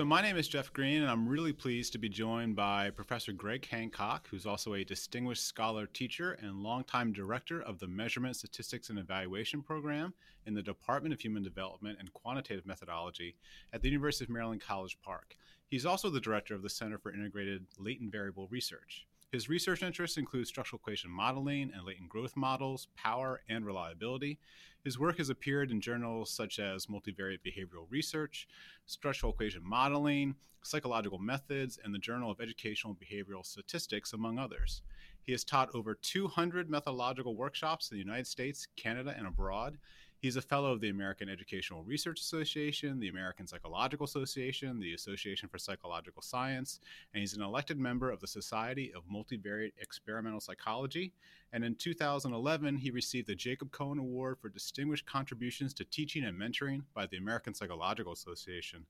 So, 0.00 0.06
my 0.06 0.22
name 0.22 0.38
is 0.38 0.48
Jeff 0.48 0.72
Green, 0.72 1.02
and 1.02 1.10
I'm 1.10 1.28
really 1.28 1.52
pleased 1.52 1.92
to 1.92 1.98
be 1.98 2.08
joined 2.08 2.56
by 2.56 2.88
Professor 2.88 3.32
Greg 3.32 3.68
Hancock, 3.68 4.28
who's 4.28 4.46
also 4.46 4.72
a 4.72 4.82
distinguished 4.82 5.44
scholar 5.44 5.84
teacher 5.84 6.38
and 6.40 6.62
longtime 6.62 7.12
director 7.12 7.60
of 7.60 7.78
the 7.78 7.86
Measurement, 7.86 8.36
Statistics, 8.36 8.88
and 8.88 8.98
Evaluation 8.98 9.60
Program 9.60 10.14
in 10.46 10.54
the 10.54 10.62
Department 10.62 11.12
of 11.12 11.20
Human 11.20 11.42
Development 11.42 11.98
and 12.00 12.10
Quantitative 12.14 12.64
Methodology 12.64 13.36
at 13.74 13.82
the 13.82 13.90
University 13.90 14.24
of 14.24 14.30
Maryland 14.30 14.62
College 14.62 14.96
Park. 15.02 15.36
He's 15.66 15.84
also 15.84 16.08
the 16.08 16.18
director 16.18 16.54
of 16.54 16.62
the 16.62 16.70
Center 16.70 16.96
for 16.96 17.12
Integrated 17.12 17.66
Latent 17.78 18.10
Variable 18.10 18.48
Research. 18.50 19.06
His 19.32 19.48
research 19.48 19.84
interests 19.84 20.16
include 20.16 20.48
structural 20.48 20.80
equation 20.80 21.08
modeling 21.08 21.70
and 21.72 21.84
latent 21.84 22.08
growth 22.08 22.36
models, 22.36 22.88
power, 22.96 23.40
and 23.48 23.64
reliability. 23.64 24.40
His 24.82 24.98
work 24.98 25.18
has 25.18 25.30
appeared 25.30 25.70
in 25.70 25.80
journals 25.80 26.32
such 26.32 26.58
as 26.58 26.86
Multivariate 26.86 27.38
Behavioral 27.46 27.86
Research, 27.90 28.48
Structural 28.86 29.32
Equation 29.32 29.62
Modeling, 29.62 30.34
Psychological 30.62 31.20
Methods, 31.20 31.78
and 31.84 31.94
the 31.94 31.98
Journal 31.98 32.30
of 32.30 32.40
Educational 32.40 32.96
Behavioral 32.96 33.46
Statistics, 33.46 34.14
among 34.14 34.40
others. 34.40 34.82
He 35.22 35.30
has 35.30 35.44
taught 35.44 35.72
over 35.74 35.94
200 35.94 36.68
methodological 36.68 37.36
workshops 37.36 37.90
in 37.90 37.96
the 37.96 38.02
United 38.02 38.26
States, 38.26 38.66
Canada, 38.76 39.14
and 39.16 39.28
abroad. 39.28 39.78
He's 40.20 40.36
a 40.36 40.42
fellow 40.42 40.70
of 40.70 40.82
the 40.82 40.90
American 40.90 41.30
Educational 41.30 41.82
Research 41.82 42.20
Association, 42.20 43.00
the 43.00 43.08
American 43.08 43.46
Psychological 43.46 44.04
Association, 44.04 44.78
the 44.78 44.92
Association 44.92 45.48
for 45.48 45.56
Psychological 45.56 46.20
Science, 46.20 46.78
and 47.14 47.22
he's 47.22 47.32
an 47.32 47.42
elected 47.42 47.78
member 47.78 48.10
of 48.10 48.20
the 48.20 48.26
Society 48.26 48.92
of 48.94 49.08
Multivariate 49.10 49.72
Experimental 49.80 50.38
Psychology. 50.38 51.14
And 51.54 51.64
in 51.64 51.74
2011, 51.74 52.76
he 52.76 52.90
received 52.90 53.28
the 53.28 53.34
Jacob 53.34 53.72
Cohen 53.72 53.98
Award 53.98 54.36
for 54.38 54.50
Distinguished 54.50 55.06
Contributions 55.06 55.72
to 55.74 55.84
Teaching 55.84 56.24
and 56.24 56.38
Mentoring 56.38 56.82
by 56.92 57.06
the 57.06 57.16
American 57.16 57.54
Psychological 57.54 58.12
Association. 58.12 58.84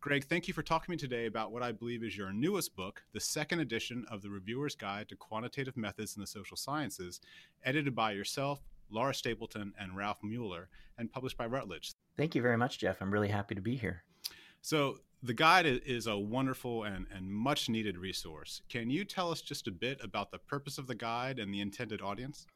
Greg, 0.00 0.24
thank 0.24 0.48
you 0.48 0.52
for 0.52 0.64
talking 0.64 0.86
to 0.86 0.90
me 0.90 0.96
today 0.96 1.26
about 1.26 1.52
what 1.52 1.62
I 1.62 1.70
believe 1.70 2.02
is 2.02 2.16
your 2.16 2.32
newest 2.32 2.74
book, 2.74 3.04
the 3.12 3.20
second 3.20 3.60
edition 3.60 4.04
of 4.10 4.20
the 4.20 4.30
Reviewer's 4.30 4.74
Guide 4.74 5.08
to 5.10 5.16
Quantitative 5.16 5.76
Methods 5.76 6.16
in 6.16 6.20
the 6.20 6.26
Social 6.26 6.56
Sciences, 6.56 7.20
edited 7.64 7.94
by 7.94 8.10
yourself, 8.10 8.60
Laura 8.92 9.14
Stapleton, 9.14 9.72
and 9.78 9.96
Ralph 9.96 10.18
Mueller, 10.22 10.68
and 10.98 11.10
published 11.10 11.36
by 11.36 11.46
Routledge. 11.46 11.94
Thank 12.16 12.34
you 12.34 12.42
very 12.42 12.56
much, 12.56 12.78
Jeff. 12.78 13.00
I'm 13.00 13.12
really 13.12 13.28
happy 13.28 13.54
to 13.54 13.60
be 13.60 13.76
here. 13.76 14.04
So, 14.60 14.98
the 15.24 15.34
guide 15.34 15.66
is 15.66 16.08
a 16.08 16.18
wonderful 16.18 16.84
and, 16.84 17.06
and 17.14 17.30
much 17.30 17.68
needed 17.68 17.96
resource. 17.96 18.60
Can 18.68 18.90
you 18.90 19.04
tell 19.04 19.30
us 19.30 19.40
just 19.40 19.68
a 19.68 19.72
bit 19.72 20.00
about 20.02 20.32
the 20.32 20.38
purpose 20.38 20.78
of 20.78 20.88
the 20.88 20.94
guide 20.94 21.38
and 21.38 21.54
the 21.54 21.60
intended 21.60 22.02
audience? 22.02 22.46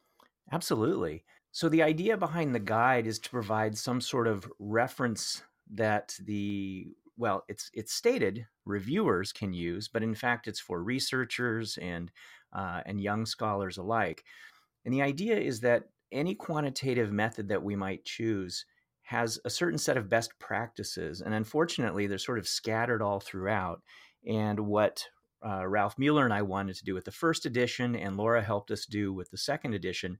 Absolutely. 0.51 1.23
So, 1.51 1.69
the 1.69 1.83
idea 1.83 2.17
behind 2.17 2.53
the 2.53 2.59
guide 2.59 3.07
is 3.07 3.19
to 3.19 3.29
provide 3.29 3.77
some 3.77 4.01
sort 4.01 4.27
of 4.27 4.49
reference 4.59 5.43
that 5.71 6.15
the 6.23 6.87
well, 7.17 7.43
it's 7.47 7.71
it's 7.73 7.93
stated 7.93 8.45
reviewers 8.65 9.33
can 9.33 9.51
use, 9.53 9.87
but 9.87 10.03
in 10.03 10.13
fact, 10.13 10.47
it's 10.47 10.59
for 10.59 10.83
researchers 10.83 11.77
and 11.81 12.11
uh, 12.53 12.81
and 12.85 13.01
young 13.01 13.25
scholars 13.25 13.77
alike. 13.77 14.23
And 14.85 14.93
the 14.93 15.01
idea 15.01 15.37
is 15.37 15.59
that 15.61 15.89
any 16.11 16.35
quantitative 16.35 17.11
method 17.11 17.49
that 17.49 17.63
we 17.63 17.75
might 17.75 18.05
choose 18.05 18.65
has 19.03 19.39
a 19.45 19.49
certain 19.49 19.77
set 19.77 19.97
of 19.97 20.09
best 20.09 20.37
practices. 20.39 21.21
And 21.21 21.33
unfortunately, 21.33 22.07
they're 22.07 22.17
sort 22.17 22.39
of 22.39 22.47
scattered 22.47 23.01
all 23.01 23.19
throughout. 23.19 23.81
And 24.27 24.59
what 24.59 25.05
uh, 25.45 25.65
Ralph 25.67 25.97
Mueller 25.97 26.25
and 26.25 26.33
I 26.33 26.41
wanted 26.41 26.75
to 26.75 26.83
do 26.83 26.93
with 26.93 27.05
the 27.05 27.11
first 27.11 27.45
edition, 27.45 27.95
and 27.95 28.17
Laura 28.17 28.41
helped 28.41 28.71
us 28.71 28.85
do 28.85 29.13
with 29.13 29.31
the 29.31 29.37
second 29.37 29.73
edition, 29.73 30.17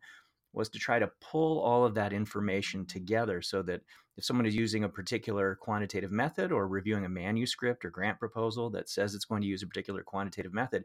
was 0.53 0.69
to 0.69 0.79
try 0.79 0.99
to 0.99 1.11
pull 1.19 1.59
all 1.59 1.85
of 1.85 1.95
that 1.95 2.13
information 2.13 2.85
together 2.85 3.41
so 3.41 3.61
that 3.63 3.81
if 4.15 4.23
someone 4.23 4.45
is 4.45 4.55
using 4.55 4.83
a 4.83 4.89
particular 4.89 5.55
quantitative 5.61 6.11
method 6.11 6.51
or 6.51 6.67
reviewing 6.67 7.05
a 7.05 7.09
manuscript 7.09 7.85
or 7.85 7.89
grant 7.89 8.19
proposal 8.19 8.69
that 8.71 8.89
says 8.89 9.13
it's 9.13 9.25
going 9.25 9.41
to 9.41 9.47
use 9.47 9.61
a 9.61 9.67
particular 9.67 10.01
quantitative 10.01 10.53
method, 10.53 10.83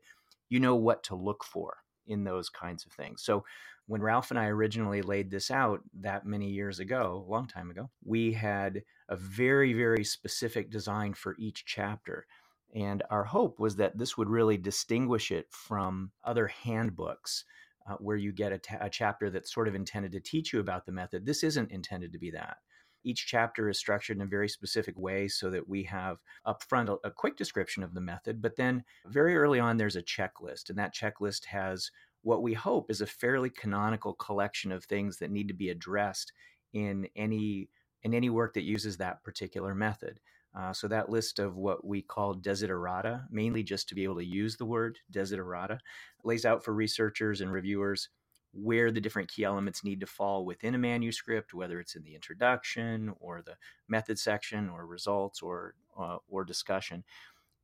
you 0.48 0.60
know 0.60 0.74
what 0.74 1.02
to 1.04 1.14
look 1.14 1.44
for 1.44 1.78
in 2.06 2.24
those 2.24 2.48
kinds 2.48 2.84
of 2.84 2.92
things. 2.92 3.22
So 3.22 3.44
when 3.86 4.02
Ralph 4.02 4.30
and 4.30 4.38
I 4.38 4.46
originally 4.46 5.02
laid 5.02 5.30
this 5.30 5.50
out 5.50 5.80
that 6.00 6.24
many 6.24 6.48
years 6.48 6.78
ago, 6.78 7.24
a 7.26 7.30
long 7.30 7.46
time 7.46 7.70
ago, 7.70 7.90
we 8.04 8.32
had 8.32 8.82
a 9.08 9.16
very, 9.16 9.72
very 9.72 10.04
specific 10.04 10.70
design 10.70 11.14
for 11.14 11.34
each 11.38 11.64
chapter. 11.66 12.26
And 12.74 13.02
our 13.10 13.24
hope 13.24 13.58
was 13.58 13.76
that 13.76 13.98
this 13.98 14.16
would 14.16 14.30
really 14.30 14.56
distinguish 14.56 15.30
it 15.30 15.46
from 15.50 16.12
other 16.24 16.46
handbooks 16.46 17.44
uh, 17.88 17.96
where 17.96 18.16
you 18.16 18.32
get 18.32 18.52
a, 18.80 18.88
chapter 18.88 19.28
that's 19.28 19.52
sort 19.52 19.68
of 19.68 19.74
intended 19.74 20.12
to 20.12 20.20
teach 20.20 20.52
you 20.52 20.60
about 20.60 20.86
the 20.86 20.92
method. 20.92 21.26
This 21.26 21.42
isn't 21.42 21.70
intended 21.70 22.12
to 22.12 22.18
be 22.18 22.30
that. 22.30 22.58
Each 23.04 23.26
chapter 23.26 23.68
is 23.68 23.78
structured 23.78 24.16
in 24.16 24.22
a 24.22 24.26
very 24.26 24.48
specific 24.48 24.96
way 24.96 25.26
so 25.26 25.50
that 25.50 25.68
we 25.68 25.82
have 25.84 26.18
upfront 26.46 26.88
a, 26.88 27.08
a 27.08 27.10
quick 27.10 27.36
description 27.36 27.82
of 27.82 27.94
the 27.94 28.00
method, 28.00 28.40
but 28.40 28.54
then 28.56 28.84
very 29.06 29.36
early 29.36 29.58
on, 29.58 29.76
there's 29.76 29.96
a 29.96 30.02
checklist, 30.02 30.70
and 30.70 30.78
that 30.78 30.94
checklist 30.94 31.46
has 31.46 31.90
what 32.22 32.42
we 32.42 32.54
hope 32.54 32.90
is 32.90 33.00
a 33.00 33.06
fairly 33.06 33.50
canonical 33.50 34.14
collection 34.14 34.72
of 34.72 34.84
things 34.84 35.18
that 35.18 35.30
need 35.30 35.48
to 35.48 35.54
be 35.54 35.70
addressed 35.70 36.32
in 36.72 37.08
any 37.16 37.68
in 38.02 38.14
any 38.14 38.30
work 38.30 38.54
that 38.54 38.62
uses 38.62 38.96
that 38.96 39.22
particular 39.22 39.74
method. 39.74 40.18
Uh, 40.54 40.72
so 40.72 40.88
that 40.88 41.08
list 41.08 41.38
of 41.38 41.56
what 41.56 41.84
we 41.84 42.02
call 42.02 42.34
desiderata, 42.34 43.24
mainly 43.30 43.62
just 43.62 43.88
to 43.88 43.94
be 43.94 44.04
able 44.04 44.16
to 44.16 44.24
use 44.24 44.56
the 44.56 44.66
word 44.66 44.98
desiderata, 45.10 45.78
lays 46.24 46.44
out 46.44 46.64
for 46.64 46.74
researchers 46.74 47.40
and 47.40 47.52
reviewers 47.52 48.08
where 48.52 48.90
the 48.90 49.00
different 49.00 49.30
key 49.30 49.44
elements 49.44 49.82
need 49.82 50.00
to 50.00 50.06
fall 50.06 50.44
within 50.44 50.74
a 50.74 50.78
manuscript, 50.78 51.54
whether 51.54 51.80
it's 51.80 51.94
in 51.94 52.02
the 52.02 52.14
introduction 52.14 53.14
or 53.18 53.40
the 53.40 53.54
method 53.88 54.18
section 54.18 54.68
or 54.68 54.86
results 54.86 55.40
or 55.40 55.74
uh, 55.98 56.18
or 56.28 56.44
discussion. 56.44 57.02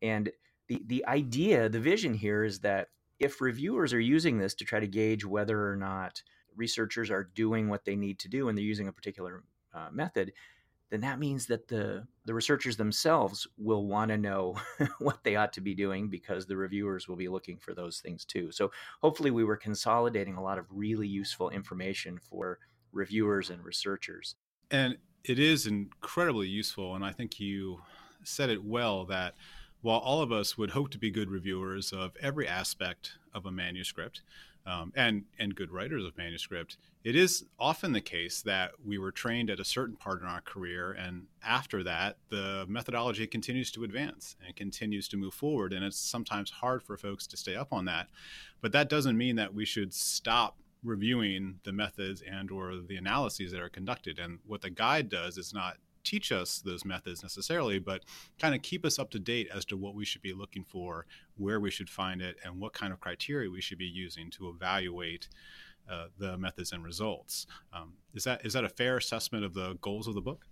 And 0.01 0.31
the 0.69 0.83
the 0.87 1.05
idea, 1.07 1.69
the 1.69 1.81
vision 1.81 2.15
here 2.15 2.43
is 2.43 2.61
that 2.61 2.89
if 3.19 3.41
reviewers 3.41 3.93
are 3.93 4.01
using 4.01 4.39
this 4.39 4.55
to 4.55 4.65
try 4.65 4.81
to 4.81 4.87
gauge 4.87 5.25
whether 5.25 5.71
or 5.71 5.77
not 5.77 6.23
researchers 6.56 7.11
are 7.11 7.31
doing 7.34 7.69
what 7.69 7.84
they 7.84 7.97
need 7.97 8.19
to 8.21 8.29
do 8.29 8.49
and 8.49 8.56
they're 8.56 8.65
using 8.65 8.89
a 8.89 8.93
particular 8.93 9.45
uh, 9.75 9.89
method, 9.93 10.33
then 10.91 11.01
that 11.01 11.19
means 11.19 11.47
that 11.47 11.69
the 11.69 12.06
the 12.25 12.34
researchers 12.34 12.77
themselves 12.77 13.47
will 13.56 13.87
want 13.87 14.11
to 14.11 14.17
know 14.17 14.55
what 14.99 15.23
they 15.23 15.37
ought 15.37 15.53
to 15.53 15.61
be 15.61 15.75
doing 15.75 16.09
because 16.09 16.47
the 16.47 16.56
reviewers 16.56 17.09
will 17.09 17.17
be 17.17 17.29
looking 17.29 17.59
for 17.59 17.75
those 17.75 18.01
things 18.01 18.25
too. 18.25 18.51
So 18.51 18.71
hopefully 19.03 19.31
we 19.31 19.45
were 19.45 19.56
consolidating 19.56 20.37
a 20.37 20.43
lot 20.43 20.59
of 20.59 20.67
really 20.71 21.09
useful 21.09 21.50
information 21.50 22.19
for 22.19 22.59
reviewers 22.93 23.50
and 23.50 23.65
researchers. 23.65 24.37
And 24.71 24.97
it 25.25 25.39
is 25.39 25.67
incredibly 25.67 26.49
useful 26.49 26.95
and 26.95 27.05
I 27.05 27.12
think 27.12 27.39
you 27.39 27.81
said 28.25 28.50
it 28.50 28.65
well 28.65 29.05
that 29.06 29.35
while 29.81 29.99
all 29.99 30.21
of 30.21 30.33
us 30.33 30.59
would 30.59 30.71
hope 30.71 30.91
to 30.91 30.99
be 30.99 31.11
good 31.11 31.31
reviewers 31.31 31.93
of 31.93 32.12
every 32.21 32.47
aspect 32.47 33.12
of 33.33 33.47
a 33.47 33.50
manuscript, 33.50 34.22
um, 34.66 34.93
and 34.94 35.25
and 35.39 35.55
good 35.55 35.71
writers 35.71 36.05
of 36.05 36.16
manuscript, 36.19 36.77
it 37.03 37.16
is 37.16 37.44
often 37.59 37.93
the 37.93 38.00
case 38.00 38.43
that 38.43 38.72
we 38.84 38.99
were 38.99 39.12
trained 39.12 39.49
at 39.49 39.61
a 39.61 39.65
certain 39.65 39.97
part 39.97 40.21
in 40.21 40.27
our 40.27 40.43
career, 40.43 40.93
and 40.93 41.27
after 41.43 41.83
that, 41.84 42.19
the 42.28 42.67
methodology 42.69 43.27
continues 43.27 43.71
to 43.71 43.84
advance 43.84 44.37
and 44.44 44.55
continues 44.56 45.09
to 45.09 45.17
move 45.17 45.33
forward, 45.33 45.72
and 45.72 45.84
it's 45.84 45.99
sometimes 45.99 46.50
hard 46.50 46.83
for 46.83 46.97
folks 46.97 47.27
to 47.28 47.37
stay 47.37 47.55
up 47.55 47.72
on 47.72 47.87
that. 47.87 48.09
But 48.61 48.72
that 48.72 48.91
doesn't 48.91 49.17
mean 49.17 49.37
that 49.37 49.55
we 49.55 49.65
should 49.65 49.94
stop 49.94 50.59
reviewing 50.84 51.61
the 51.65 51.72
methods 51.72 52.22
and 52.22 52.50
or 52.50 52.77
the 52.77 52.97
analyses 52.97 53.53
that 53.53 53.61
are 53.61 53.69
conducted. 53.69 54.19
And 54.19 54.38
what 54.47 54.62
the 54.62 54.71
guide 54.71 55.09
does 55.09 55.38
is 55.38 55.53
not 55.53 55.77
teach 56.09 56.33
us 56.33 56.61
those 56.61 56.85
methods 56.85 57.23
necessarily, 57.23 57.79
but 57.79 58.05
kind 58.39 58.55
of 58.55 58.63
keep 58.63 58.85
us 58.85 58.99
up 58.99 59.11
to 59.11 59.19
date 59.19 59.49
as 59.55 59.65
to 59.67 59.77
what 59.77 59.95
we 59.95 60.05
should 60.05 60.23
be 60.23 60.33
looking 60.33 60.65
for, 60.65 61.07
where 61.37 61.61
we 61.61 61.71
should 61.71 61.91
find 61.91 62.23
it, 62.23 62.37
and 62.45 62.59
what 62.59 62.73
kind 62.73 62.93
of 62.93 63.01
criteria 63.01 63.51
we 63.51 63.61
should 63.61 63.79
be 63.79 63.85
using 63.85 64.31
to 64.31 64.49
evaluate 64.49 65.29
uh, 65.91 66.06
the 66.19 66.37
methods 66.38 66.73
and 66.73 66.85
results. 66.85 67.47
Um, 67.73 67.94
is 68.15 68.25
that 68.25 68.44
is 68.44 68.53
that 68.55 68.65
a 68.65 68.69
fair 68.69 68.97
assessment 68.97 69.44
of 69.44 69.55
the 69.55 69.77
goals 69.81 70.06
of 70.06 70.15
the 70.15 70.21
book? 70.21 70.47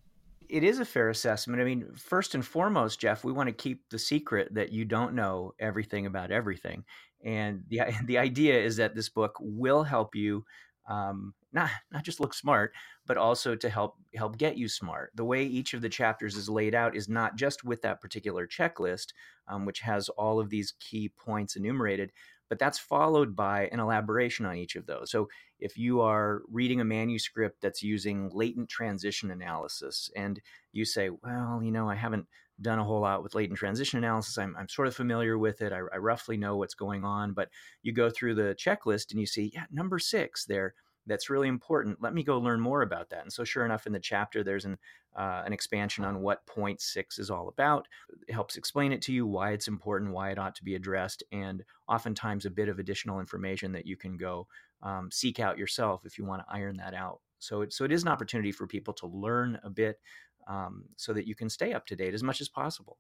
It 0.49 0.63
is 0.63 0.79
a 0.79 0.85
fair 0.85 1.09
assessment. 1.09 1.61
I 1.61 1.65
mean, 1.65 1.93
first 1.97 2.35
and 2.35 2.47
foremost, 2.47 3.01
Jeff, 3.01 3.25
we 3.25 3.33
want 3.33 3.49
to 3.49 3.53
keep 3.53 3.89
the 3.91 3.99
secret 3.99 4.55
that 4.55 4.71
you 4.71 4.85
don't 4.85 5.15
know 5.15 5.55
everything 5.59 6.07
about 6.07 6.31
everything. 6.31 6.85
And 7.25 7.65
the 7.69 7.81
the 8.05 8.19
idea 8.19 8.61
is 8.61 8.77
that 8.77 8.95
this 8.95 9.09
book 9.09 9.37
will 9.41 9.83
help 9.83 10.15
you 10.15 10.45
um, 10.89 11.35
not 11.53 11.71
not 11.91 12.05
just 12.05 12.21
look 12.21 12.35
smart, 12.35 12.73
but 13.07 13.17
also 13.17 13.55
to 13.55 13.69
help 13.69 13.97
help 14.15 14.37
get 14.37 14.57
you 14.57 14.69
smart. 14.69 15.13
The 15.15 15.25
way 15.25 15.45
each 15.45 15.75
of 15.75 15.83
the 15.83 15.89
chapters 15.89 16.37
is 16.37 16.49
laid 16.49 16.75
out 16.75 16.97
is 16.97 17.09
not 17.09 17.37
just 17.37 17.65
with 17.65 17.83
that 17.83 18.01
particular 18.01 18.47
checklist, 18.47 19.09
um, 19.49 19.65
which 19.65 19.81
has 19.81 20.09
all 20.11 20.41
of 20.41 20.51
these 20.51 20.75
key 20.81 21.09
points 21.09 21.57
enumerated, 21.57 22.13
but 22.49 22.59
that's 22.59 22.79
followed 22.79 23.35
by 23.35 23.69
an 23.73 23.81
elaboration 23.81 24.47
on 24.47 24.57
each 24.57 24.77
of 24.77 24.87
those. 24.87 25.11
So 25.11 25.29
if 25.59 25.79
you 25.79 26.01
are 26.01 26.43
reading 26.49 26.81
a 26.81 26.85
manuscript 26.85 27.61
that's 27.61 27.83
using 27.83 28.31
latent 28.33 28.69
transition 28.69 29.31
analysis, 29.31 30.11
and 30.17 30.41
you 30.73 30.85
say, 30.85 31.11
well, 31.11 31.61
you 31.63 31.71
know, 31.71 31.89
I 31.89 31.95
haven't 31.95 32.27
done 32.61 32.79
a 32.79 32.85
whole 32.85 33.01
lot 33.01 33.23
with 33.23 33.35
latent 33.35 33.59
transition 33.59 33.99
analysis. 33.99 34.39
I'm, 34.39 34.57
I'm 34.57 34.69
sort 34.69 34.89
of 34.89 34.97
familiar 34.97 35.37
with 35.37 35.61
it. 35.61 35.73
I, 35.73 35.79
I 35.93 35.99
roughly 35.99 36.37
know 36.37 36.57
what's 36.57 36.75
going 36.75 37.05
on, 37.05 37.33
but 37.33 37.51
you 37.83 37.93
go 37.93 38.09
through 38.09 38.35
the 38.35 38.57
checklist 38.59 39.11
and 39.11 39.21
you 39.21 39.27
see, 39.27 39.51
yeah, 39.53 39.65
number 39.71 39.99
six 39.99 40.47
there 40.47 40.75
that's 41.07 41.31
really 41.31 41.49
important. 41.49 42.03
Let 42.03 42.15
me 42.15 42.23
go 42.23 42.39
learn 42.39 42.61
more 42.61 42.83
about 42.83 43.11
that. 43.11 43.23
And 43.23 43.33
so, 43.33 43.45
sure 43.45 43.65
enough, 43.65 43.87
in 43.87 43.93
the 43.93 44.01
chapter, 44.01 44.43
there's 44.43 44.65
an 44.65 44.77
uh, 45.17 45.43
an 45.47 45.53
expansion 45.53 46.05
on 46.05 46.21
what 46.21 46.47
point 46.47 46.81
six 46.81 47.19
is 47.19 47.31
all 47.31 47.49
about. 47.49 47.89
It 48.29 48.33
helps 48.33 48.57
explain 48.57 48.93
it 48.93 49.01
to 49.03 49.13
you, 49.13 49.27
why 49.27 49.53
it's 49.53 49.69
important, 49.69 50.13
why 50.13 50.31
it 50.31 50.39
ought 50.39 50.55
to 50.57 50.65
be 50.65 50.75
addressed, 50.75 51.23
and 51.33 51.65
oftentimes 51.89 52.45
a 52.45 52.51
bit 52.51 52.69
of 52.69 52.79
additional 52.79 53.21
information 53.21 53.73
that 53.73 53.87
you 53.87 53.97
can 53.97 54.17
go 54.17 54.47
um, 54.83 55.11
seek 55.11 55.41
out 55.41 55.59
yourself 55.59 56.05
if 56.05 56.19
you 56.19 56.27
want 56.27 56.43
to 56.43 56.55
iron 56.55 56.77
that 56.77 56.93
out. 56.93 57.21
So, 57.39 57.63
it, 57.63 57.73
so 57.73 57.85
it 57.85 57.93
is 57.93 58.03
an 58.03 58.09
opportunity 58.09 58.53
for 58.53 58.67
people 58.67 58.95
to 58.95 59.07
learn 59.07 59.59
a 59.63 59.71
bit 59.71 60.01
um, 60.49 60.85
so 60.97 61.13
that 61.13 61.27
you 61.27 61.35
can 61.35 61.49
stay 61.49 61.73
up 61.73 61.87
to 61.87 61.97
date 61.97 62.15
as 62.15 62.23
much 62.23 62.41
as 62.41 62.49
possible 62.49 62.99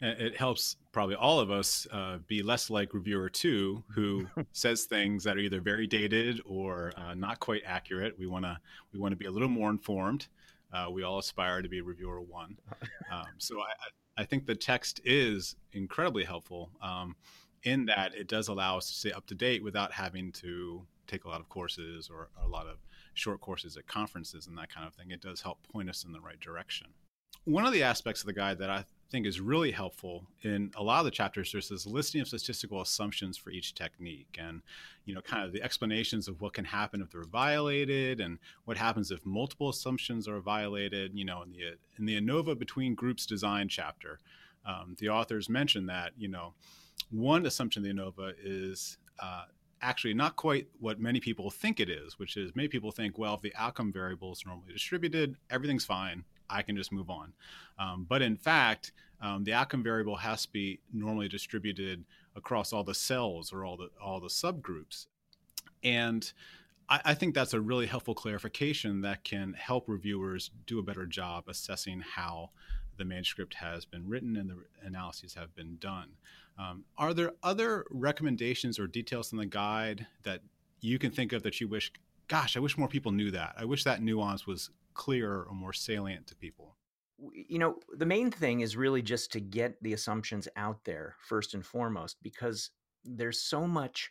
it 0.00 0.36
helps 0.36 0.76
probably 0.92 1.14
all 1.14 1.40
of 1.40 1.50
us 1.50 1.86
uh, 1.92 2.18
be 2.26 2.42
less 2.42 2.68
like 2.68 2.94
reviewer 2.94 3.28
two 3.28 3.82
who 3.94 4.26
says 4.52 4.84
things 4.84 5.24
that 5.24 5.36
are 5.36 5.40
either 5.40 5.60
very 5.60 5.86
dated 5.86 6.40
or 6.44 6.92
uh, 6.96 7.14
not 7.14 7.40
quite 7.40 7.62
accurate. 7.64 8.18
We 8.18 8.26
want 8.26 8.44
to 8.44 8.58
we 8.92 8.98
want 8.98 9.12
to 9.12 9.16
be 9.16 9.26
a 9.26 9.30
little 9.30 9.48
more 9.48 9.70
informed. 9.70 10.26
Uh, 10.72 10.88
we 10.90 11.04
all 11.04 11.18
aspire 11.18 11.62
to 11.62 11.68
be 11.68 11.80
reviewer 11.80 12.20
one. 12.20 12.56
Um, 13.12 13.26
so 13.38 13.60
I, 13.60 14.22
I 14.22 14.24
think 14.24 14.46
the 14.46 14.56
text 14.56 15.00
is 15.04 15.54
incredibly 15.72 16.24
helpful 16.24 16.70
um, 16.82 17.14
in 17.62 17.84
that 17.86 18.14
it 18.14 18.28
does 18.28 18.48
allow 18.48 18.78
us 18.78 18.88
to 18.88 18.94
stay 18.94 19.12
up 19.12 19.26
to 19.26 19.34
date 19.34 19.62
without 19.62 19.92
having 19.92 20.32
to 20.32 20.84
take 21.06 21.24
a 21.24 21.28
lot 21.28 21.40
of 21.40 21.48
courses 21.48 22.10
or 22.10 22.30
a 22.42 22.48
lot 22.48 22.66
of 22.66 22.78
short 23.12 23.40
courses 23.40 23.76
at 23.76 23.86
conferences 23.86 24.46
and 24.46 24.56
that 24.58 24.72
kind 24.72 24.86
of 24.86 24.94
thing. 24.94 25.10
It 25.10 25.20
does 25.20 25.42
help 25.42 25.58
point 25.70 25.90
us 25.90 26.04
in 26.04 26.12
the 26.12 26.20
right 26.20 26.40
direction. 26.40 26.88
One 27.44 27.66
of 27.66 27.72
the 27.72 27.82
aspects 27.82 28.22
of 28.22 28.26
the 28.26 28.32
guide 28.32 28.58
that 28.58 28.70
I 28.70 28.84
think 29.10 29.26
is 29.26 29.40
really 29.40 29.70
helpful 29.70 30.26
in 30.42 30.70
a 30.76 30.82
lot 30.82 30.98
of 30.98 31.04
the 31.04 31.10
chapters 31.10 31.52
there's 31.52 31.68
this 31.68 31.86
listing 31.86 32.20
of 32.20 32.28
statistical 32.28 32.80
assumptions 32.80 33.36
for 33.36 33.50
each 33.50 33.74
technique 33.74 34.38
and 34.38 34.62
you 35.04 35.14
know 35.14 35.20
kind 35.20 35.44
of 35.44 35.52
the 35.52 35.62
explanations 35.62 36.28
of 36.28 36.40
what 36.40 36.52
can 36.52 36.64
happen 36.64 37.00
if 37.00 37.10
they're 37.10 37.24
violated 37.24 38.20
and 38.20 38.38
what 38.64 38.76
happens 38.76 39.10
if 39.10 39.24
multiple 39.24 39.68
assumptions 39.68 40.26
are 40.26 40.40
violated 40.40 41.12
you 41.14 41.24
know 41.24 41.42
in 41.42 41.50
the 41.50 41.60
in 41.98 42.06
the 42.06 42.16
ANOVA 42.16 42.58
between 42.58 42.94
groups 42.94 43.26
design 43.26 43.68
chapter 43.68 44.18
um, 44.66 44.96
the 44.98 45.08
authors 45.08 45.48
mention 45.48 45.86
that 45.86 46.12
you 46.16 46.28
know 46.28 46.54
one 47.10 47.46
assumption 47.46 47.80
of 47.80 47.84
the 47.84 48.02
ANOVA 48.02 48.34
is 48.42 48.98
uh, 49.20 49.44
actually 49.84 50.14
not 50.14 50.36
quite 50.36 50.66
what 50.80 50.98
many 50.98 51.20
people 51.20 51.50
think 51.50 51.78
it 51.78 51.90
is, 51.90 52.18
which 52.18 52.36
is 52.36 52.56
many 52.56 52.68
people 52.68 52.90
think, 52.90 53.18
well, 53.18 53.34
if 53.34 53.42
the 53.42 53.54
outcome 53.56 53.92
variable 53.92 54.32
is 54.32 54.42
normally 54.46 54.72
distributed, 54.72 55.36
everything's 55.50 55.84
fine. 55.84 56.24
I 56.48 56.62
can 56.62 56.76
just 56.76 56.92
move 56.92 57.10
on. 57.10 57.32
Um, 57.78 58.06
but 58.08 58.22
in 58.22 58.36
fact, 58.36 58.92
um, 59.20 59.44
the 59.44 59.52
outcome 59.52 59.82
variable 59.82 60.16
has 60.16 60.46
to 60.46 60.52
be 60.52 60.80
normally 60.92 61.28
distributed 61.28 62.04
across 62.36 62.72
all 62.72 62.84
the 62.84 62.94
cells 62.94 63.52
or 63.52 63.64
all 63.64 63.76
the 63.76 63.90
all 64.02 64.20
the 64.20 64.28
subgroups, 64.28 65.06
and 65.82 66.32
I, 66.88 67.00
I 67.06 67.14
think 67.14 67.34
that's 67.34 67.54
a 67.54 67.60
really 67.60 67.86
helpful 67.86 68.14
clarification 68.14 69.00
that 69.02 69.24
can 69.24 69.54
help 69.54 69.88
reviewers 69.88 70.50
do 70.66 70.78
a 70.78 70.82
better 70.82 71.06
job 71.06 71.44
assessing 71.48 72.00
how 72.00 72.50
the 72.96 73.04
manuscript 73.04 73.54
has 73.54 73.84
been 73.84 74.08
written 74.08 74.36
and 74.36 74.50
the 74.50 74.56
analyses 74.82 75.34
have 75.34 75.54
been 75.54 75.76
done. 75.80 76.10
Um, 76.58 76.84
are 76.96 77.12
there 77.12 77.32
other 77.42 77.84
recommendations 77.90 78.78
or 78.78 78.86
details 78.86 79.32
in 79.32 79.38
the 79.38 79.46
guide 79.46 80.06
that 80.22 80.40
you 80.80 80.98
can 80.98 81.10
think 81.10 81.32
of 81.32 81.42
that 81.42 81.60
you 81.60 81.66
wish, 81.66 81.90
gosh, 82.28 82.56
I 82.56 82.60
wish 82.60 82.78
more 82.78 82.88
people 82.88 83.10
knew 83.10 83.30
that. 83.32 83.54
I 83.58 83.64
wish 83.64 83.84
that 83.84 84.02
nuance 84.02 84.46
was 84.46 84.70
clearer 84.94 85.46
or 85.48 85.54
more 85.54 85.72
salient 85.72 86.26
to 86.28 86.36
people? 86.36 86.76
You 87.32 87.58
know, 87.58 87.76
the 87.96 88.06
main 88.06 88.30
thing 88.30 88.60
is 88.60 88.76
really 88.76 89.02
just 89.02 89.32
to 89.32 89.40
get 89.40 89.80
the 89.82 89.92
assumptions 89.92 90.48
out 90.56 90.84
there 90.84 91.14
first 91.20 91.54
and 91.54 91.64
foremost, 91.64 92.16
because 92.22 92.70
there's 93.04 93.40
so 93.40 93.66
much, 93.66 94.10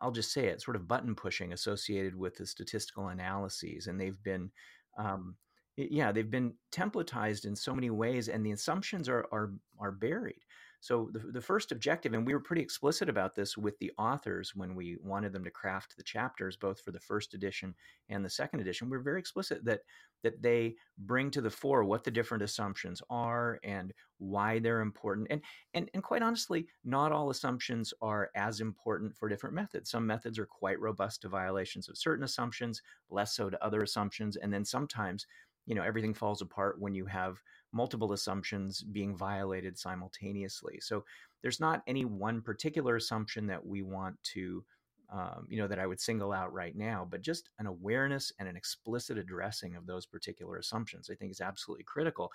I'll 0.00 0.10
just 0.10 0.32
say 0.32 0.46
it, 0.46 0.60
sort 0.60 0.76
of 0.76 0.88
button 0.88 1.14
pushing 1.14 1.52
associated 1.52 2.16
with 2.16 2.36
the 2.36 2.46
statistical 2.46 3.08
analyses. 3.08 3.86
And 3.86 4.00
they've 4.00 4.22
been, 4.22 4.50
um, 4.96 5.36
yeah, 5.76 6.10
they've 6.10 6.30
been 6.30 6.54
templatized 6.72 7.44
in 7.44 7.54
so 7.54 7.72
many 7.72 7.90
ways, 7.90 8.28
and 8.28 8.44
the 8.44 8.52
assumptions 8.52 9.08
are, 9.08 9.26
are, 9.30 9.52
are 9.78 9.92
buried. 9.92 10.42
So 10.80 11.10
the, 11.12 11.18
the 11.18 11.40
first 11.40 11.72
objective, 11.72 12.14
and 12.14 12.26
we 12.26 12.34
were 12.34 12.40
pretty 12.40 12.62
explicit 12.62 13.08
about 13.08 13.34
this 13.34 13.56
with 13.56 13.78
the 13.78 13.92
authors 13.98 14.54
when 14.54 14.74
we 14.74 14.96
wanted 15.02 15.32
them 15.32 15.44
to 15.44 15.50
craft 15.50 15.96
the 15.96 16.02
chapters, 16.04 16.56
both 16.56 16.80
for 16.80 16.92
the 16.92 17.00
first 17.00 17.34
edition 17.34 17.74
and 18.08 18.24
the 18.24 18.30
second 18.30 18.60
edition. 18.60 18.88
We 18.88 18.96
are 18.96 19.00
very 19.02 19.18
explicit 19.18 19.64
that 19.64 19.80
that 20.22 20.42
they 20.42 20.74
bring 20.98 21.30
to 21.30 21.40
the 21.40 21.50
fore 21.50 21.84
what 21.84 22.04
the 22.04 22.10
different 22.10 22.42
assumptions 22.42 23.00
are 23.08 23.60
and 23.62 23.92
why 24.18 24.58
they're 24.58 24.80
important. 24.80 25.28
And 25.30 25.42
and 25.74 25.90
and 25.94 26.02
quite 26.02 26.22
honestly, 26.22 26.68
not 26.84 27.12
all 27.12 27.30
assumptions 27.30 27.92
are 28.00 28.30
as 28.36 28.60
important 28.60 29.16
for 29.16 29.28
different 29.28 29.54
methods. 29.54 29.90
Some 29.90 30.06
methods 30.06 30.38
are 30.38 30.46
quite 30.46 30.80
robust 30.80 31.22
to 31.22 31.28
violations 31.28 31.88
of 31.88 31.98
certain 31.98 32.24
assumptions, 32.24 32.82
less 33.10 33.34
so 33.34 33.50
to 33.50 33.64
other 33.64 33.82
assumptions, 33.82 34.36
and 34.36 34.52
then 34.52 34.64
sometimes 34.64 35.26
you 35.66 35.74
know 35.74 35.82
everything 35.82 36.14
falls 36.14 36.40
apart 36.40 36.80
when 36.80 36.94
you 36.94 37.06
have 37.06 37.42
multiple 37.72 38.12
assumptions 38.12 38.82
being 38.82 39.16
violated 39.16 39.78
simultaneously. 39.78 40.78
So 40.80 41.04
there's 41.42 41.60
not 41.60 41.82
any 41.86 42.04
one 42.04 42.40
particular 42.40 42.96
assumption 42.96 43.46
that 43.46 43.64
we 43.64 43.82
want 43.82 44.16
to, 44.34 44.64
um, 45.12 45.46
you 45.48 45.58
know, 45.58 45.68
that 45.68 45.78
I 45.78 45.86
would 45.86 46.00
single 46.00 46.32
out 46.32 46.52
right 46.52 46.76
now, 46.76 47.06
but 47.08 47.22
just 47.22 47.50
an 47.58 47.66
awareness 47.66 48.32
and 48.38 48.48
an 48.48 48.56
explicit 48.56 49.18
addressing 49.18 49.76
of 49.76 49.86
those 49.86 50.06
particular 50.06 50.56
assumptions, 50.56 51.10
I 51.10 51.14
think 51.14 51.30
is 51.30 51.40
absolutely 51.40 51.84
critical. 51.84 52.30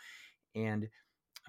And 0.55 0.87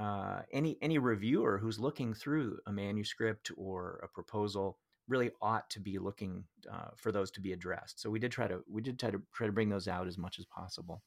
uh, 0.00 0.40
any 0.52 0.76
any 0.82 0.98
reviewer 0.98 1.58
who's 1.58 1.78
looking 1.78 2.14
through 2.14 2.58
a 2.66 2.72
manuscript 2.72 3.52
or 3.56 4.00
a 4.02 4.08
proposal 4.08 4.78
really 5.06 5.30
ought 5.40 5.68
to 5.70 5.80
be 5.80 5.98
looking 5.98 6.44
uh, 6.72 6.88
for 6.96 7.12
those 7.12 7.30
to 7.30 7.40
be 7.40 7.52
addressed. 7.52 8.00
So 8.00 8.10
we 8.10 8.18
did 8.18 8.32
try 8.32 8.48
to 8.48 8.60
we 8.68 8.82
did 8.82 8.98
try 8.98 9.10
to 9.10 9.22
try 9.32 9.46
to 9.46 9.52
bring 9.52 9.68
those 9.68 9.86
out 9.86 10.08
as 10.08 10.18
much 10.18 10.38
as 10.38 10.46
possible. 10.46 11.02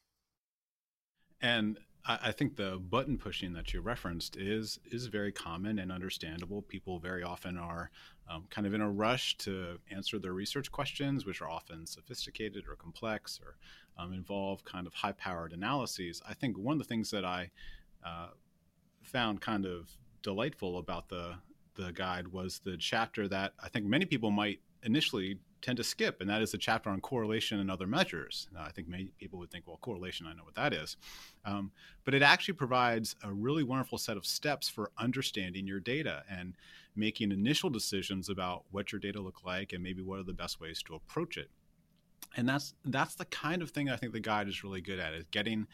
And 1.41 1.77
I, 2.05 2.31
think 2.31 2.55
the 2.55 2.77
button 2.77 3.17
pushing 3.17 3.51
that 3.53 3.73
you 3.73 3.81
referenced 3.81 4.38
is 4.38 4.79
is 4.91 5.07
very 5.07 5.31
common 5.31 5.79
and 5.79 5.91
understandable. 5.91 6.61
People 6.61 6.99
very 6.99 7.21
often 7.21 7.57
are 7.57 7.91
um, 8.29 8.45
kind 8.49 8.65
of 8.65 8.73
in 8.73 8.81
a 8.81 8.89
rush 8.89 9.38
to 9.39 9.77
answer 9.91 10.17
their 10.17 10.33
research 10.33 10.71
questions, 10.71 11.25
which 11.25 11.41
are 11.41 11.49
often 11.49 11.85
sophisticated 11.85 12.63
or 12.67 12.75
complex 12.75 13.39
or 13.44 13.57
um, 14.01 14.13
involve 14.13 14.63
kind 14.63 14.88
of 14.88 14.94
high 14.94 15.11
powered 15.11 15.53
analyses. 15.53 16.21
I 16.27 16.33
think 16.33 16.57
one 16.57 16.73
of 16.73 16.79
the 16.79 16.85
things 16.85 17.11
that 17.11 17.25
I 17.25 17.51
uh, 18.05 18.29
found 19.03 19.41
kind 19.41 19.65
of 19.65 19.89
delightful 20.21 20.77
about 20.77 21.09
the 21.09 21.35
the 21.75 21.91
guide 21.91 22.27
was 22.27 22.59
the 22.59 22.77
chapter 22.77 23.27
that 23.27 23.53
I 23.61 23.69
think 23.69 23.85
many 23.85 24.05
people 24.05 24.31
might 24.31 24.59
initially 24.83 25.39
tend 25.61 25.78
to 25.78 25.83
skip, 25.83 26.21
and 26.21 26.30
that 26.30 26.42
is 26.42 26.52
the 26.52 26.57
chapter 26.57 26.90
on 26.90 27.02
correlation 27.02 27.59
and 27.59 27.71
other 27.71 27.87
measures. 27.87 28.47
I 28.57 28.71
think 28.71 28.87
many 28.87 29.11
people 29.18 29.40
would 29.40 29.52
think, 29.52 29.68
well, 29.68 29.80
correlation, 29.81 30.28
I 30.28 30.33
know 30.33 30.44
what 30.44 30.56
that 30.56 30.73
is. 30.73 30.97
Um, 31.45 31.71
but 32.06 32.14
it 32.14 32.21
actually 32.21 32.54
provides 32.56 33.16
a 33.23 33.33
really 33.33 33.64
wonderful 33.64 33.97
set 33.97 34.18
of 34.18 34.26
steps 34.26 34.69
for 34.69 34.92
understanding 34.97 35.68
your 35.68 35.80
data 35.80 36.23
and 36.30 36.54
making 36.95 37.31
initial 37.31 37.69
decisions 37.69 38.30
about 38.30 38.66
what 38.71 38.92
your 38.92 38.99
data 38.99 39.19
look 39.19 39.45
like 39.45 39.73
and 39.73 39.83
maybe 39.83 40.02
what 40.02 40.19
are 40.19 40.23
the 40.23 40.33
best 40.33 40.59
ways 40.59 40.81
to 40.83 40.95
approach 40.95 41.37
it. 41.37 41.49
And 42.35 42.47
that's 42.47 42.73
that's 42.85 43.16
the 43.16 43.26
kind 43.26 43.61
of 43.61 43.71
thing 43.71 43.90
I 43.90 43.95
think 43.95 44.14
the 44.14 44.19
guide 44.19 44.47
is 44.47 44.64
really 44.64 44.81
good 44.81 44.99
at 44.99 45.14
is 45.14 45.26
getting 45.31 45.68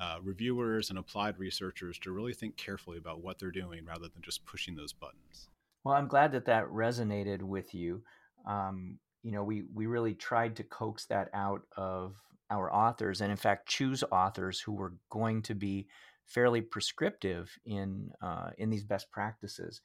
uh, 0.00 0.18
reviewers 0.22 0.90
and 0.90 0.98
applied 0.98 1.38
researchers 1.38 1.98
to 1.98 2.12
really 2.12 2.32
think 2.32 2.56
carefully 2.56 2.98
about 2.98 3.22
what 3.22 3.38
they're 3.38 3.50
doing 3.50 3.84
rather 3.84 4.08
than 4.08 4.22
just 4.22 4.44
pushing 4.46 4.76
those 4.76 4.92
buttons. 4.92 5.48
Well, 5.84 5.94
I'm 5.94 6.06
glad 6.06 6.32
that 6.32 6.44
that 6.46 6.66
resonated 6.66 7.42
with 7.42 7.74
you. 7.74 8.02
Um, 8.46 8.98
you 9.28 9.34
know, 9.34 9.44
we 9.44 9.64
we 9.74 9.84
really 9.84 10.14
tried 10.14 10.56
to 10.56 10.62
coax 10.64 11.04
that 11.06 11.28
out 11.34 11.60
of 11.76 12.14
our 12.50 12.72
authors, 12.72 13.20
and 13.20 13.30
in 13.30 13.36
fact, 13.36 13.68
choose 13.68 14.02
authors 14.10 14.58
who 14.58 14.72
were 14.72 14.94
going 15.10 15.42
to 15.42 15.54
be 15.54 15.86
fairly 16.24 16.62
prescriptive 16.62 17.54
in 17.66 18.10
uh, 18.22 18.52
in 18.56 18.70
these 18.70 18.84
best 18.84 19.10
practices. 19.10 19.82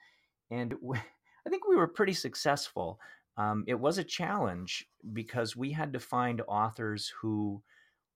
And 0.50 0.73
we, 0.81 0.97
I 0.97 1.50
think 1.50 1.67
we 1.67 1.75
were 1.75 1.89
pretty 1.89 2.13
successful. 2.13 3.01
Um, 3.35 3.65
it 3.67 3.77
was 3.77 3.97
a 3.97 4.03
challenge 4.05 4.88
because 5.12 5.57
we 5.57 5.73
had 5.73 5.91
to 5.91 6.00
find 6.00 6.41
authors 6.47 7.12
who 7.19 7.62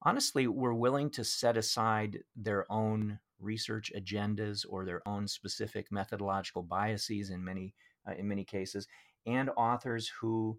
honestly 0.03 0.47
were 0.47 0.75
willing 0.75 1.09
to 1.09 1.25
set 1.25 1.57
aside 1.57 2.19
their 2.37 2.71
own 2.71 3.19
research 3.37 3.91
agendas 3.97 4.65
or 4.69 4.85
their 4.85 5.05
own 5.05 5.27
specific 5.27 5.91
methodological 5.91 6.63
biases 6.63 7.31
in 7.31 7.43
many 7.43 7.75
uh, 8.07 8.13
in 8.17 8.29
many 8.29 8.45
cases 8.45 8.87
and 9.25 9.49
authors 9.57 10.09
who 10.21 10.57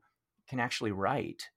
can 0.49 0.61
actually 0.61 0.93
write. 0.93 1.49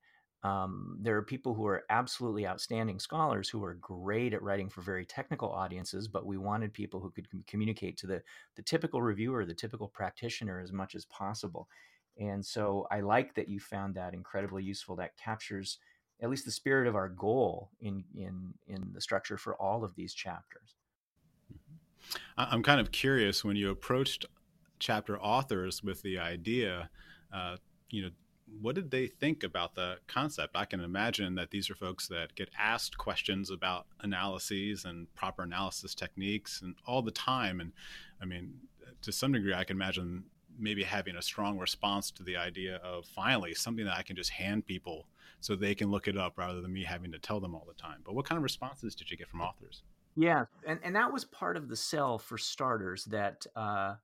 Um, 0.44 0.98
there 1.00 1.18
are 1.18 1.24
people 1.24 1.54
who 1.54 1.68
are 1.68 1.84
absolutely 1.90 2.48
outstanding 2.48 3.00
scholars 3.00 3.48
who 3.48 3.64
are 3.64 3.76
great 3.76 4.34
at 4.34 4.42
writing 4.42 4.70
for 4.70 4.82
very 4.82 5.06
technical 5.06 5.52
audiences, 5.52 6.08
but 6.08 6.26
we 6.26 6.38
wanted 6.38 6.74
people 6.74 7.00
who 7.00 7.12
could 7.12 7.30
com- 7.30 7.44
communicate 7.46 7.96
to 7.98 8.08
the, 8.08 8.24
the 8.56 8.64
typical 8.64 9.04
reviewer, 9.04 9.46
the 9.46 9.54
typical 9.54 9.88
practitioner 9.88 10.60
as 10.60 10.72
much 10.72 10.96
as 10.96 11.06
possible. 11.06 11.68
And 12.20 12.44
so 12.44 12.88
I 12.92 13.02
like 13.02 13.36
that 13.36 13.50
you 13.50 13.60
found 13.60 13.96
that 13.96 14.16
incredibly 14.16 14.64
useful. 14.64 14.96
That 14.96 15.16
captures 15.16 15.78
at 16.22 16.30
least 16.30 16.46
the 16.46 16.52
spirit 16.52 16.88
of 16.88 16.96
our 16.96 17.10
goal 17.10 17.70
in, 17.80 18.04
in, 18.16 18.54
in 18.68 18.92
the 18.94 19.02
structure 19.02 19.38
for 19.38 19.56
all 19.56 19.84
of 19.84 19.96
these 19.96 20.14
chapters. 20.14 20.76
I'm 22.38 22.64
kind 22.64 22.80
of 22.80 22.92
curious 22.92 23.44
when 23.46 23.56
you 23.56 23.70
approached 23.70 24.26
chapter 24.80 25.20
authors 25.22 25.84
with 25.84 26.02
the 26.02 26.18
idea, 26.20 26.90
uh, 27.34 27.58
you 27.90 28.04
know, 28.04 28.10
what 28.60 28.76
did 28.76 28.92
they 28.92 29.08
think 29.08 29.44
about 29.44 29.76
the 29.76 29.98
concept? 30.08 30.56
I 30.56 30.66
can 30.66 30.82
imagine 30.82 31.36
that 31.36 31.52
these 31.52 31.70
are 31.70 31.76
folks 31.76 32.08
that 32.08 32.36
get 32.36 32.50
asked 32.58 32.98
questions 32.98 33.50
about 33.50 33.86
analyses 34.02 34.86
and 34.86 35.14
proper 35.16 35.44
analysis 35.44 35.96
techniques 35.96 36.62
and 36.62 36.76
all 36.86 37.02
the 37.02 37.12
time. 37.12 37.62
And 37.62 37.72
I 38.22 38.26
mean, 38.26 38.54
to 39.02 39.12
some 39.12 39.32
degree, 39.32 39.54
I 39.54 39.64
can 39.64 39.78
imagine 39.78 40.24
maybe 40.60 40.84
having 40.84 41.16
a 41.16 41.22
strong 41.22 41.58
response 41.58 42.12
to 42.12 42.24
the 42.24 42.38
idea 42.38 42.76
of 42.78 43.06
finally 43.06 43.54
something 43.54 43.86
that 43.86 43.98
I 43.98 44.04
can 44.04 44.16
just 44.16 44.32
hand 44.32 44.66
people 44.66 45.08
so 45.40 45.56
they 45.56 45.74
can 45.74 45.90
look 45.90 46.08
it 46.08 46.18
up 46.18 46.38
rather 46.38 46.62
than 46.62 46.74
me 46.74 46.84
having 46.84 47.12
to 47.14 47.20
tell 47.20 47.40
them 47.40 47.56
all 47.56 47.66
the 47.68 47.82
time. 47.82 48.02
But 48.04 48.16
what 48.16 48.26
kind 48.26 48.38
of 48.38 48.44
responses 48.44 48.96
did 48.96 49.10
you 49.10 49.18
get 49.18 49.28
from 49.28 49.42
authors? 49.42 49.84
Yeah, 50.16 50.46
and 50.68 50.80
and 50.84 50.96
that 50.96 51.14
was 51.14 51.24
part 51.24 51.56
of 51.56 51.70
the 51.70 51.76
sell 51.76 52.20
for 52.20 52.38
starters. 52.38 53.06
That 53.06 53.46
uh, 53.56 53.96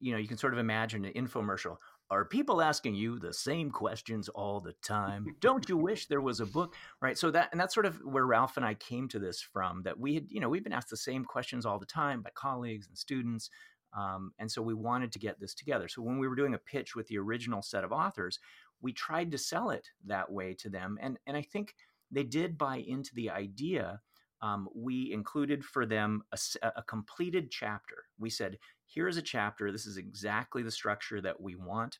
you 0.00 0.12
know, 0.12 0.18
you 0.18 0.28
can 0.28 0.36
sort 0.36 0.52
of 0.52 0.58
imagine 0.58 1.04
an 1.04 1.12
infomercial. 1.14 1.78
Are 2.10 2.24
people 2.24 2.62
asking 2.62 2.94
you 2.94 3.18
the 3.18 3.34
same 3.34 3.70
questions 3.70 4.28
all 4.30 4.60
the 4.60 4.74
time? 4.82 5.36
Don't 5.40 5.68
you 5.68 5.76
wish 5.76 6.06
there 6.06 6.22
was 6.22 6.40
a 6.40 6.46
book? 6.46 6.74
Right. 7.02 7.18
So 7.18 7.30
that 7.32 7.50
and 7.52 7.60
that's 7.60 7.74
sort 7.74 7.86
of 7.86 7.96
where 8.04 8.24
Ralph 8.24 8.56
and 8.56 8.64
I 8.64 8.74
came 8.74 9.08
to 9.08 9.18
this 9.18 9.42
from. 9.42 9.82
That 9.82 9.98
we 9.98 10.14
had, 10.14 10.26
you 10.30 10.40
know, 10.40 10.48
we've 10.48 10.64
been 10.64 10.72
asked 10.72 10.90
the 10.90 10.96
same 10.96 11.24
questions 11.24 11.66
all 11.66 11.78
the 11.78 11.86
time 11.86 12.22
by 12.22 12.30
colleagues 12.34 12.88
and 12.88 12.96
students. 12.96 13.50
Um, 13.96 14.32
and 14.38 14.50
so 14.50 14.62
we 14.62 14.74
wanted 14.74 15.12
to 15.12 15.18
get 15.18 15.40
this 15.40 15.54
together. 15.54 15.88
So 15.88 16.02
when 16.02 16.18
we 16.18 16.28
were 16.28 16.36
doing 16.36 16.54
a 16.54 16.58
pitch 16.58 16.94
with 16.94 17.06
the 17.08 17.18
original 17.18 17.62
set 17.62 17.84
of 17.84 17.92
authors, 17.92 18.38
we 18.80 18.92
tried 18.92 19.30
to 19.32 19.38
sell 19.38 19.70
it 19.70 19.88
that 20.06 20.30
way 20.30 20.54
to 20.54 20.68
them. 20.68 20.98
And, 21.00 21.18
and 21.26 21.36
I 21.36 21.42
think 21.42 21.74
they 22.10 22.24
did 22.24 22.58
buy 22.58 22.76
into 22.86 23.14
the 23.14 23.30
idea. 23.30 24.00
Um, 24.40 24.68
we 24.74 25.12
included 25.12 25.64
for 25.64 25.84
them 25.84 26.22
a, 26.32 26.38
a, 26.76 26.82
completed 26.82 27.50
chapter. 27.50 28.04
We 28.18 28.30
said, 28.30 28.58
here 28.88 29.06
is 29.06 29.18
a 29.18 29.22
chapter. 29.22 29.70
This 29.70 29.86
is 29.86 29.98
exactly 29.98 30.62
the 30.62 30.70
structure 30.70 31.20
that 31.20 31.40
we 31.40 31.54
want. 31.56 31.98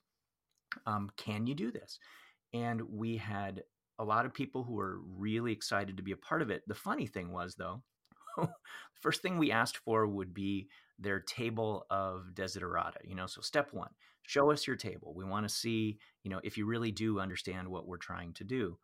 Um, 0.86 1.10
can 1.16 1.46
you 1.46 1.54
do 1.54 1.70
this? 1.70 1.98
And 2.54 2.80
we 2.90 3.18
had 3.18 3.62
a 3.98 4.04
lot 4.04 4.24
of 4.24 4.32
people 4.32 4.64
who 4.64 4.72
were 4.74 4.98
really 5.16 5.52
excited 5.52 5.96
to 5.98 6.02
be 6.02 6.12
a 6.12 6.16
part 6.16 6.40
of 6.40 6.50
it. 6.50 6.62
The 6.66 6.74
funny 6.74 7.06
thing 7.06 7.30
was, 7.30 7.56
though, 7.56 7.82
the 8.38 8.48
first 9.00 9.20
thing 9.20 9.36
we 9.36 9.52
asked 9.52 9.76
for 9.78 10.06
would 10.06 10.32
be 10.32 10.68
their 10.98 11.20
table 11.20 11.86
of 11.90 12.30
desiderata. 12.32 13.04
You 13.04 13.14
know, 13.14 13.26
so 13.26 13.42
step 13.42 13.68
one, 13.72 13.90
show 14.22 14.50
us 14.50 14.66
your 14.66 14.76
table. 14.76 15.12
We 15.14 15.24
want 15.24 15.46
to 15.46 15.54
see, 15.54 15.98
you 16.22 16.30
know, 16.30 16.40
if 16.42 16.56
you 16.56 16.64
really 16.64 16.90
do 16.90 17.20
understand 17.20 17.68
what 17.68 17.86
we're 17.86 17.98
trying 17.98 18.32
to 18.34 18.44
do. 18.44 18.78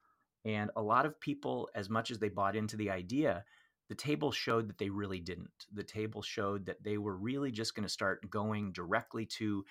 And 0.44 0.70
a 0.76 0.82
lot 0.82 1.06
of 1.06 1.18
people, 1.20 1.70
as 1.74 1.88
much 1.88 2.10
as 2.10 2.18
they 2.18 2.28
bought 2.28 2.54
into 2.54 2.76
the 2.76 2.90
idea, 2.90 3.44
the 3.88 3.94
table 3.94 4.32
showed 4.32 4.68
that 4.68 4.78
they 4.78 4.88
really 4.88 5.20
didn't. 5.20 5.66
The 5.72 5.82
table 5.82 6.22
showed 6.22 6.66
that 6.66 6.82
they 6.82 6.98
were 6.98 7.16
really 7.16 7.50
just 7.50 7.74
going 7.74 7.86
to 7.86 7.92
start 7.92 8.28
going 8.30 8.72
directly 8.72 9.26
to 9.26 9.64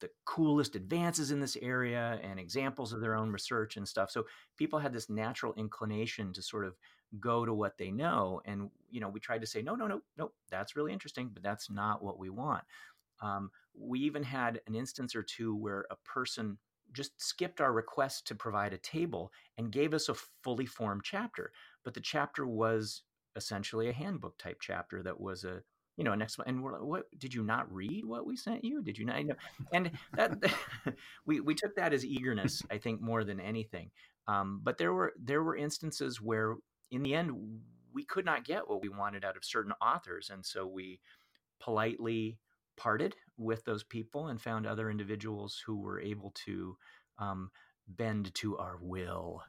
the 0.00 0.08
coolest 0.24 0.76
advances 0.76 1.30
in 1.32 1.40
this 1.40 1.56
area 1.60 2.20
and 2.22 2.38
examples 2.38 2.92
of 2.92 3.00
their 3.00 3.16
own 3.16 3.30
research 3.30 3.76
and 3.76 3.86
stuff. 3.86 4.10
So 4.10 4.26
people 4.56 4.78
had 4.78 4.92
this 4.92 5.10
natural 5.10 5.54
inclination 5.54 6.32
to 6.34 6.42
sort 6.42 6.64
of 6.64 6.76
go 7.18 7.44
to 7.44 7.52
what 7.52 7.78
they 7.78 7.90
know. 7.90 8.40
And, 8.44 8.70
you 8.90 9.00
know, 9.00 9.08
we 9.08 9.20
tried 9.20 9.40
to 9.40 9.46
say, 9.46 9.60
no, 9.60 9.74
no, 9.74 9.86
no, 9.86 10.00
no, 10.16 10.32
that's 10.50 10.76
really 10.76 10.92
interesting, 10.92 11.30
but 11.32 11.42
that's 11.42 11.68
not 11.70 12.02
what 12.02 12.18
we 12.18 12.30
want. 12.30 12.64
Um, 13.20 13.50
we 13.76 14.00
even 14.00 14.22
had 14.22 14.60
an 14.66 14.74
instance 14.74 15.16
or 15.16 15.22
two 15.22 15.56
where 15.56 15.84
a 15.90 15.96
person 16.04 16.58
just 16.92 17.20
skipped 17.20 17.60
our 17.60 17.72
request 17.72 18.26
to 18.26 18.34
provide 18.34 18.72
a 18.72 18.78
table 18.78 19.32
and 19.58 19.72
gave 19.72 19.92
us 19.92 20.08
a 20.08 20.14
fully 20.42 20.66
formed 20.66 21.02
chapter. 21.04 21.52
But 21.84 21.94
the 21.94 22.00
chapter 22.00 22.46
was 22.46 23.02
essentially 23.38 23.88
a 23.88 23.94
handbook 23.94 24.36
type 24.36 24.58
chapter 24.60 25.02
that 25.02 25.18
was 25.18 25.44
a 25.44 25.62
you 25.98 26.04
know, 26.04 26.12
an 26.12 26.20
next 26.20 26.38
and 26.46 26.62
we're 26.62 26.74
like, 26.74 26.82
what 26.82 27.06
did 27.18 27.34
you 27.34 27.42
not 27.42 27.70
read 27.74 28.04
what 28.04 28.24
we 28.24 28.36
sent 28.36 28.64
you? 28.64 28.80
Did 28.82 28.96
you 28.96 29.04
not? 29.04 29.24
Know? 29.24 29.34
And 29.72 29.90
that 30.14 30.38
we 31.26 31.40
we 31.40 31.56
took 31.56 31.74
that 31.74 31.92
as 31.92 32.06
eagerness, 32.06 32.62
I 32.70 32.78
think, 32.78 33.00
more 33.00 33.24
than 33.24 33.40
anything. 33.40 33.90
Um, 34.28 34.60
but 34.62 34.78
there 34.78 34.92
were 34.92 35.12
there 35.20 35.42
were 35.42 35.56
instances 35.56 36.20
where, 36.20 36.54
in 36.92 37.02
the 37.02 37.16
end, 37.16 37.32
we 37.92 38.04
could 38.04 38.24
not 38.24 38.44
get 38.44 38.68
what 38.68 38.80
we 38.80 38.88
wanted 38.88 39.24
out 39.24 39.36
of 39.36 39.44
certain 39.44 39.72
authors, 39.82 40.30
and 40.30 40.46
so 40.46 40.68
we 40.68 41.00
politely 41.58 42.38
parted 42.76 43.16
with 43.36 43.64
those 43.64 43.82
people 43.82 44.28
and 44.28 44.40
found 44.40 44.66
other 44.66 44.90
individuals 44.90 45.60
who 45.66 45.80
were 45.80 46.00
able 46.00 46.30
to 46.46 46.76
um, 47.18 47.50
bend 47.88 48.32
to 48.36 48.56
our 48.56 48.78
will. 48.80 49.42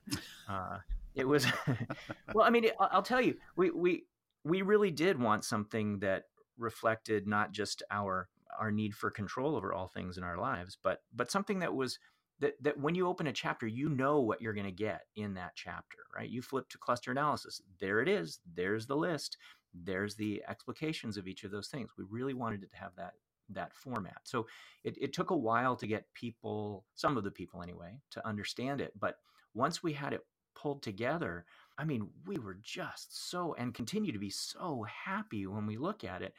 Uh, 0.50 0.80
it 1.20 1.28
was 1.28 1.46
well. 2.34 2.46
I 2.46 2.50
mean, 2.50 2.66
I'll 2.80 3.02
tell 3.04 3.22
you, 3.22 3.36
we 3.56 3.72
we 3.72 4.04
we 4.44 4.62
really 4.62 4.92
did 4.92 5.20
want 5.20 5.44
something 5.44 6.00
that 6.00 6.24
reflected 6.58 7.28
not 7.28 7.52
just 7.52 7.84
our 7.92 8.30
our 8.60 8.72
need 8.72 8.94
for 8.94 9.12
control 9.12 9.56
over 9.56 9.74
all 9.74 9.88
things 9.88 10.18
in 10.18 10.24
our 10.24 10.38
lives, 10.38 10.78
but 10.82 11.02
but 11.14 11.32
something 11.32 11.60
that 11.60 11.74
was 11.74 12.00
that 12.40 12.54
that 12.64 12.80
when 12.80 12.96
you 12.96 13.08
open 13.08 13.28
a 13.28 13.34
chapter, 13.34 13.68
you 13.68 13.90
know 13.90 14.22
what 14.22 14.42
you're 14.42 14.54
going 14.54 14.66
to 14.66 14.72
get 14.72 15.02
in 15.16 15.34
that 15.36 15.52
chapter, 15.56 15.98
right? 16.16 16.30
You 16.30 16.42
flip 16.42 16.70
to 16.70 16.78
cluster 16.78 17.12
analysis. 17.12 17.62
There 17.80 18.02
it 18.02 18.08
is. 18.08 18.40
There's 18.56 18.88
the 18.88 18.98
list. 18.98 19.38
There's 19.74 20.16
the 20.16 20.44
explications 20.48 21.18
of 21.18 21.28
each 21.28 21.44
of 21.44 21.52
those 21.52 21.68
things. 21.68 21.92
We 21.98 22.06
really 22.10 22.34
wanted 22.34 22.64
it 22.64 22.72
to 22.72 22.78
have 22.78 22.96
that 22.98 23.14
that 23.52 23.74
format. 23.74 24.18
So 24.24 24.48
it, 24.84 24.96
it 25.02 25.14
took 25.14 25.32
a 25.32 25.38
while 25.38 25.76
to 25.76 25.88
get 25.88 26.06
people, 26.14 26.86
some 26.96 27.18
of 27.18 27.24
the 27.24 27.32
people 27.32 27.64
anyway, 27.64 28.00
to 28.12 28.28
understand 28.28 28.80
it. 28.80 28.94
But 29.00 29.16
once 29.54 29.82
we 29.82 29.94
had 29.94 30.14
it 30.14 30.22
pulled 30.60 30.82
together, 30.84 31.46
I 31.78 31.86
mean, 31.86 32.10
we 32.26 32.38
were 32.38 32.58
just 32.62 33.30
so 33.30 33.56
and 33.58 33.74
continue 33.74 34.12
to 34.12 34.20
be 34.20 34.30
so 34.30 34.84
happy 34.84 35.48
when 35.48 35.66
we 35.66 35.78
look 35.78 36.04
at 36.04 36.22
it. 36.22 36.34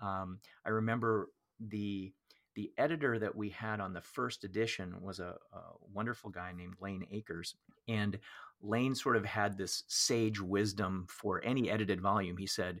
Um, 0.00 0.40
I 0.64 0.70
remember 0.70 1.30
the 1.60 2.12
the 2.54 2.72
editor 2.78 3.18
that 3.18 3.36
we 3.36 3.50
had 3.50 3.80
on 3.80 3.92
the 3.92 4.00
first 4.00 4.42
edition 4.42 5.02
was 5.02 5.20
a, 5.20 5.36
a, 5.52 5.60
wonderful 5.92 6.30
guy 6.30 6.52
named 6.56 6.74
Lane 6.80 7.06
Akers. 7.12 7.54
And 7.86 8.18
Lane 8.62 8.94
sort 8.94 9.16
of 9.16 9.26
had 9.26 9.58
this 9.58 9.84
sage 9.88 10.40
wisdom 10.40 11.06
for 11.10 11.44
any 11.44 11.70
edited 11.70 12.00
volume. 12.00 12.38
He 12.38 12.46
said, 12.46 12.80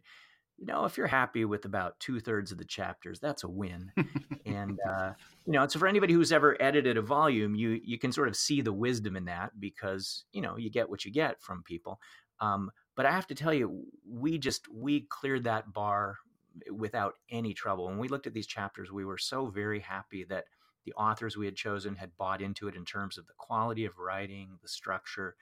you 0.58 0.66
know, 0.66 0.84
if 0.84 0.96
you're 0.96 1.06
happy 1.06 1.44
with 1.44 1.66
about 1.66 2.00
two 2.00 2.18
thirds 2.18 2.50
of 2.50 2.58
the 2.58 2.64
chapters, 2.64 3.20
that's 3.20 3.44
a 3.44 3.48
win. 3.48 3.92
and 4.46 4.78
uh, 4.88 5.12
you 5.44 5.52
know, 5.52 5.66
so 5.66 5.78
for 5.78 5.86
anybody 5.86 6.14
who's 6.14 6.32
ever 6.32 6.56
edited 6.60 6.96
a 6.96 7.02
volume, 7.02 7.54
you 7.54 7.80
you 7.84 7.98
can 7.98 8.12
sort 8.12 8.28
of 8.28 8.36
see 8.36 8.62
the 8.62 8.72
wisdom 8.72 9.16
in 9.16 9.26
that 9.26 9.58
because 9.60 10.24
you 10.32 10.40
know 10.40 10.56
you 10.56 10.70
get 10.70 10.88
what 10.88 11.04
you 11.04 11.12
get 11.12 11.40
from 11.42 11.62
people. 11.62 12.00
Um, 12.40 12.70
but 12.94 13.06
I 13.06 13.12
have 13.12 13.26
to 13.28 13.34
tell 13.34 13.52
you, 13.52 13.84
we 14.08 14.38
just 14.38 14.66
we 14.72 15.02
cleared 15.10 15.44
that 15.44 15.72
bar 15.72 16.16
without 16.72 17.14
any 17.30 17.52
trouble. 17.52 17.86
When 17.86 17.98
we 17.98 18.08
looked 18.08 18.26
at 18.26 18.32
these 18.32 18.46
chapters, 18.46 18.90
we 18.90 19.04
were 19.04 19.18
so 19.18 19.46
very 19.46 19.80
happy 19.80 20.24
that 20.24 20.44
the 20.86 20.94
authors 20.94 21.36
we 21.36 21.44
had 21.44 21.56
chosen 21.56 21.96
had 21.96 22.16
bought 22.16 22.40
into 22.40 22.68
it 22.68 22.76
in 22.76 22.84
terms 22.84 23.18
of 23.18 23.26
the 23.26 23.34
quality 23.36 23.84
of 23.84 23.98
writing, 23.98 24.56
the 24.62 24.68
structure, 24.68 25.36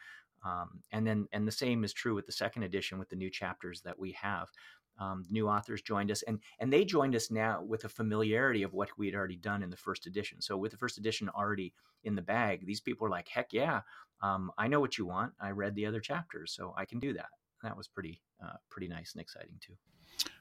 um, 0.44 0.80
and 0.90 1.06
then 1.06 1.28
and 1.32 1.46
the 1.46 1.52
same 1.52 1.84
is 1.84 1.92
true 1.92 2.14
with 2.14 2.26
the 2.26 2.32
second 2.32 2.64
edition 2.64 2.98
with 2.98 3.08
the 3.08 3.16
new 3.16 3.30
chapters 3.30 3.80
that 3.82 3.98
we 3.98 4.12
have 4.12 4.48
um, 4.98 5.24
new 5.30 5.48
authors 5.48 5.82
joined 5.82 6.10
us 6.10 6.22
and 6.22 6.38
and 6.60 6.72
they 6.72 6.84
joined 6.84 7.14
us 7.16 7.30
now 7.30 7.62
with 7.62 7.84
a 7.84 7.88
familiarity 7.88 8.62
of 8.62 8.72
what 8.72 8.90
we 8.96 9.06
had 9.06 9.14
already 9.14 9.36
done 9.36 9.62
in 9.62 9.70
the 9.70 9.76
first 9.76 10.06
edition. 10.06 10.40
So 10.40 10.56
with 10.56 10.72
the 10.72 10.78
first 10.78 10.98
edition 10.98 11.28
already 11.28 11.72
in 12.04 12.14
the 12.14 12.22
bag 12.22 12.66
these 12.66 12.80
people 12.80 13.06
are 13.06 13.10
like 13.10 13.28
heck 13.28 13.52
yeah 13.52 13.80
um, 14.22 14.50
i 14.58 14.68
know 14.68 14.80
what 14.80 14.98
you 14.98 15.06
want. 15.06 15.32
I 15.40 15.50
read 15.50 15.74
the 15.74 15.86
other 15.86 16.00
chapters 16.00 16.54
so 16.54 16.74
i 16.76 16.84
can 16.84 16.98
do 16.98 17.12
that. 17.14 17.28
That 17.62 17.76
was 17.76 17.88
pretty 17.88 18.22
uh, 18.44 18.56
pretty 18.68 18.88
nice 18.88 19.12
and 19.12 19.22
exciting 19.22 19.56
too. 19.60 19.74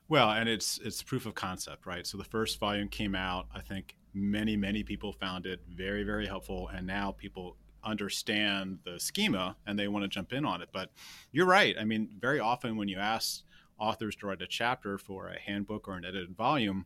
Well 0.08 0.30
and 0.32 0.48
it's 0.48 0.80
it's 0.84 1.02
proof 1.02 1.26
of 1.26 1.36
concept 1.36 1.86
right? 1.86 2.06
So 2.06 2.18
the 2.18 2.24
first 2.24 2.60
volume 2.60 2.90
came 2.90 3.16
out. 3.16 3.48
I 3.54 3.62
think 3.62 3.96
many 4.14 4.56
many 4.56 4.84
people 4.84 5.14
found 5.14 5.46
it 5.46 5.62
very 5.68 6.04
very 6.04 6.28
helpful 6.28 6.70
and 6.74 6.86
now 6.86 7.12
people 7.12 7.58
understand 7.84 8.80
the 8.86 8.98
schema 8.98 9.58
and 9.68 9.78
they 9.78 9.90
want 9.90 10.04
to 10.04 10.08
jump 10.08 10.32
in 10.32 10.46
on 10.46 10.62
it. 10.62 10.70
But 10.72 10.92
you're 11.32 11.46
right. 11.46 11.76
I 11.80 11.86
mean 11.86 12.18
very 12.20 12.40
often 12.40 12.78
when 12.78 12.88
you 12.88 12.98
ask 12.98 13.44
authors 13.80 14.16
to 14.18 14.28
write 14.28 14.42
a 14.42 14.48
chapter 14.48 14.98
for 14.98 15.28
a 15.28 15.40
handbook 15.40 15.88
or 15.88 15.96
an 15.96 16.06
edited 16.06 16.36
volume, 16.36 16.86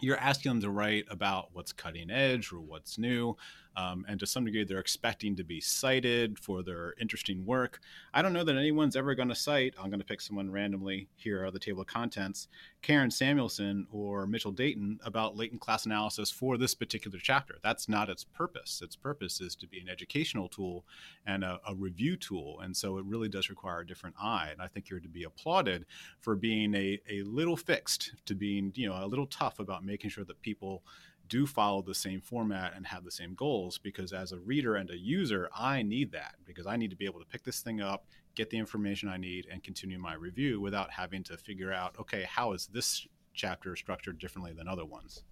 you're 0.00 0.16
asking 0.16 0.52
them 0.52 0.60
to 0.62 0.70
write 0.70 1.04
about 1.10 1.50
what's 1.52 1.72
cutting 1.72 2.10
edge 2.10 2.52
or 2.52 2.60
what's 2.60 2.98
new. 2.98 3.36
Um, 3.76 4.04
and 4.08 4.18
to 4.20 4.26
some 4.26 4.44
degree, 4.44 4.64
they're 4.64 4.78
expecting 4.78 5.36
to 5.36 5.44
be 5.44 5.60
cited 5.60 6.38
for 6.38 6.62
their 6.62 6.94
interesting 7.00 7.46
work. 7.46 7.80
I 8.12 8.22
don't 8.22 8.32
know 8.32 8.44
that 8.44 8.56
anyone's 8.56 8.96
ever 8.96 9.14
going 9.14 9.28
to 9.28 9.34
cite, 9.34 9.74
I'm 9.78 9.90
going 9.90 10.00
to 10.00 10.06
pick 10.06 10.20
someone 10.20 10.50
randomly 10.50 11.08
here 11.16 11.46
on 11.46 11.52
the 11.52 11.58
table 11.58 11.80
of 11.82 11.86
contents, 11.86 12.48
Karen 12.82 13.10
Samuelsen 13.10 13.86
or 13.90 14.26
Mitchell 14.26 14.52
Dayton 14.52 14.98
about 15.04 15.36
latent 15.36 15.60
class 15.60 15.86
analysis 15.86 16.30
for 16.30 16.58
this 16.58 16.74
particular 16.74 17.18
chapter. 17.22 17.56
That's 17.62 17.88
not 17.88 18.08
its 18.10 18.24
purpose. 18.24 18.80
Its 18.82 18.96
purpose 18.96 19.40
is 19.40 19.54
to 19.56 19.66
be 19.66 19.80
an 19.80 19.88
educational 19.88 20.48
tool 20.48 20.84
and 21.26 21.44
a, 21.44 21.60
a 21.66 21.74
review 21.74 22.16
tool. 22.16 22.60
And 22.60 22.76
so 22.76 22.98
it 22.98 23.04
really 23.04 23.28
does 23.28 23.50
require 23.50 23.80
a 23.80 23.86
different 23.86 24.16
eye. 24.20 24.48
And 24.52 24.60
I 24.60 24.66
think 24.66 24.88
you're 24.88 25.00
to 25.00 25.08
be 25.08 25.24
applauded 25.24 25.86
for 26.20 26.34
being 26.34 26.74
a, 26.74 26.98
a 27.08 27.22
little 27.22 27.56
fixed, 27.56 28.12
to 28.26 28.34
being, 28.34 28.72
you 28.74 28.88
know, 28.88 29.04
a 29.04 29.06
little 29.06 29.26
tough 29.26 29.58
about 29.58 29.84
making 29.84 30.10
sure 30.10 30.24
that 30.24 30.40
people 30.42 30.82
do 31.30 31.46
follow 31.46 31.80
the 31.80 31.94
same 31.94 32.20
format 32.20 32.74
and 32.76 32.86
have 32.86 33.04
the 33.04 33.10
same 33.10 33.34
goals 33.34 33.78
because 33.78 34.12
as 34.12 34.32
a 34.32 34.38
reader 34.38 34.76
and 34.76 34.90
a 34.90 34.98
user 34.98 35.48
i 35.56 35.80
need 35.80 36.12
that 36.12 36.34
because 36.44 36.66
i 36.66 36.76
need 36.76 36.90
to 36.90 36.96
be 36.96 37.06
able 37.06 37.20
to 37.20 37.26
pick 37.26 37.42
this 37.44 37.60
thing 37.60 37.80
up 37.80 38.04
get 38.34 38.50
the 38.50 38.58
information 38.58 39.08
i 39.08 39.16
need 39.16 39.46
and 39.50 39.64
continue 39.64 39.98
my 39.98 40.14
review 40.14 40.60
without 40.60 40.90
having 40.90 41.22
to 41.22 41.38
figure 41.38 41.72
out 41.72 41.94
okay 41.98 42.26
how 42.28 42.52
is 42.52 42.66
this 42.66 43.06
chapter 43.32 43.74
structured 43.76 44.18
differently 44.18 44.52
than 44.52 44.68
other 44.68 44.84
ones 44.84 45.22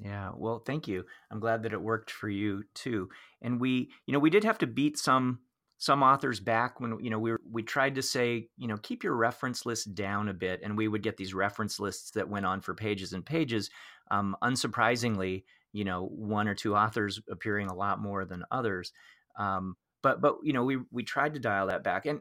Yeah, 0.00 0.30
well, 0.34 0.58
thank 0.58 0.88
you. 0.88 1.04
I'm 1.30 1.38
glad 1.38 1.62
that 1.64 1.74
it 1.74 1.80
worked 1.82 2.10
for 2.10 2.30
you 2.30 2.64
too. 2.72 3.10
And 3.42 3.60
we, 3.60 3.90
you 4.06 4.14
know, 4.14 4.18
we 4.18 4.30
did 4.30 4.44
have 4.44 4.56
to 4.58 4.66
beat 4.66 4.96
some 4.98 5.40
some 5.82 6.04
authors 6.04 6.38
back 6.38 6.78
when 6.78 6.96
you 7.02 7.10
know 7.10 7.18
we 7.18 7.32
were, 7.32 7.40
we 7.50 7.60
tried 7.60 7.96
to 7.96 8.02
say 8.02 8.46
you 8.56 8.68
know 8.68 8.76
keep 8.76 9.02
your 9.02 9.16
reference 9.16 9.66
list 9.66 9.96
down 9.96 10.28
a 10.28 10.32
bit 10.32 10.60
and 10.62 10.76
we 10.76 10.86
would 10.86 11.02
get 11.02 11.16
these 11.16 11.34
reference 11.34 11.80
lists 11.80 12.12
that 12.12 12.28
went 12.28 12.46
on 12.46 12.60
for 12.60 12.72
pages 12.72 13.14
and 13.14 13.26
pages 13.26 13.68
um, 14.12 14.36
unsurprisingly 14.44 15.42
you 15.72 15.84
know 15.84 16.06
one 16.06 16.46
or 16.46 16.54
two 16.54 16.76
authors 16.76 17.20
appearing 17.28 17.68
a 17.68 17.74
lot 17.74 18.00
more 18.00 18.24
than 18.24 18.44
others 18.52 18.92
um, 19.38 19.76
but 20.02 20.20
but 20.20 20.36
you 20.44 20.52
know 20.52 20.62
we 20.62 20.78
we 20.92 21.02
tried 21.02 21.34
to 21.34 21.40
dial 21.40 21.66
that 21.66 21.82
back 21.82 22.06
and 22.06 22.20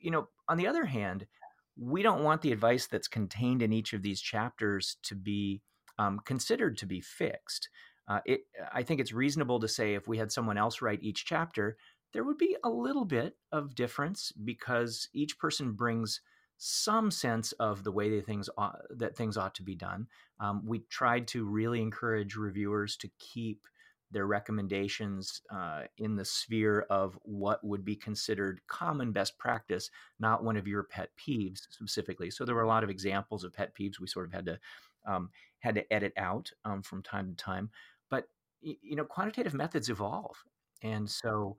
you 0.00 0.10
know 0.10 0.28
on 0.48 0.56
the 0.56 0.66
other 0.66 0.86
hand 0.86 1.26
we 1.76 2.02
don't 2.02 2.22
want 2.22 2.42
the 2.42 2.52
advice 2.52 2.86
that's 2.86 3.08
contained 3.08 3.62
in 3.62 3.72
each 3.72 3.92
of 3.92 4.02
these 4.02 4.20
chapters 4.20 4.96
to 5.02 5.14
be 5.14 5.60
um, 5.98 6.20
considered 6.24 6.78
to 6.78 6.86
be 6.86 7.00
fixed. 7.00 7.68
Uh, 8.06 8.20
it, 8.24 8.42
I 8.72 8.82
think 8.82 9.00
it's 9.00 9.12
reasonable 9.12 9.60
to 9.60 9.68
say 9.68 9.94
if 9.94 10.06
we 10.06 10.18
had 10.18 10.30
someone 10.30 10.58
else 10.58 10.82
write 10.82 11.02
each 11.02 11.24
chapter, 11.24 11.76
there 12.12 12.24
would 12.24 12.38
be 12.38 12.56
a 12.62 12.68
little 12.68 13.04
bit 13.04 13.36
of 13.50 13.74
difference 13.74 14.32
because 14.32 15.08
each 15.12 15.38
person 15.38 15.72
brings 15.72 16.20
some 16.56 17.10
sense 17.10 17.52
of 17.52 17.84
the 17.84 17.92
way 17.92 18.10
that 18.16 18.26
things 18.26 18.48
ought, 18.56 18.80
that 18.96 19.16
things 19.16 19.36
ought 19.36 19.54
to 19.56 19.62
be 19.62 19.74
done. 19.74 20.06
Um, 20.40 20.62
we 20.66 20.80
tried 20.90 21.26
to 21.28 21.44
really 21.44 21.82
encourage 21.82 22.36
reviewers 22.36 22.96
to 22.98 23.10
keep 23.18 23.66
their 24.10 24.26
recommendations 24.26 25.42
uh, 25.50 25.82
in 25.98 26.14
the 26.14 26.24
sphere 26.24 26.86
of 26.88 27.18
what 27.22 27.62
would 27.64 27.84
be 27.84 27.96
considered 27.96 28.60
common 28.68 29.12
best 29.12 29.36
practice, 29.38 29.90
not 30.20 30.44
one 30.44 30.56
of 30.56 30.68
your 30.68 30.84
pet 30.84 31.10
peeves 31.18 31.62
specifically. 31.70 32.30
So 32.30 32.44
there 32.44 32.54
were 32.54 32.62
a 32.62 32.68
lot 32.68 32.84
of 32.84 32.90
examples 32.90 33.42
of 33.44 33.52
pet 33.52 33.74
peeves 33.74 33.98
we 34.00 34.06
sort 34.06 34.26
of 34.26 34.32
had 34.32 34.46
to 34.46 34.58
um, 35.06 35.30
had 35.58 35.74
to 35.74 35.92
edit 35.92 36.12
out 36.16 36.50
um, 36.64 36.80
from 36.82 37.02
time 37.02 37.28
to 37.28 37.34
time. 37.36 37.70
But 38.08 38.28
you 38.62 38.96
know, 38.96 39.04
quantitative 39.04 39.52
methods 39.52 39.90
evolve, 39.90 40.36
and 40.82 41.10
so 41.10 41.56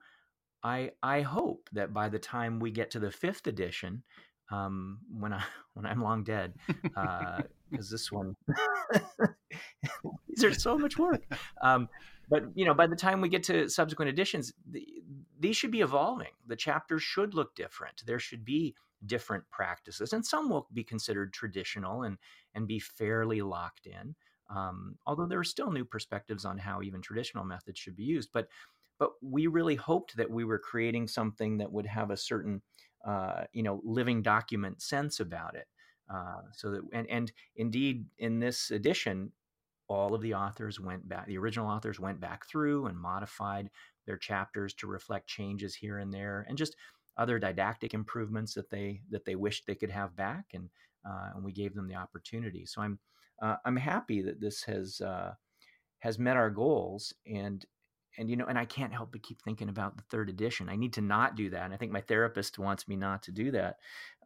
I 0.63 0.91
I 1.03 1.21
hope 1.21 1.69
that 1.73 1.93
by 1.93 2.09
the 2.09 2.17
time 2.19 2.59
we 2.59 2.71
get 2.71 2.89
to 2.91 2.99
the 2.99 3.11
fifth 3.11 3.45
edition, 3.47 4.01
um, 4.51 4.99
when 5.17 5.33
I 5.33 5.43
when 5.73 5.85
I'm 5.85 6.01
long 6.01 6.23
dead, 6.23 6.53
Uh 6.95 7.41
because 7.71 7.91
uh, 7.91 7.93
this 7.93 8.11
one 8.11 8.35
these 10.27 10.43
are 10.43 10.53
so 10.53 10.77
much 10.77 10.97
work. 10.97 11.23
Um, 11.61 11.89
but 12.29 12.43
you 12.55 12.65
know, 12.65 12.73
by 12.73 12.87
the 12.87 12.95
time 12.95 13.21
we 13.21 13.29
get 13.29 13.43
to 13.43 13.69
subsequent 13.69 14.09
editions, 14.09 14.53
the, 14.69 14.87
these 15.39 15.57
should 15.57 15.71
be 15.71 15.81
evolving. 15.81 16.31
The 16.47 16.55
chapters 16.55 17.03
should 17.03 17.33
look 17.33 17.55
different. 17.55 18.03
There 18.05 18.19
should 18.19 18.45
be 18.45 18.75
different 19.05 19.43
practices, 19.49 20.13
and 20.13 20.25
some 20.25 20.49
will 20.49 20.67
be 20.73 20.83
considered 20.83 21.33
traditional 21.33 22.03
and 22.03 22.17
and 22.53 22.67
be 22.67 22.79
fairly 22.79 23.41
locked 23.41 23.87
in. 23.87 24.15
Um, 24.49 24.97
although 25.07 25.25
there 25.25 25.39
are 25.39 25.43
still 25.43 25.71
new 25.71 25.85
perspectives 25.85 26.45
on 26.45 26.59
how 26.59 26.83
even 26.83 27.01
traditional 27.01 27.43
methods 27.43 27.79
should 27.79 27.95
be 27.95 28.03
used, 28.03 28.29
but 28.31 28.47
but 28.99 29.11
we 29.21 29.47
really 29.47 29.75
hoped 29.75 30.15
that 30.17 30.29
we 30.29 30.43
were 30.43 30.59
creating 30.59 31.07
something 31.07 31.57
that 31.57 31.71
would 31.71 31.85
have 31.85 32.11
a 32.11 32.17
certain 32.17 32.61
uh, 33.05 33.43
you 33.53 33.63
know 33.63 33.81
living 33.83 34.21
document 34.21 34.81
sense 34.81 35.19
about 35.19 35.55
it 35.55 35.67
uh, 36.13 36.41
so 36.53 36.71
that 36.71 36.81
and, 36.93 37.09
and 37.09 37.31
indeed 37.55 38.05
in 38.17 38.39
this 38.39 38.71
edition 38.71 39.31
all 39.87 40.15
of 40.15 40.21
the 40.21 40.33
authors 40.33 40.79
went 40.79 41.07
back 41.07 41.27
the 41.27 41.37
original 41.37 41.67
authors 41.67 41.99
went 41.99 42.19
back 42.19 42.47
through 42.47 42.87
and 42.87 42.97
modified 42.97 43.69
their 44.05 44.17
chapters 44.17 44.73
to 44.73 44.87
reflect 44.87 45.27
changes 45.27 45.75
here 45.75 45.99
and 45.99 46.13
there 46.13 46.45
and 46.49 46.57
just 46.57 46.75
other 47.17 47.39
didactic 47.39 47.93
improvements 47.93 48.53
that 48.53 48.69
they 48.69 49.01
that 49.09 49.25
they 49.25 49.35
wished 49.35 49.65
they 49.65 49.75
could 49.75 49.91
have 49.91 50.15
back 50.15 50.45
and 50.53 50.69
uh, 51.07 51.29
and 51.35 51.43
we 51.43 51.51
gave 51.51 51.75
them 51.75 51.87
the 51.87 51.95
opportunity. 51.95 52.65
So 52.65 52.81
i'm 52.81 52.99
uh, 53.41 53.57
i'm 53.65 53.77
happy 53.77 54.21
that 54.21 54.41
this 54.41 54.63
has 54.63 55.01
uh, 55.01 55.33
has 55.99 56.19
met 56.19 56.37
our 56.37 56.49
goals 56.49 57.13
and 57.25 57.65
and 58.17 58.29
you 58.29 58.35
know 58.35 58.45
and 58.45 58.57
i 58.57 58.65
can't 58.65 58.93
help 58.93 59.11
but 59.11 59.23
keep 59.23 59.41
thinking 59.41 59.69
about 59.69 59.95
the 59.97 60.03
third 60.03 60.29
edition 60.29 60.69
i 60.69 60.75
need 60.75 60.93
to 60.93 61.01
not 61.01 61.35
do 61.35 61.49
that 61.49 61.63
and 61.63 61.73
i 61.73 61.77
think 61.77 61.91
my 61.91 62.01
therapist 62.01 62.59
wants 62.59 62.87
me 62.87 62.95
not 62.95 63.23
to 63.23 63.31
do 63.31 63.51
that 63.51 63.77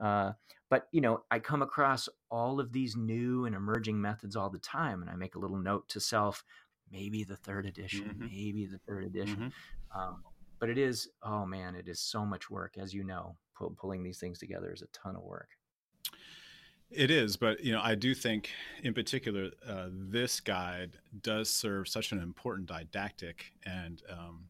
uh, 0.02 0.32
but 0.70 0.88
you 0.92 1.02
know 1.02 1.24
i 1.32 1.40
come 1.40 1.62
across 1.62 2.10
all 2.30 2.60
of 2.60 2.72
these 2.72 2.96
new 2.96 3.46
and 3.46 3.56
emerging 3.56 4.00
methods 4.00 4.36
all 4.36 4.50
the 4.50 4.60
time 4.60 5.02
and 5.02 5.10
i 5.10 5.16
make 5.16 5.36
a 5.36 5.40
little 5.40 5.58
note 5.58 5.88
to 5.90 6.00
self 6.00 6.44
maybe 6.92 7.24
the 7.24 7.36
third 7.36 7.66
edition 7.66 8.06
mm-hmm. 8.06 8.26
maybe 8.26 8.66
the 8.66 8.80
third 8.80 9.04
edition 9.04 9.36
mm-hmm. 9.36 10.00
um, 10.00 10.24
but 10.60 10.70
it 10.70 10.78
is 10.78 11.10
oh 11.24 11.46
man 11.46 11.76
it 11.76 11.88
is 11.88 12.00
so 12.00 12.26
much 12.26 12.50
work 12.50 12.76
as 12.78 12.94
you 12.94 13.04
know 13.04 13.36
pull, 13.56 13.72
pulling 13.72 14.04
these 14.04 14.20
things 14.20 14.40
together 14.40 14.72
is 14.74 14.82
a 14.82 14.88
ton 14.88 15.16
of 15.16 15.24
work 15.24 15.50
it 16.92 17.12
is, 17.12 17.38
but 17.38 17.64
you 17.64 17.72
know, 17.72 17.82
I 17.84 17.96
do 17.96 18.16
think, 18.16 18.50
in 18.84 18.94
particular, 18.94 19.52
uh, 19.68 19.88
this 19.92 20.40
guide 20.40 20.98
does 21.22 21.50
serve 21.50 21.88
such 21.88 22.12
an 22.12 22.20
important 22.20 22.68
didactic 22.68 23.54
and 23.64 24.02
um, 24.10 24.46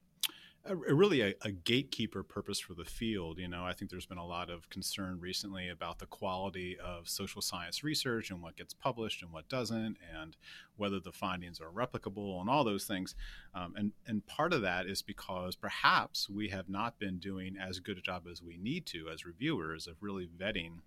a, 0.65 0.75
really 0.75 1.21
a, 1.21 1.33
a, 1.41 1.51
gatekeeper 1.51 2.21
purpose 2.23 2.59
for 2.59 2.73
the 2.73 2.85
field. 2.85 3.39
You 3.39 3.47
know, 3.47 3.65
I 3.65 3.73
think 3.73 3.89
there's 3.89 4.05
been 4.05 4.17
a 4.17 4.25
lot 4.25 4.49
of 4.49 4.69
concern 4.69 5.19
recently 5.19 5.69
about 5.69 5.99
the 5.99 6.05
quality 6.05 6.77
of 6.79 7.09
social 7.09 7.41
science 7.41 7.83
research 7.83 8.29
and 8.29 8.41
what 8.41 8.55
gets 8.55 8.73
published 8.73 9.21
and 9.21 9.31
what 9.31 9.49
doesn't, 9.49 9.97
and 10.17 10.37
whether 10.77 10.99
the 10.99 11.11
findings 11.11 11.59
are 11.59 11.71
replicable 11.71 12.39
and 12.39 12.49
all 12.49 12.63
those 12.63 12.85
things. 12.85 13.15
Um, 13.53 13.73
and 13.75 13.91
and 14.07 14.25
part 14.27 14.53
of 14.53 14.61
that 14.61 14.85
is 14.85 15.01
because 15.01 15.55
perhaps 15.55 16.29
we 16.29 16.49
have 16.49 16.69
not 16.69 16.99
been 16.99 17.17
doing 17.19 17.57
as 17.57 17.79
good 17.79 17.97
a 17.97 18.01
job 18.01 18.27
as 18.31 18.41
we 18.41 18.57
need 18.57 18.85
to 18.87 19.09
as 19.09 19.25
reviewers 19.25 19.87
of 19.87 19.95
really 20.01 20.27
vetting 20.27 20.79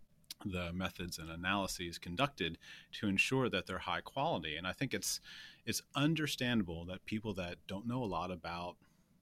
the 0.44 0.72
methods 0.72 1.18
and 1.18 1.30
analyses 1.30 1.98
conducted 1.98 2.58
to 2.92 3.08
ensure 3.08 3.48
that 3.48 3.66
they're 3.66 3.78
high 3.78 4.00
quality. 4.00 4.56
And 4.56 4.66
I 4.66 4.72
think 4.72 4.94
it's 4.94 5.20
it's 5.64 5.82
understandable 5.94 6.84
that 6.86 7.04
people 7.06 7.34
that 7.34 7.56
don't 7.68 7.86
know 7.86 8.02
a 8.02 8.06
lot 8.06 8.30
about 8.30 8.76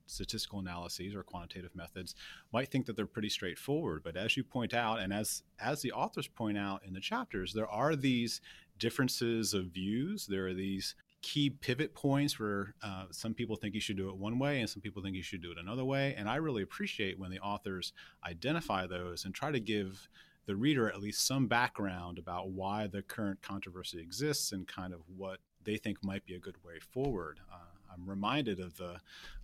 statistical 0.06 0.58
analyses 0.58 1.14
or 1.14 1.22
quantitative 1.22 1.74
methods 1.74 2.14
might 2.52 2.68
think 2.68 2.86
that 2.86 2.96
they're 2.96 3.06
pretty 3.06 3.28
straightforward. 3.28 4.02
But 4.02 4.16
as 4.16 4.36
you 4.36 4.42
point 4.42 4.74
out 4.74 4.98
and 5.00 5.12
as 5.12 5.42
as 5.58 5.82
the 5.82 5.92
authors 5.92 6.26
point 6.26 6.58
out 6.58 6.82
in 6.84 6.92
the 6.92 7.00
chapters 7.00 7.52
there 7.52 7.68
are 7.68 7.94
these 7.96 8.40
differences 8.78 9.54
of 9.54 9.66
views. 9.66 10.26
There 10.26 10.46
are 10.48 10.54
these 10.54 10.96
key 11.22 11.50
pivot 11.50 11.94
points 11.94 12.40
where 12.40 12.74
uh, 12.82 13.04
some 13.10 13.34
people 13.34 13.54
think 13.54 13.74
you 13.74 13.80
should 13.80 13.98
do 13.98 14.08
it 14.08 14.16
one 14.16 14.38
way 14.38 14.60
and 14.60 14.68
some 14.68 14.80
people 14.80 15.02
think 15.02 15.14
you 15.14 15.22
should 15.22 15.42
do 15.42 15.52
it 15.52 15.58
another 15.58 15.84
way. 15.84 16.14
And 16.16 16.28
i 16.28 16.36
really 16.36 16.62
appreciate 16.62 17.18
when 17.18 17.30
the 17.30 17.38
authors 17.40 17.92
identify 18.26 18.86
those 18.86 19.24
and 19.24 19.34
try 19.34 19.52
to 19.52 19.60
give 19.60 20.08
the 20.50 20.56
reader 20.56 20.88
at 20.88 21.00
least 21.00 21.24
some 21.24 21.46
background 21.46 22.18
about 22.18 22.50
why 22.50 22.88
the 22.88 23.02
current 23.02 23.40
controversy 23.40 24.00
exists 24.00 24.50
and 24.50 24.66
kind 24.66 24.92
of 24.92 24.98
what 25.16 25.38
they 25.62 25.76
think 25.76 26.02
might 26.02 26.26
be 26.26 26.34
a 26.34 26.40
good 26.40 26.56
way 26.64 26.80
forward. 26.92 27.38
Uh, 27.52 27.58
I'm 27.94 28.04
reminded 28.04 28.58
of 28.58 28.76
the 28.76 28.96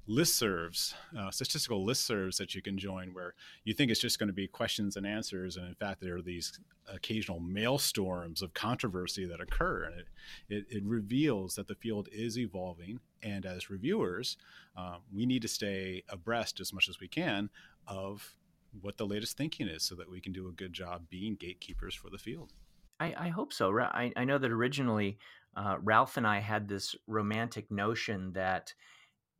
listservs, 0.08 0.94
uh, 1.16 1.30
statistical 1.30 1.86
listservs 1.86 2.38
that 2.38 2.56
you 2.56 2.60
can 2.60 2.76
join 2.76 3.14
where 3.14 3.34
you 3.62 3.72
think 3.72 3.92
it's 3.92 4.00
just 4.00 4.18
going 4.18 4.26
to 4.26 4.32
be 4.32 4.48
questions 4.48 4.96
and 4.96 5.06
answers. 5.06 5.56
And 5.56 5.68
in 5.68 5.74
fact, 5.76 6.00
there 6.00 6.16
are 6.16 6.22
these 6.22 6.58
occasional 6.92 7.38
maelstorms 7.38 8.42
of 8.42 8.52
controversy 8.52 9.26
that 9.26 9.40
occur. 9.40 9.84
And 9.84 10.00
it, 10.00 10.06
it, 10.48 10.76
it 10.78 10.82
reveals 10.84 11.54
that 11.54 11.68
the 11.68 11.76
field 11.76 12.08
is 12.10 12.36
evolving. 12.36 12.98
And 13.22 13.46
as 13.46 13.70
reviewers, 13.70 14.38
uh, 14.76 14.96
we 15.14 15.24
need 15.24 15.42
to 15.42 15.48
stay 15.48 16.02
abreast 16.08 16.58
as 16.58 16.72
much 16.72 16.88
as 16.88 16.98
we 16.98 17.06
can 17.06 17.48
of 17.86 18.34
what 18.80 18.96
the 18.96 19.06
latest 19.06 19.36
thinking 19.36 19.68
is 19.68 19.82
so 19.82 19.94
that 19.94 20.10
we 20.10 20.20
can 20.20 20.32
do 20.32 20.48
a 20.48 20.52
good 20.52 20.72
job 20.72 21.02
being 21.08 21.36
gatekeepers 21.36 21.94
for 21.94 22.10
the 22.10 22.18
field. 22.18 22.52
I, 22.98 23.14
I 23.18 23.28
hope 23.28 23.52
so. 23.52 23.78
I, 23.78 24.12
I 24.16 24.24
know 24.24 24.38
that 24.38 24.50
originally 24.50 25.18
uh, 25.56 25.76
Ralph 25.82 26.16
and 26.16 26.26
I 26.26 26.38
had 26.38 26.68
this 26.68 26.94
romantic 27.06 27.70
notion 27.70 28.32
that 28.32 28.72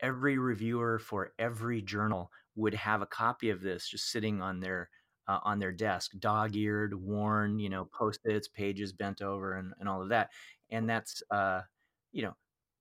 every 0.01 0.39
reviewer 0.39 0.99
for 0.99 1.33
every 1.39 1.83
journal 1.83 2.31
would 2.55 2.75
have 2.75 3.03
a 3.03 3.07
copy 3.07 3.51
of 3.51 3.61
this 3.61 3.89
just 3.89 4.11
sitting 4.11 4.43
on 4.43 4.61
their 4.61 4.91
uh, 5.29 5.41
on 5.43 5.59
their 5.59 5.73
desk, 5.73 6.13
dog-eared, 6.21 6.95
worn, 6.95 7.59
you 7.59 7.69
know, 7.69 7.85
post-its, 7.93 8.47
pages 8.47 8.93
bent 8.93 9.21
over, 9.21 9.55
and, 9.55 9.73
and 9.81 9.89
all 9.89 10.01
of 10.01 10.11
that. 10.11 10.31
And 10.71 10.89
that's, 10.89 11.21
uh, 11.33 11.63
you 12.13 12.23
know, 12.23 12.37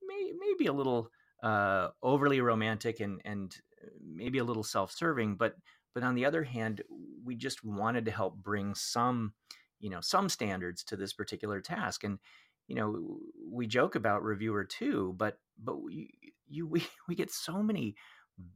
may, 0.06 0.32
maybe 0.40 0.68
a 0.68 0.74
little 0.74 1.10
uh, 1.42 1.90
overly 2.04 2.42
romantic 2.42 3.00
and 3.00 3.20
and 3.26 3.56
maybe 4.04 4.40
a 4.40 4.44
little 4.44 4.64
self-serving, 4.64 5.36
but 5.36 5.56
but 5.96 6.04
on 6.04 6.14
the 6.14 6.26
other 6.26 6.44
hand, 6.44 6.84
we 7.24 7.36
just 7.36 7.64
wanted 7.64 8.06
to 8.06 8.12
help 8.12 8.36
bring 8.36 8.76
some, 8.76 9.34
you 9.80 9.90
know, 9.90 10.02
some 10.02 10.30
standards 10.30 10.84
to 10.84 10.98
this 10.98 11.14
particular 11.14 11.62
task. 11.62 12.04
And, 12.04 12.20
you 12.68 12.76
know, 12.76 13.18
we 13.50 13.66
joke 13.66 13.96
about 13.96 14.24
reviewer 14.24 14.66
two, 14.66 15.16
but 15.18 15.40
but 15.58 15.82
we 15.82 16.12
you 16.48 16.68
we 16.68 16.86
we 17.08 17.16
get 17.16 17.32
so 17.32 17.64
many 17.64 17.96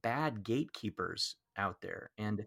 bad 0.03 0.43
gatekeepers 0.43 1.37
out 1.57 1.81
there, 1.81 2.11
and 2.17 2.45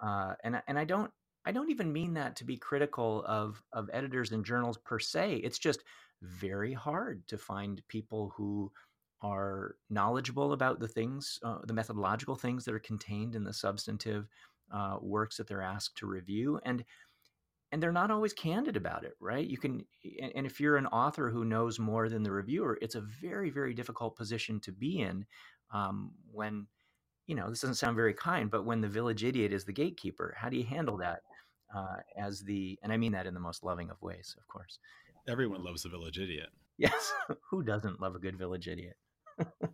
uh, 0.00 0.34
and 0.44 0.62
and 0.68 0.78
I 0.78 0.84
don't 0.84 1.10
I 1.44 1.52
don't 1.52 1.70
even 1.70 1.92
mean 1.92 2.14
that 2.14 2.36
to 2.36 2.44
be 2.44 2.56
critical 2.56 3.24
of 3.26 3.62
of 3.72 3.90
editors 3.92 4.30
and 4.30 4.44
journals 4.44 4.78
per 4.78 5.00
se. 5.00 5.36
It's 5.42 5.58
just 5.58 5.82
very 6.22 6.72
hard 6.72 7.26
to 7.28 7.38
find 7.38 7.82
people 7.88 8.32
who 8.36 8.70
are 9.22 9.76
knowledgeable 9.90 10.52
about 10.52 10.80
the 10.80 10.88
things, 10.88 11.38
uh, 11.42 11.58
the 11.64 11.74
methodological 11.74 12.36
things 12.36 12.64
that 12.64 12.74
are 12.74 12.80
contained 12.80 13.34
in 13.34 13.44
the 13.44 13.52
substantive 13.52 14.28
uh, 14.72 14.96
works 15.00 15.36
that 15.36 15.46
they're 15.46 15.62
asked 15.62 15.96
to 15.98 16.06
review. 16.06 16.60
And 16.64 16.84
and 17.72 17.82
they're 17.82 17.92
not 17.92 18.10
always 18.10 18.32
candid 18.32 18.76
about 18.76 19.04
it, 19.04 19.14
right? 19.20 19.46
You 19.46 19.56
can, 19.56 19.84
and 20.34 20.44
if 20.44 20.60
you're 20.60 20.76
an 20.76 20.86
author 20.86 21.30
who 21.30 21.44
knows 21.44 21.78
more 21.78 22.08
than 22.08 22.22
the 22.22 22.32
reviewer, 22.32 22.78
it's 22.82 22.96
a 22.96 23.00
very, 23.00 23.50
very 23.50 23.74
difficult 23.74 24.16
position 24.16 24.58
to 24.60 24.72
be 24.72 25.00
in 25.00 25.24
um, 25.72 26.10
when, 26.32 26.66
you 27.26 27.36
know, 27.36 27.48
this 27.48 27.60
doesn't 27.60 27.76
sound 27.76 27.94
very 27.94 28.14
kind, 28.14 28.50
but 28.50 28.64
when 28.64 28.80
the 28.80 28.88
village 28.88 29.22
idiot 29.22 29.52
is 29.52 29.64
the 29.64 29.72
gatekeeper, 29.72 30.34
how 30.36 30.48
do 30.48 30.56
you 30.56 30.64
handle 30.64 30.96
that 30.96 31.20
uh, 31.72 31.98
as 32.16 32.40
the, 32.40 32.76
and 32.82 32.92
I 32.92 32.96
mean 32.96 33.12
that 33.12 33.26
in 33.26 33.34
the 33.34 33.40
most 33.40 33.62
loving 33.62 33.88
of 33.88 34.02
ways, 34.02 34.34
of 34.36 34.48
course. 34.48 34.80
Everyone 35.28 35.62
loves 35.62 35.84
the 35.84 35.90
village 35.90 36.18
idiot. 36.18 36.48
Yes, 36.76 37.12
who 37.50 37.62
doesn't 37.62 38.00
love 38.00 38.16
a 38.16 38.18
good 38.18 38.36
village 38.36 38.66
idiot? 38.66 38.96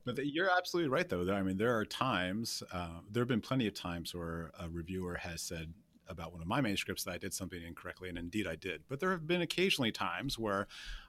But 0.05 0.27
you're 0.27 0.51
absolutely 0.57 0.91
right, 0.91 1.09
though. 1.09 1.33
I 1.33 1.43
mean, 1.43 1.57
there 1.57 1.77
are 1.77 1.85
times, 1.85 2.63
uh, 2.73 3.01
there 3.11 3.21
have 3.21 3.29
been 3.29 3.41
plenty 3.41 3.67
of 3.67 3.75
times 3.75 4.15
where 4.15 4.51
a 4.59 4.69
reviewer 4.69 5.17
has 5.17 5.43
said, 5.43 5.73
about 6.09 6.33
one 6.33 6.41
of 6.41 6.47
my 6.47 6.61
manuscripts 6.61 7.05
that 7.05 7.13
I 7.13 7.19
did 7.19 7.35
something 7.35 7.61
incorrectly, 7.63 8.09
and 8.09 8.19
indeed 8.19 8.47
I 8.47 8.57
did. 8.57 8.83
But 8.89 9.01
there 9.01 9.11
have 9.11 9.27
been 9.27 9.43
occasionally 9.43 9.93
times 9.93 10.39
where 10.39 10.69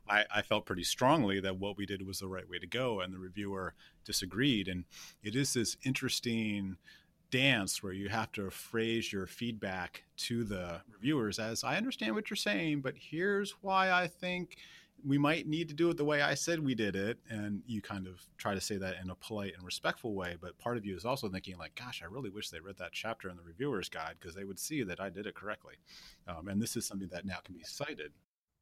I, 0.10 0.26
I, 0.34 0.42
felt 0.42 0.66
pretty 0.66 0.84
strongly 0.84 1.40
that 1.42 1.58
what 1.58 1.78
we 1.78 1.86
did 1.86 2.06
was 2.06 2.20
the 2.20 2.28
right 2.28 2.50
way 2.50 2.58
to 2.60 2.68
go, 2.68 3.02
and 3.02 3.14
the 3.14 3.20
reviewer 3.20 3.74
disagreed. 4.06 4.68
And 4.68 4.86
it 5.22 5.36
is 5.36 5.54
this 5.54 5.78
interesting 5.84 6.78
dance 7.30 7.84
where 7.84 7.94
you 7.94 8.10
have 8.10 8.32
to 8.34 8.50
phrase 8.50 9.12
your 9.12 9.28
feedback 9.28 10.04
to 10.16 10.44
the 10.44 10.82
reviewers 10.92 11.40
as 11.40 11.64
I 11.64 11.78
understand 11.78 12.16
what 12.16 12.30
you're 12.30 12.38
saying, 12.38 12.82
but 12.82 12.96
here's 12.98 13.52
why 13.62 13.92
I 13.92 14.08
think 14.08 14.58
we 15.06 15.18
might 15.18 15.48
need 15.48 15.68
to 15.70 15.74
do 15.74 15.90
it 15.90 15.98
the 15.98 16.06
way 16.06 16.22
I 16.22 16.34
said 16.34 16.60
we 16.60 16.76
did 16.76 16.96
it. 16.96 17.18
And 17.30 17.62
you 17.66 17.82
kind 17.82 18.08
of 18.08 18.22
try 18.38 18.54
to 18.54 18.62
say 18.62 18.78
that 18.78 18.96
in 19.02 19.10
a 19.10 19.16
polite 19.16 19.54
and 19.56 19.66
respectful 19.66 20.16
way. 20.16 20.38
But 20.40 20.58
part 20.58 20.78
of 20.78 20.86
you 20.86 20.96
is 20.96 21.06
also 21.06 21.30
thinking, 21.30 21.58
like, 21.58 21.76
gosh, 21.76 22.02
I 22.04 22.12
really 22.12 22.30
wish 22.30 22.50
they 22.50 22.60
read 22.60 22.78
that 22.78 22.92
chapter 22.92 23.30
in 23.30 23.38
the 23.38 23.44
reviewer's 23.44 23.90
guide 23.90 24.16
because 24.20 24.36
they 24.36 24.44
would 24.44 24.60
see 24.60 24.84
that 24.84 25.00
I 25.00 25.10
did 25.10 25.28
it 25.28 25.36
correctly. 25.36 25.76
Um, 26.28 26.48
and 26.48 26.62
this 26.62 26.76
is 26.76 26.86
something 26.86 27.10
that 27.12 27.26
now 27.26 27.40
can 27.44 27.56
be 27.56 27.64
cited. 27.64 28.12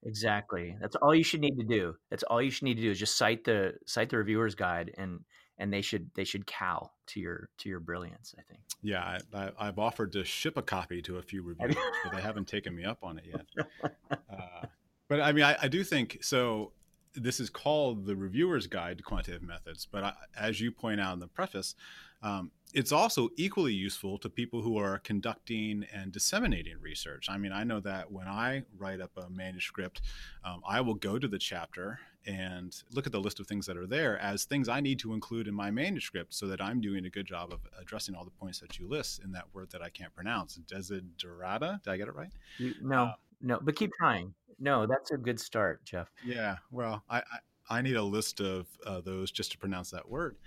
Exactly. 0.04 0.76
That's 0.80 0.96
all 0.98 1.16
you 1.16 1.24
should 1.24 1.42
need 1.42 1.58
to 1.58 1.66
do. 1.66 1.96
That's 2.10 2.24
all 2.24 2.42
you 2.42 2.52
should 2.52 2.66
need 2.66 2.76
to 2.76 2.82
do 2.82 2.92
is 2.92 3.00
just 3.00 3.18
cite 3.18 3.44
the 3.44 3.74
cite 3.86 4.10
the 4.10 4.18
reviewer's 4.18 4.54
guide 4.54 4.94
and 4.98 5.22
and 5.58 5.72
they 5.72 5.82
should 5.82 6.12
they 6.16 6.24
should 6.24 6.46
cow 6.46 6.92
to 7.08 7.20
your 7.20 7.50
to 7.60 7.70
your 7.70 7.80
brilliance. 7.80 8.36
I 8.38 8.42
think. 8.44 8.62
Yeah, 8.84 9.20
I, 9.34 9.66
have 9.66 9.80
offered 9.80 10.12
to 10.12 10.24
ship 10.24 10.58
a 10.58 10.62
copy 10.62 11.02
to 11.04 11.18
a 11.18 11.22
few 11.22 11.42
reviewers, 11.42 11.76
but 12.04 12.14
they 12.14 12.22
haven't 12.22 12.48
taken 12.48 12.76
me 12.76 12.84
up 12.84 13.00
on 13.04 13.18
it 13.18 13.26
yet. 13.28 13.92
Uh, 14.30 14.66
but 15.08 15.22
I 15.22 15.32
mean, 15.32 15.44
I, 15.44 15.56
I 15.62 15.68
do 15.68 15.84
think 15.84 16.20
so. 16.22 16.72
This 17.14 17.40
is 17.40 17.50
called 17.50 18.06
the 18.06 18.16
Reviewer's 18.16 18.68
Guide 18.68 18.98
to 18.98 19.04
Quantitative 19.04 19.42
Methods, 19.42 19.88
but 19.90 20.04
I, 20.04 20.14
as 20.38 20.60
you 20.60 20.72
point 20.72 21.00
out 21.00 21.14
in 21.14 21.20
the 21.20 21.28
preface, 21.28 21.76
um, 22.22 22.52
it's 22.74 22.92
also 22.92 23.30
equally 23.38 23.74
useful 23.74 24.18
to 24.18 24.30
people 24.30 24.62
who 24.62 24.78
are 24.78 24.98
conducting 25.00 25.86
and 25.94 26.12
disseminating 26.12 26.76
research. 26.82 27.28
I 27.30 27.38
mean, 27.38 27.54
I 27.54 27.64
know 27.64 27.80
that 27.82 28.12
when 28.12 28.28
I 28.28 28.64
write 28.78 29.00
up 29.00 29.12
a 29.16 29.30
manuscript, 29.30 30.02
um, 30.44 30.62
I 30.68 30.82
will 30.82 30.96
go 30.96 31.18
to 31.18 31.28
the 31.28 31.40
chapter 31.40 32.00
and 32.28 32.76
look 32.92 33.06
at 33.06 33.12
the 33.12 33.20
list 33.20 33.40
of 33.40 33.48
things 33.48 33.66
that 33.68 33.78
are 33.78 33.86
there 33.86 34.18
as 34.20 34.46
things 34.46 34.68
I 34.68 34.80
need 34.80 35.00
to 35.00 35.14
include 35.14 35.48
in 35.48 35.54
my 35.54 35.70
manuscript 35.70 36.34
so 36.34 36.48
that 36.48 36.60
I'm 36.60 36.82
doing 36.82 37.06
a 37.06 37.10
good 37.10 37.28
job 37.28 37.54
of 37.54 37.60
addressing 37.80 38.16
all 38.16 38.26
the 38.26 38.32
points 38.32 38.60
that 38.60 38.80
you 38.80 38.88
list 38.88 39.24
in 39.24 39.32
that 39.34 39.46
word 39.54 39.70
that 39.72 39.82
I 39.82 39.90
can't 39.90 40.14
pronounce. 40.16 40.58
Desiderata? 40.58 41.84
Did 41.84 41.92
I 41.92 41.98
get 41.98 42.08
it 42.08 42.16
right? 42.16 42.32
No, 42.82 43.04
uh, 43.04 43.14
no, 43.42 43.60
but 43.62 43.76
keep 43.76 43.92
trying. 43.98 44.34
No, 44.60 44.86
that's 44.86 45.12
a 45.12 45.18
good 45.18 45.40
start, 45.40 45.84
Jeff. 45.84 46.12
Yeah. 46.26 46.58
Well, 46.72 47.04
I, 47.10 47.18
I, 47.18 47.78
I 47.78 47.82
need 47.82 47.96
a 47.96 48.04
list 48.04 48.40
of 48.40 48.68
uh, 48.86 49.02
those 49.02 49.32
just 49.32 49.52
to 49.52 49.58
pronounce 49.58 49.92
that 49.92 50.10
word. 50.10 50.38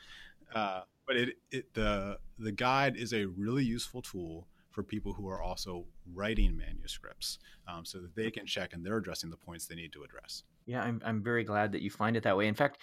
Uh, 0.55 0.83
but 1.07 1.17
it, 1.17 1.37
it 1.51 1.75
the 1.75 2.19
the 2.39 2.53
guide 2.53 2.97
is 2.97 3.13
a 3.13 3.27
really 3.27 3.65
useful 3.65 4.03
tool 4.03 4.47
for 4.71 4.83
people 4.83 5.13
who 5.13 5.29
are 5.29 5.43
also 5.43 5.87
writing 6.15 6.57
manuscripts, 6.57 7.39
um, 7.67 7.85
so 7.85 7.99
that 7.99 8.15
they 8.15 8.31
can 8.31 8.47
check 8.47 8.73
and 8.73 8.85
they're 8.85 8.99
addressing 8.99 9.31
the 9.31 9.37
points 9.37 9.67
they 9.67 9.75
need 9.75 9.93
to 9.93 10.05
address. 10.05 10.45
Yeah, 10.67 10.83
I'm 10.83 11.01
I'm 11.05 11.23
very 11.23 11.45
glad 11.45 11.73
that 11.73 11.83
you 11.83 11.91
find 11.91 12.17
it 12.17 12.23
that 12.23 12.37
way. 12.37 12.47
In 12.47 12.55
fact, 12.55 12.79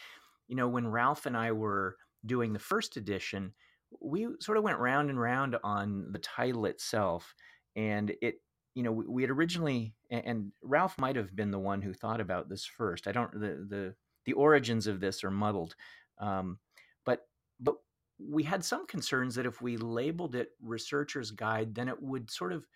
you 0.47 0.55
know, 0.55 0.67
when 0.67 0.87
Ralph 0.87 1.25
and 1.25 1.37
I 1.37 1.51
were 1.51 1.97
doing 2.25 2.53
the 2.53 2.59
first 2.59 2.97
edition, 2.97 3.53
we 4.01 4.27
sort 4.39 4.57
of 4.57 4.63
went 4.63 4.79
round 4.79 5.09
and 5.09 5.19
round 5.19 5.55
on 5.63 6.11
the 6.11 6.19
title 6.19 6.65
itself, 6.65 7.33
and 7.75 8.13
it 8.21 8.41
you 8.75 8.83
know, 8.83 8.91
we, 8.91 9.05
we 9.07 9.21
had 9.23 9.31
originally, 9.31 9.95
and 10.11 10.51
Ralph 10.61 10.97
might 10.99 11.15
have 11.15 11.35
been 11.35 11.51
the 11.51 11.59
one 11.59 11.81
who 11.81 11.93
thought 11.93 12.21
about 12.21 12.49
this 12.49 12.65
first. 12.65 13.07
I 13.07 13.11
don't 13.13 13.31
the 13.33 13.65
the 13.67 13.95
the 14.25 14.33
origins 14.33 14.87
of 14.87 14.99
this 14.99 15.23
are 15.23 15.31
muddled, 15.31 15.75
um, 16.19 16.59
but 17.05 17.27
but 17.59 17.75
we 18.19 18.43
had 18.43 18.63
some 18.63 18.85
concerns 18.87 19.35
that 19.35 19.45
if 19.45 19.61
we 19.61 19.77
labeled 19.77 20.35
it 20.35 20.51
researcher's 20.61 21.31
guide, 21.31 21.75
then 21.75 21.89
it 21.89 22.01
would 22.01 22.29
sort 22.31 22.53
of 22.53 22.67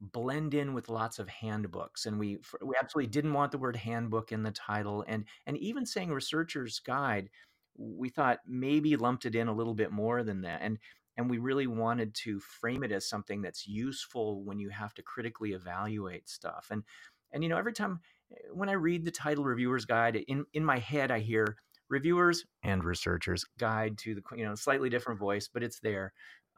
blend 0.00 0.54
in 0.54 0.74
with 0.74 0.88
lots 0.88 1.18
of 1.18 1.28
handbooks 1.28 2.06
and 2.06 2.18
we 2.20 2.38
we 2.62 2.74
absolutely 2.80 3.10
didn't 3.10 3.32
want 3.32 3.50
the 3.50 3.58
word 3.58 3.74
handbook 3.74 4.30
in 4.30 4.44
the 4.44 4.50
title 4.52 5.04
and 5.08 5.24
and 5.46 5.58
even 5.58 5.84
saying 5.84 6.10
researcher's 6.10 6.78
guide 6.78 7.28
we 7.76 8.08
thought 8.08 8.38
maybe 8.46 8.94
lumped 8.96 9.26
it 9.26 9.34
in 9.34 9.48
a 9.48 9.52
little 9.52 9.74
bit 9.74 9.90
more 9.90 10.22
than 10.22 10.40
that 10.42 10.60
and 10.62 10.78
and 11.18 11.28
we 11.28 11.38
really 11.38 11.66
wanted 11.66 12.14
to 12.14 12.38
frame 12.40 12.84
it 12.84 12.92
as 12.92 13.06
something 13.06 13.42
that's 13.42 13.66
useful 13.66 14.42
when 14.44 14.58
you 14.58 14.70
have 14.70 14.94
to 14.94 15.02
critically 15.02 15.52
evaluate 15.52 16.28
stuff 16.28 16.68
and 16.70 16.84
and 17.32 17.42
you 17.42 17.50
know 17.50 17.58
every 17.58 17.72
time 17.72 18.00
eh, 18.32 18.36
when 18.52 18.70
i 18.70 18.72
read 18.72 19.04
the 19.04 19.10
title 19.10 19.44
reviewer's 19.44 19.84
guide 19.84 20.16
in 20.28 20.46
in 20.54 20.64
my 20.64 20.78
head 20.78 21.10
i 21.10 21.18
hear 21.18 21.56
reviewers 21.90 22.44
and 22.62 22.84
researchers 22.84 23.44
guide 23.58 23.98
to 23.98 24.14
the 24.14 24.22
you 24.36 24.44
know 24.44 24.54
slightly 24.54 24.88
different 24.88 25.18
voice 25.20 25.48
but 25.52 25.62
it's 25.62 25.80
there 25.80 26.12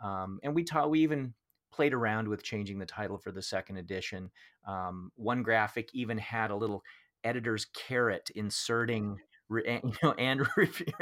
um, 0.04 0.38
and 0.42 0.54
we 0.54 0.62
taught 0.62 0.90
we 0.90 1.00
even 1.00 1.34
played 1.72 1.92
around 1.94 2.26
with 2.26 2.42
changing 2.42 2.78
the 2.78 2.86
title 2.86 3.18
for 3.18 3.32
the 3.32 3.42
second 3.42 3.76
edition 3.78 4.30
um, 4.66 5.10
one 5.16 5.42
graphic 5.42 5.88
even 5.94 6.18
had 6.18 6.50
a 6.50 6.56
little 6.56 6.82
editor's 7.24 7.66
caret 7.74 8.30
inserting 8.34 9.18
you 9.66 9.92
know, 10.02 10.12
and 10.12 10.46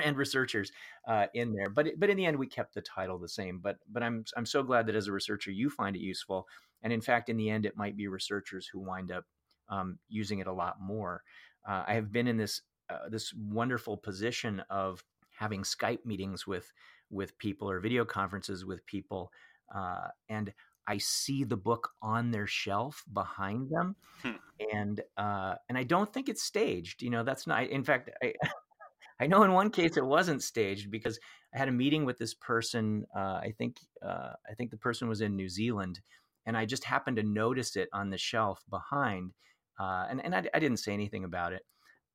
and 0.03 0.17
researchers 0.17 0.73
uh, 1.07 1.27
in 1.35 1.53
there. 1.53 1.71
But 1.71 1.89
but 1.99 2.11
in 2.11 2.17
the 2.17 2.27
end, 2.27 2.39
we 2.39 2.47
kept 2.47 2.75
the 2.75 2.81
title 2.83 3.19
the 3.19 3.29
same. 3.29 3.59
But 3.59 3.77
but 3.91 4.03
I'm 4.03 4.25
I'm 4.37 4.47
so 4.47 4.63
glad 4.63 4.87
that 4.87 4.97
as 4.97 5.09
a 5.09 5.13
researcher 5.13 5.51
you 5.51 5.71
find 5.71 5.95
it 5.97 6.01
useful. 6.01 6.47
And 6.83 6.93
in 6.93 7.01
fact, 7.01 7.29
in 7.29 7.37
the 7.37 7.51
end, 7.51 7.67
it 7.67 7.77
might 7.77 7.97
be 7.97 8.09
researchers 8.09 8.67
who 8.67 8.79
wind 8.79 9.11
up 9.11 9.25
um, 9.69 9.99
using 10.09 10.39
it 10.39 10.47
a 10.47 10.53
lot 10.53 10.77
more. 10.81 11.23
Uh, 11.69 11.85
I 11.87 11.95
have 11.95 12.13
been 12.13 12.29
in 12.29 12.37
this 12.37 12.63
uh, 12.91 13.09
this 13.11 13.35
wonderful 13.35 13.97
position 13.97 14.63
of 14.71 15.05
having 15.31 15.63
Skype 15.63 16.05
meetings 16.05 16.47
with 16.47 16.73
with 17.11 17.37
people 17.39 17.71
or 17.71 17.81
video 17.81 18.05
conferences 18.05 18.65
with 18.65 18.85
people, 18.87 19.31
uh, 19.75 20.09
and 20.29 20.53
I 20.89 20.97
see 20.97 21.45
the 21.45 21.57
book 21.57 21.91
on 22.01 22.31
their 22.31 22.47
shelf 22.47 23.05
behind 23.13 23.71
them, 23.71 23.95
hmm. 24.23 24.33
and 24.73 25.01
uh, 25.19 25.57
and 25.69 25.77
I 25.77 25.85
don't 25.85 26.11
think 26.13 26.31
it's 26.31 26.43
staged. 26.43 27.03
You 27.03 27.11
know, 27.11 27.23
that's 27.23 27.47
not. 27.47 27.65
In 27.65 27.85
fact, 27.85 28.11
I 28.23 28.33
I 29.21 29.27
know 29.27 29.43
in 29.43 29.53
one 29.53 29.71
case 29.71 29.99
it 29.99 30.05
wasn't 30.05 30.43
staged 30.43 30.91
because 30.91 31.21
I 31.55 31.59
had 31.59 31.69
a 31.69 31.73
meeting 31.73 32.07
with 32.07 32.19
this 32.19 32.33
person. 32.33 33.07
Uh, 33.15 33.41
I 33.43 33.55
think 33.59 33.77
uh, 34.03 34.33
I 34.49 34.55
think 34.57 34.71
the 34.71 34.79
person 34.79 35.09
was 35.09 35.21
in 35.21 35.37
New 35.37 35.49
Zealand, 35.49 36.01
and 36.47 36.57
I 36.57 36.65
just 36.65 36.85
happened 36.85 37.19
to 37.19 37.23
notice 37.23 37.77
it 37.77 37.91
on 37.93 38.09
the 38.09 38.19
shelf 38.19 38.65
behind, 38.71 39.33
uh, 39.79 40.07
and 40.09 40.25
and 40.25 40.35
I, 40.35 40.49
I, 40.55 40.59
didn't 40.59 40.79
say 40.79 40.95
anything 40.95 41.25
about 41.25 41.53
it. 41.53 41.67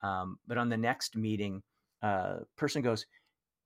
Um, 0.01 0.39
but 0.47 0.57
on 0.57 0.69
the 0.69 0.77
next 0.77 1.15
meeting, 1.15 1.61
uh, 2.01 2.37
person 2.57 2.81
goes, 2.81 3.05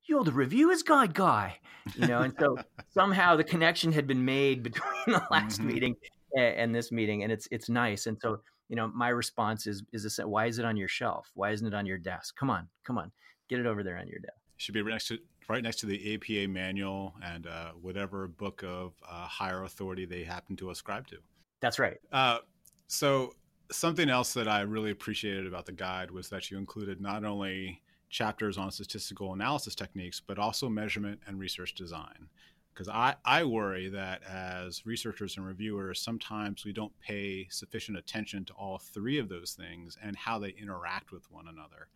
you're 0.07 0.23
the 0.23 0.31
reviewers 0.31 0.83
guide 0.83 1.13
guy, 1.13 1.57
you 1.95 2.07
know, 2.07 2.21
and 2.21 2.33
so 2.39 2.57
somehow 2.93 3.35
the 3.35 3.43
connection 3.43 3.91
had 3.91 4.07
been 4.07 4.23
made 4.23 4.63
between 4.63 4.91
the 5.07 5.23
last 5.29 5.59
mm-hmm. 5.59 5.67
meeting 5.67 5.95
and, 6.35 6.73
this 6.73 6.91
meeting, 6.91 7.23
and 7.23 7.31
it's 7.31 7.47
it's 7.51 7.69
nice. 7.69 8.07
And 8.07 8.17
so, 8.21 8.41
you 8.69 8.75
know, 8.75 8.87
my 8.87 9.09
response 9.09 9.67
is 9.67 9.83
is 9.93 10.03
this: 10.03 10.17
Why 10.17 10.45
is 10.45 10.59
it 10.59 10.65
on 10.65 10.77
your 10.77 10.87
shelf? 10.87 11.31
Why 11.33 11.51
isn't 11.51 11.65
it 11.65 11.73
on 11.73 11.85
your 11.85 11.97
desk? 11.97 12.35
Come 12.35 12.49
on, 12.49 12.67
come 12.83 12.97
on, 12.97 13.11
get 13.47 13.59
it 13.59 13.65
over 13.65 13.83
there 13.83 13.97
on 13.97 14.07
your 14.07 14.19
desk. 14.19 14.37
It 14.55 14.61
should 14.61 14.73
be 14.73 14.81
right 14.81 14.91
next 14.91 15.07
to 15.09 15.19
right 15.47 15.63
next 15.63 15.77
to 15.77 15.85
the 15.85 16.15
APA 16.15 16.49
manual 16.49 17.13
and 17.23 17.47
uh, 17.47 17.71
whatever 17.81 18.27
book 18.27 18.63
of 18.63 18.93
uh, 19.07 19.25
higher 19.25 19.63
authority 19.63 20.05
they 20.05 20.23
happen 20.23 20.55
to 20.57 20.69
ascribe 20.71 21.07
to. 21.07 21.17
That's 21.61 21.79
right. 21.79 21.97
Uh, 22.11 22.39
so 22.87 23.33
something 23.71 24.09
else 24.09 24.33
that 24.33 24.47
I 24.47 24.61
really 24.61 24.91
appreciated 24.91 25.47
about 25.47 25.65
the 25.65 25.71
guide 25.71 26.11
was 26.11 26.29
that 26.29 26.51
you 26.51 26.57
included 26.57 27.01
not 27.01 27.23
only 27.23 27.81
chapters 28.09 28.57
on 28.57 28.71
statistical 28.71 29.33
analysis 29.33 29.75
techniques, 29.75 30.21
but 30.25 30.39
also 30.39 30.69
measurement 30.69 31.19
and 31.27 31.39
research 31.39 31.75
design. 31.75 32.29
Because 32.73 32.89
I, 32.89 33.15
I 33.25 33.43
worry 33.43 33.89
that 33.89 34.21
as 34.23 34.85
researchers 34.85 35.35
and 35.35 35.45
reviewers, 35.45 35.99
sometimes 35.99 36.63
we 36.63 36.73
don't 36.73 36.93
pay 36.99 37.47
sufficient 37.49 37.97
attention 37.97 38.45
to 38.45 38.53
all 38.53 38.77
three 38.77 39.17
of 39.17 39.29
those 39.29 39.53
things 39.53 39.97
and 40.03 40.15
how 40.15 40.37
they 40.37 40.49
interact 40.49 41.11
with 41.11 41.29
one 41.31 41.47
another. 41.47 41.87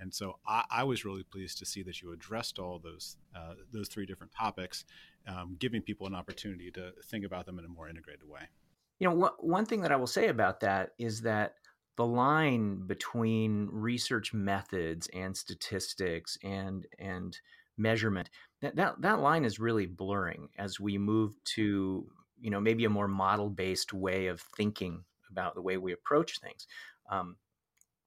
And 0.00 0.12
so 0.12 0.38
I, 0.46 0.64
I 0.70 0.84
was 0.84 1.04
really 1.04 1.22
pleased 1.22 1.58
to 1.58 1.66
see 1.66 1.82
that 1.82 2.00
you 2.00 2.12
addressed 2.12 2.58
all 2.58 2.78
those 2.78 3.16
uh, 3.36 3.54
those 3.72 3.88
three 3.88 4.06
different 4.06 4.32
topics, 4.32 4.84
um, 5.28 5.56
giving 5.58 5.82
people 5.82 6.06
an 6.06 6.14
opportunity 6.14 6.70
to 6.72 6.92
think 7.04 7.24
about 7.24 7.44
them 7.44 7.58
in 7.58 7.64
a 7.66 7.68
more 7.68 7.88
integrated 7.88 8.26
way. 8.26 8.40
You 8.98 9.10
know, 9.10 9.26
wh- 9.26 9.44
one 9.44 9.66
thing 9.66 9.82
that 9.82 9.92
I 9.92 9.96
will 9.96 10.06
say 10.06 10.28
about 10.28 10.60
that 10.60 10.94
is 10.98 11.20
that 11.22 11.56
the 11.96 12.06
line 12.06 12.86
between 12.86 13.68
research 13.70 14.32
methods 14.32 15.08
and 15.12 15.36
statistics 15.36 16.38
and 16.42 16.86
and 16.98 17.38
measurement 17.78 18.30
that 18.60 18.76
that, 18.76 19.00
that 19.00 19.20
line 19.20 19.44
is 19.44 19.58
really 19.58 19.86
blurring 19.86 20.48
as 20.58 20.78
we 20.78 20.98
move 20.98 21.34
to 21.44 22.06
you 22.40 22.50
know 22.50 22.60
maybe 22.60 22.84
a 22.84 22.90
more 22.90 23.08
model 23.08 23.50
based 23.50 23.92
way 23.92 24.26
of 24.26 24.40
thinking 24.56 25.04
about 25.30 25.54
the 25.54 25.62
way 25.62 25.76
we 25.78 25.92
approach 25.92 26.38
things. 26.40 26.66
Um, 27.10 27.36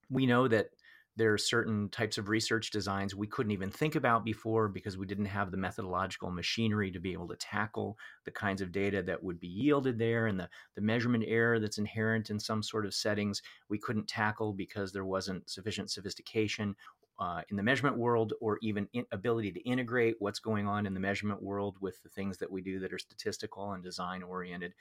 we 0.09 0.25
know 0.25 0.47
that 0.47 0.69
there 1.15 1.33
are 1.33 1.37
certain 1.37 1.89
types 1.89 2.17
of 2.17 2.29
research 2.29 2.71
designs 2.71 3.15
we 3.15 3.27
couldn't 3.27 3.51
even 3.51 3.71
think 3.71 3.95
about 3.95 4.25
before 4.25 4.67
because 4.67 4.97
we 4.97 5.05
didn't 5.05 5.25
have 5.25 5.51
the 5.51 5.57
methodological 5.57 6.29
machinery 6.29 6.91
to 6.91 6.99
be 6.99 7.13
able 7.13 7.27
to 7.27 7.35
tackle 7.37 7.97
the 8.25 8.31
kinds 8.31 8.61
of 8.61 8.71
data 8.71 9.01
that 9.01 9.23
would 9.23 9.39
be 9.39 9.47
yielded 9.47 9.97
there 9.97 10.27
and 10.27 10.39
the, 10.39 10.49
the 10.75 10.81
measurement 10.81 11.23
error 11.27 11.59
that's 11.59 11.77
inherent 11.77 12.29
in 12.29 12.39
some 12.39 12.61
sort 12.61 12.85
of 12.85 12.93
settings 12.93 13.41
we 13.69 13.77
couldn't 13.77 14.07
tackle 14.07 14.53
because 14.53 14.91
there 14.91 15.05
wasn't 15.05 15.49
sufficient 15.49 15.89
sophistication 15.89 16.75
uh, 17.19 17.41
in 17.49 17.55
the 17.55 17.63
measurement 17.63 17.97
world 17.97 18.33
or 18.41 18.59
even 18.61 18.87
ability 19.13 19.51
to 19.51 19.61
integrate 19.61 20.15
what's 20.19 20.39
going 20.39 20.67
on 20.67 20.85
in 20.85 20.93
the 20.93 20.99
measurement 20.99 21.41
world 21.41 21.77
with 21.79 22.01
the 22.03 22.09
things 22.09 22.37
that 22.37 22.51
we 22.51 22.61
do 22.61 22.79
that 22.79 22.91
are 22.91 22.99
statistical 22.99 23.71
and 23.71 23.83
design 23.83 24.21
oriented 24.21 24.73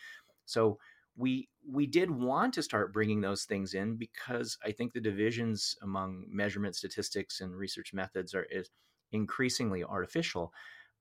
so 0.46 0.78
we 1.16 1.48
we 1.70 1.86
did 1.86 2.10
want 2.10 2.54
to 2.54 2.62
start 2.62 2.92
bringing 2.92 3.20
those 3.20 3.44
things 3.44 3.74
in 3.74 3.96
because 3.96 4.58
I 4.64 4.72
think 4.72 4.92
the 4.92 5.00
divisions 5.00 5.76
among 5.82 6.26
measurement 6.28 6.76
statistics 6.76 7.40
and 7.40 7.54
research 7.56 7.92
methods 7.94 8.34
are 8.34 8.46
is 8.50 8.70
increasingly 9.12 9.84
artificial. 9.84 10.52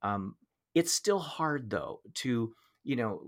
Um, 0.02 0.36
it's 0.76 0.92
still 0.92 1.20
hard 1.20 1.70
though 1.70 2.02
to 2.16 2.54
you 2.84 2.96
know 2.96 3.24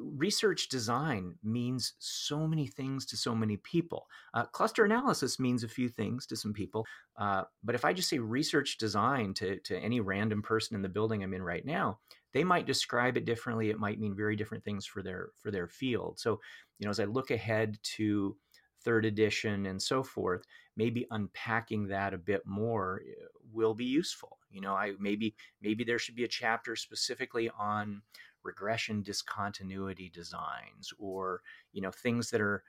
research 0.00 0.68
design 0.68 1.34
means 1.42 1.92
so 1.98 2.46
many 2.46 2.66
things 2.66 3.04
to 3.06 3.16
so 3.16 3.34
many 3.34 3.56
people. 3.58 4.06
Uh, 4.32 4.44
cluster 4.46 4.84
analysis 4.84 5.38
means 5.38 5.62
a 5.62 5.68
few 5.68 5.88
things 5.88 6.26
to 6.26 6.36
some 6.36 6.52
people, 6.52 6.86
uh, 7.18 7.44
but 7.62 7.74
if 7.74 7.84
I 7.84 7.92
just 7.92 8.08
say 8.08 8.18
research 8.18 8.78
design 8.78 9.34
to 9.34 9.58
to 9.60 9.78
any 9.78 10.00
random 10.00 10.42
person 10.42 10.74
in 10.76 10.82
the 10.82 10.88
building 10.88 11.22
I'm 11.22 11.34
in 11.34 11.42
right 11.42 11.64
now, 11.64 11.98
they 12.34 12.44
might 12.44 12.66
describe 12.66 13.16
it 13.16 13.24
differently 13.24 13.70
it 13.70 13.78
might 13.78 13.98
mean 13.98 14.14
very 14.14 14.36
different 14.36 14.62
things 14.62 14.84
for 14.84 15.02
their 15.02 15.30
for 15.40 15.50
their 15.50 15.66
field 15.68 16.18
so 16.18 16.40
you 16.78 16.84
know 16.84 16.90
as 16.90 17.00
i 17.00 17.04
look 17.04 17.30
ahead 17.30 17.78
to 17.82 18.36
third 18.84 19.06
edition 19.06 19.66
and 19.66 19.80
so 19.80 20.02
forth 20.02 20.44
maybe 20.76 21.06
unpacking 21.10 21.88
that 21.88 22.12
a 22.12 22.18
bit 22.18 22.42
more 22.44 23.00
eh, 23.08 23.24
will 23.52 23.74
be 23.74 23.84
useful 23.84 24.38
you 24.50 24.60
know 24.60 24.74
i 24.74 24.92
maybe 25.00 25.34
maybe 25.62 25.84
there 25.84 25.98
should 25.98 26.16
be 26.16 26.24
a 26.24 26.28
chapter 26.28 26.76
specifically 26.76 27.50
on 27.58 28.02
regression 28.42 29.02
discontinuity 29.02 30.10
designs 30.12 30.92
or 30.98 31.40
you 31.72 31.80
know 31.80 31.90
things 31.90 32.28
that 32.30 32.42
are 32.42 32.62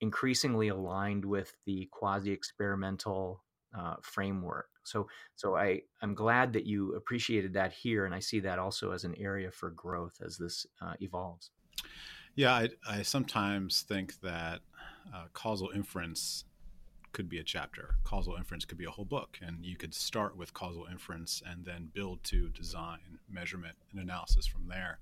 increasingly 0.00 0.68
aligned 0.68 1.24
with 1.24 1.54
the 1.66 1.88
quasi 1.92 2.30
experimental 2.30 3.42
uh, 3.76 3.96
framework. 4.02 4.68
So, 4.88 5.08
so 5.36 5.56
I 5.56 5.82
I'm 6.02 6.14
glad 6.14 6.52
that 6.54 6.66
you 6.66 6.94
appreciated 6.94 7.52
that 7.54 7.72
here, 7.72 8.04
and 8.06 8.14
I 8.14 8.20
see 8.20 8.40
that 8.40 8.58
also 8.58 8.92
as 8.92 9.04
an 9.04 9.14
area 9.18 9.50
for 9.50 9.70
growth 9.70 10.20
as 10.24 10.36
this 10.36 10.66
uh, 10.80 10.94
evolves. 11.00 11.50
Yeah, 12.34 12.54
I, 12.54 12.68
I 12.88 13.02
sometimes 13.02 13.82
think 13.82 14.20
that 14.20 14.60
uh, 15.14 15.24
causal 15.32 15.70
inference 15.74 16.44
could 17.12 17.28
be 17.28 17.38
a 17.38 17.42
chapter. 17.42 17.96
Causal 18.04 18.36
inference 18.36 18.64
could 18.64 18.78
be 18.78 18.84
a 18.84 18.90
whole 18.90 19.04
book, 19.04 19.38
and 19.42 19.64
you 19.64 19.76
could 19.76 19.94
start 19.94 20.36
with 20.36 20.52
causal 20.54 20.86
inference 20.90 21.42
and 21.44 21.64
then 21.64 21.90
build 21.94 22.22
to 22.24 22.48
design, 22.50 23.18
measurement, 23.30 23.74
and 23.90 24.00
analysis 24.00 24.46
from 24.46 24.68
there. 24.68 24.98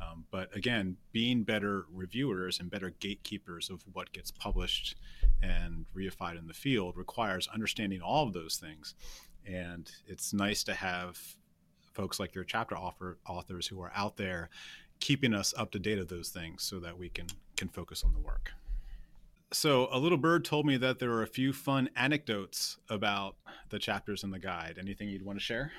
Um, 0.00 0.24
but 0.30 0.54
again, 0.54 0.96
being 1.12 1.44
better 1.44 1.86
reviewers 1.92 2.60
and 2.60 2.70
better 2.70 2.90
gatekeepers 3.00 3.70
of 3.70 3.82
what 3.92 4.12
gets 4.12 4.30
published 4.30 4.96
and 5.42 5.86
reified 5.96 6.38
in 6.38 6.46
the 6.46 6.54
field 6.54 6.96
requires 6.96 7.48
understanding 7.52 8.00
all 8.00 8.26
of 8.26 8.32
those 8.32 8.56
things. 8.56 8.94
And 9.46 9.90
it's 10.06 10.32
nice 10.32 10.64
to 10.64 10.74
have 10.74 11.18
folks 11.92 12.18
like 12.18 12.34
your 12.34 12.44
chapter 12.44 12.76
author, 12.76 13.18
authors 13.28 13.66
who 13.66 13.80
are 13.80 13.92
out 13.94 14.16
there 14.16 14.50
keeping 15.00 15.34
us 15.34 15.54
up 15.56 15.70
to 15.72 15.78
date 15.78 15.98
of 15.98 16.08
those 16.08 16.30
things 16.30 16.62
so 16.62 16.80
that 16.80 16.98
we 16.98 17.08
can 17.08 17.26
can 17.56 17.68
focus 17.68 18.04
on 18.04 18.12
the 18.12 18.18
work. 18.18 18.52
So, 19.52 19.88
a 19.92 19.98
little 19.98 20.18
bird 20.18 20.44
told 20.44 20.66
me 20.66 20.76
that 20.78 20.98
there 20.98 21.12
are 21.12 21.22
a 21.22 21.26
few 21.26 21.52
fun 21.52 21.88
anecdotes 21.96 22.78
about 22.90 23.36
the 23.70 23.78
chapters 23.78 24.24
in 24.24 24.30
the 24.30 24.38
guide. 24.38 24.76
Anything 24.78 25.08
you'd 25.08 25.24
want 25.24 25.38
to 25.38 25.44
share? 25.44 25.72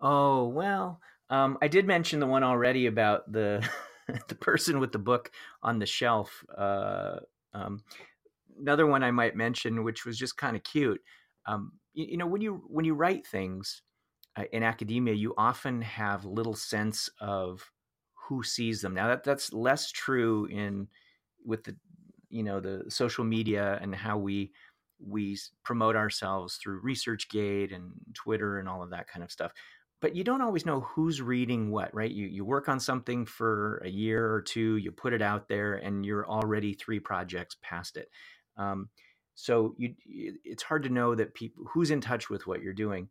Oh, 0.00 0.46
well, 0.46 1.00
um, 1.28 1.58
I 1.60 1.68
did 1.68 1.86
mention 1.86 2.20
the 2.20 2.26
one 2.26 2.44
already 2.44 2.86
about 2.86 3.30
the 3.30 3.68
the 4.28 4.34
person 4.36 4.78
with 4.78 4.92
the 4.92 4.98
book 4.98 5.30
on 5.62 5.78
the 5.78 5.86
shelf. 5.86 6.44
Uh, 6.56 7.16
um, 7.52 7.82
another 8.60 8.86
one 8.86 9.02
I 9.02 9.10
might 9.10 9.36
mention, 9.36 9.84
which 9.84 10.04
was 10.04 10.18
just 10.18 10.36
kind 10.36 10.56
of 10.56 10.62
cute. 10.62 11.00
Um, 11.46 11.72
you, 11.94 12.06
you, 12.10 12.16
know, 12.16 12.26
when 12.26 12.40
you 12.40 12.62
when 12.68 12.84
you 12.84 12.94
write 12.94 13.26
things 13.26 13.82
uh, 14.36 14.44
in 14.52 14.62
academia, 14.62 15.14
you 15.14 15.34
often 15.36 15.82
have 15.82 16.24
little 16.24 16.54
sense 16.54 17.08
of 17.20 17.70
who 18.28 18.42
sees 18.42 18.80
them. 18.80 18.94
Now 18.94 19.08
that 19.08 19.24
that's 19.24 19.52
less 19.52 19.90
true 19.90 20.46
in 20.46 20.88
with 21.44 21.64
the 21.64 21.76
you 22.28 22.42
know 22.42 22.60
the 22.60 22.84
social 22.88 23.24
media 23.24 23.78
and 23.80 23.94
how 23.94 24.18
we 24.18 24.52
we 24.98 25.38
promote 25.62 25.94
ourselves 25.94 26.56
through 26.56 26.82
ResearchGate 26.82 27.74
and 27.74 27.92
Twitter 28.14 28.58
and 28.58 28.68
all 28.68 28.82
of 28.82 28.90
that 28.90 29.08
kind 29.08 29.22
of 29.22 29.30
stuff 29.30 29.52
but 30.00 30.14
you 30.14 30.24
don't 30.24 30.42
always 30.42 30.66
know 30.66 30.80
who's 30.80 31.22
reading 31.22 31.70
what, 31.70 31.94
right? 31.94 32.10
You 32.10 32.26
you 32.26 32.44
work 32.44 32.68
on 32.68 32.78
something 32.78 33.24
for 33.24 33.78
a 33.84 33.88
year 33.88 34.30
or 34.30 34.42
two, 34.42 34.76
you 34.76 34.92
put 34.92 35.12
it 35.12 35.22
out 35.22 35.48
there, 35.48 35.74
and 35.74 36.04
you're 36.04 36.28
already 36.28 36.74
three 36.74 37.00
projects 37.00 37.56
past 37.62 37.96
it. 37.96 38.08
Um, 38.56 38.88
so 39.34 39.74
you, 39.76 39.94
it's 40.06 40.62
hard 40.62 40.82
to 40.84 40.88
know 40.88 41.14
that 41.14 41.34
people 41.34 41.64
who's 41.68 41.90
in 41.90 42.00
touch 42.00 42.30
with 42.30 42.46
what 42.46 42.62
you're 42.62 42.72
doing. 42.72 43.08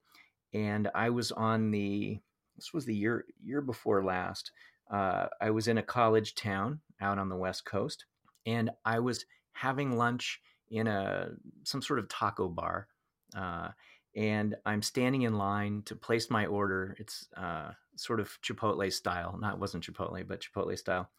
And 0.54 0.90
I 0.96 1.10
was 1.10 1.32
on 1.32 1.72
the 1.72 2.20
this 2.56 2.74
was 2.74 2.86
the 2.86 2.96
year 2.96 3.26
year 3.44 3.62
before 3.62 4.04
last. 4.04 4.52
Uh, 4.90 5.28
I 5.42 5.50
was 5.52 5.68
in 5.68 5.78
a 5.78 5.84
college 5.84 6.36
town 6.36 6.80
out 7.02 7.20
on 7.20 7.30
the 7.30 7.36
west 7.36 7.66
coast, 7.66 8.06
and 8.46 8.70
I 8.86 9.00
was 9.00 9.26
having 9.54 9.98
lunch 9.98 10.42
in 10.70 10.88
a 10.88 11.30
some 11.64 11.82
sort 11.82 12.00
of 12.00 12.10
taco 12.10 12.48
bar. 12.48 12.88
Uh, 13.36 13.70
and 14.16 14.56
I'm 14.66 14.82
standing 14.82 15.24
in 15.24 15.38
line 15.38 15.84
to 15.86 15.96
place 15.96 16.30
my 16.30 16.46
order. 16.46 16.96
It's 17.00 17.28
uh, 17.36 17.72
sort 17.98 18.20
of 18.20 18.30
Chipotle 18.42 18.92
style. 18.92 19.38
Not 19.40 19.60
wasn't 19.60 19.86
Chipotle, 19.86 20.26
but 20.26 20.42
Chipotle 20.42 20.78
style. 20.78 21.10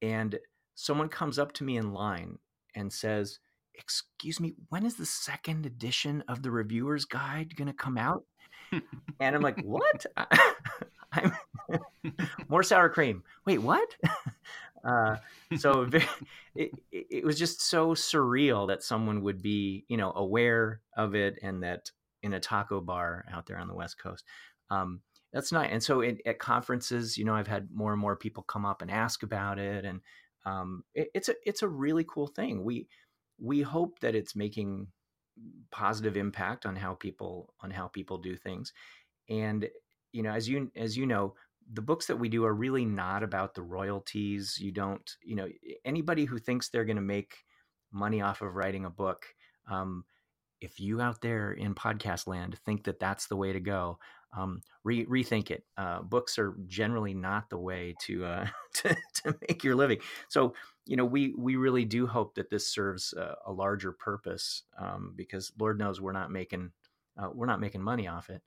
And 0.00 0.38
someone 0.74 1.08
comes 1.08 1.38
up 1.38 1.52
to 1.54 1.64
me 1.64 1.76
in 1.76 1.92
line 1.92 2.38
and 2.74 2.90
says, 2.90 3.38
"Excuse 3.74 4.40
me, 4.40 4.54
when 4.68 4.84
is 4.86 4.96
the 4.96 5.06
second 5.06 5.66
edition 5.66 6.22
of 6.28 6.42
the 6.42 6.50
Reviewer's 6.50 7.04
Guide 7.04 7.56
going 7.56 7.68
to 7.68 7.74
come 7.74 7.98
out?" 7.98 8.24
and 9.20 9.36
I'm 9.36 9.42
like, 9.42 9.60
"What? 9.62 10.06
I'm 11.12 11.32
more 12.48 12.62
sour 12.62 12.88
cream. 12.88 13.22
Wait, 13.46 13.58
what?" 13.58 13.94
Uh, 14.84 15.16
so 15.58 15.88
it, 16.54 16.72
it 16.90 17.24
was 17.24 17.38
just 17.38 17.62
so 17.62 17.94
surreal 17.94 18.66
that 18.68 18.82
someone 18.82 19.22
would 19.22 19.40
be, 19.40 19.84
you 19.88 19.96
know, 19.96 20.12
aware 20.16 20.80
of 20.96 21.14
it 21.14 21.38
and 21.42 21.62
that 21.62 21.90
in 22.22 22.32
a 22.34 22.40
taco 22.40 22.80
bar 22.80 23.24
out 23.32 23.46
there 23.46 23.58
on 23.58 23.68
the 23.68 23.74
West 23.74 23.98
Coast. 23.98 24.24
Um, 24.70 25.00
that's 25.32 25.52
nice. 25.52 25.70
And 25.70 25.82
so 25.82 26.00
it, 26.00 26.20
at 26.26 26.38
conferences, 26.38 27.16
you 27.16 27.24
know, 27.24 27.34
I've 27.34 27.46
had 27.46 27.68
more 27.72 27.92
and 27.92 28.00
more 28.00 28.16
people 28.16 28.42
come 28.42 28.66
up 28.66 28.82
and 28.82 28.90
ask 28.90 29.22
about 29.22 29.58
it, 29.58 29.84
and 29.84 30.00
um, 30.44 30.84
it, 30.94 31.08
it's 31.14 31.28
a 31.28 31.34
it's 31.46 31.62
a 31.62 31.68
really 31.68 32.04
cool 32.06 32.26
thing. 32.26 32.64
We 32.64 32.88
we 33.42 33.62
hope 33.62 33.98
that 34.00 34.14
it's 34.14 34.36
making 34.36 34.86
positive 35.70 36.16
impact 36.16 36.66
on 36.66 36.76
how 36.76 36.94
people 36.94 37.54
on 37.60 37.70
how 37.70 37.88
people 37.88 38.18
do 38.18 38.36
things, 38.36 38.72
and 39.28 39.68
you 40.12 40.22
know, 40.22 40.30
as 40.30 40.48
you 40.48 40.70
as 40.76 40.96
you 40.96 41.06
know, 41.06 41.34
the 41.72 41.82
books 41.82 42.06
that 42.06 42.18
we 42.18 42.28
do 42.28 42.44
are 42.44 42.54
really 42.54 42.84
not 42.84 43.22
about 43.22 43.54
the 43.54 43.62
royalties. 43.62 44.58
You 44.60 44.72
don't, 44.72 45.10
you 45.24 45.36
know, 45.36 45.48
anybody 45.84 46.24
who 46.24 46.38
thinks 46.38 46.68
they're 46.68 46.84
going 46.84 46.96
to 46.96 47.02
make 47.02 47.34
money 47.92 48.20
off 48.20 48.42
of 48.42 48.54
writing 48.54 48.84
a 48.84 48.90
book. 48.90 49.26
Um, 49.70 50.04
if 50.60 50.78
you 50.78 51.00
out 51.00 51.20
there 51.20 51.52
in 51.52 51.74
podcast 51.74 52.26
land 52.26 52.56
think 52.64 52.84
that 52.84 53.00
that's 53.00 53.26
the 53.26 53.36
way 53.36 53.52
to 53.52 53.60
go, 53.60 53.98
um, 54.36 54.62
re- 54.84 55.06
rethink 55.06 55.50
it. 55.50 55.64
Uh, 55.76 56.02
books 56.02 56.38
are 56.38 56.54
generally 56.66 57.14
not 57.14 57.50
the 57.50 57.58
way 57.58 57.94
to, 58.00 58.24
uh, 58.24 58.46
to, 58.74 58.96
to 59.14 59.36
make 59.48 59.64
your 59.64 59.74
living. 59.74 59.98
So 60.28 60.54
you 60.86 60.96
know 60.96 61.04
we 61.04 61.32
we 61.38 61.56
really 61.56 61.84
do 61.84 62.06
hope 62.06 62.34
that 62.34 62.50
this 62.50 62.66
serves 62.66 63.12
a, 63.12 63.36
a 63.46 63.52
larger 63.52 63.92
purpose 63.92 64.64
um, 64.78 65.12
because 65.16 65.52
Lord 65.58 65.78
knows 65.78 66.00
we're 66.00 66.12
not 66.12 66.30
making 66.30 66.72
uh, 67.16 67.28
we're 67.32 67.46
not 67.46 67.60
making 67.60 67.82
money 67.82 68.08
off 68.08 68.30
it. 68.30 68.42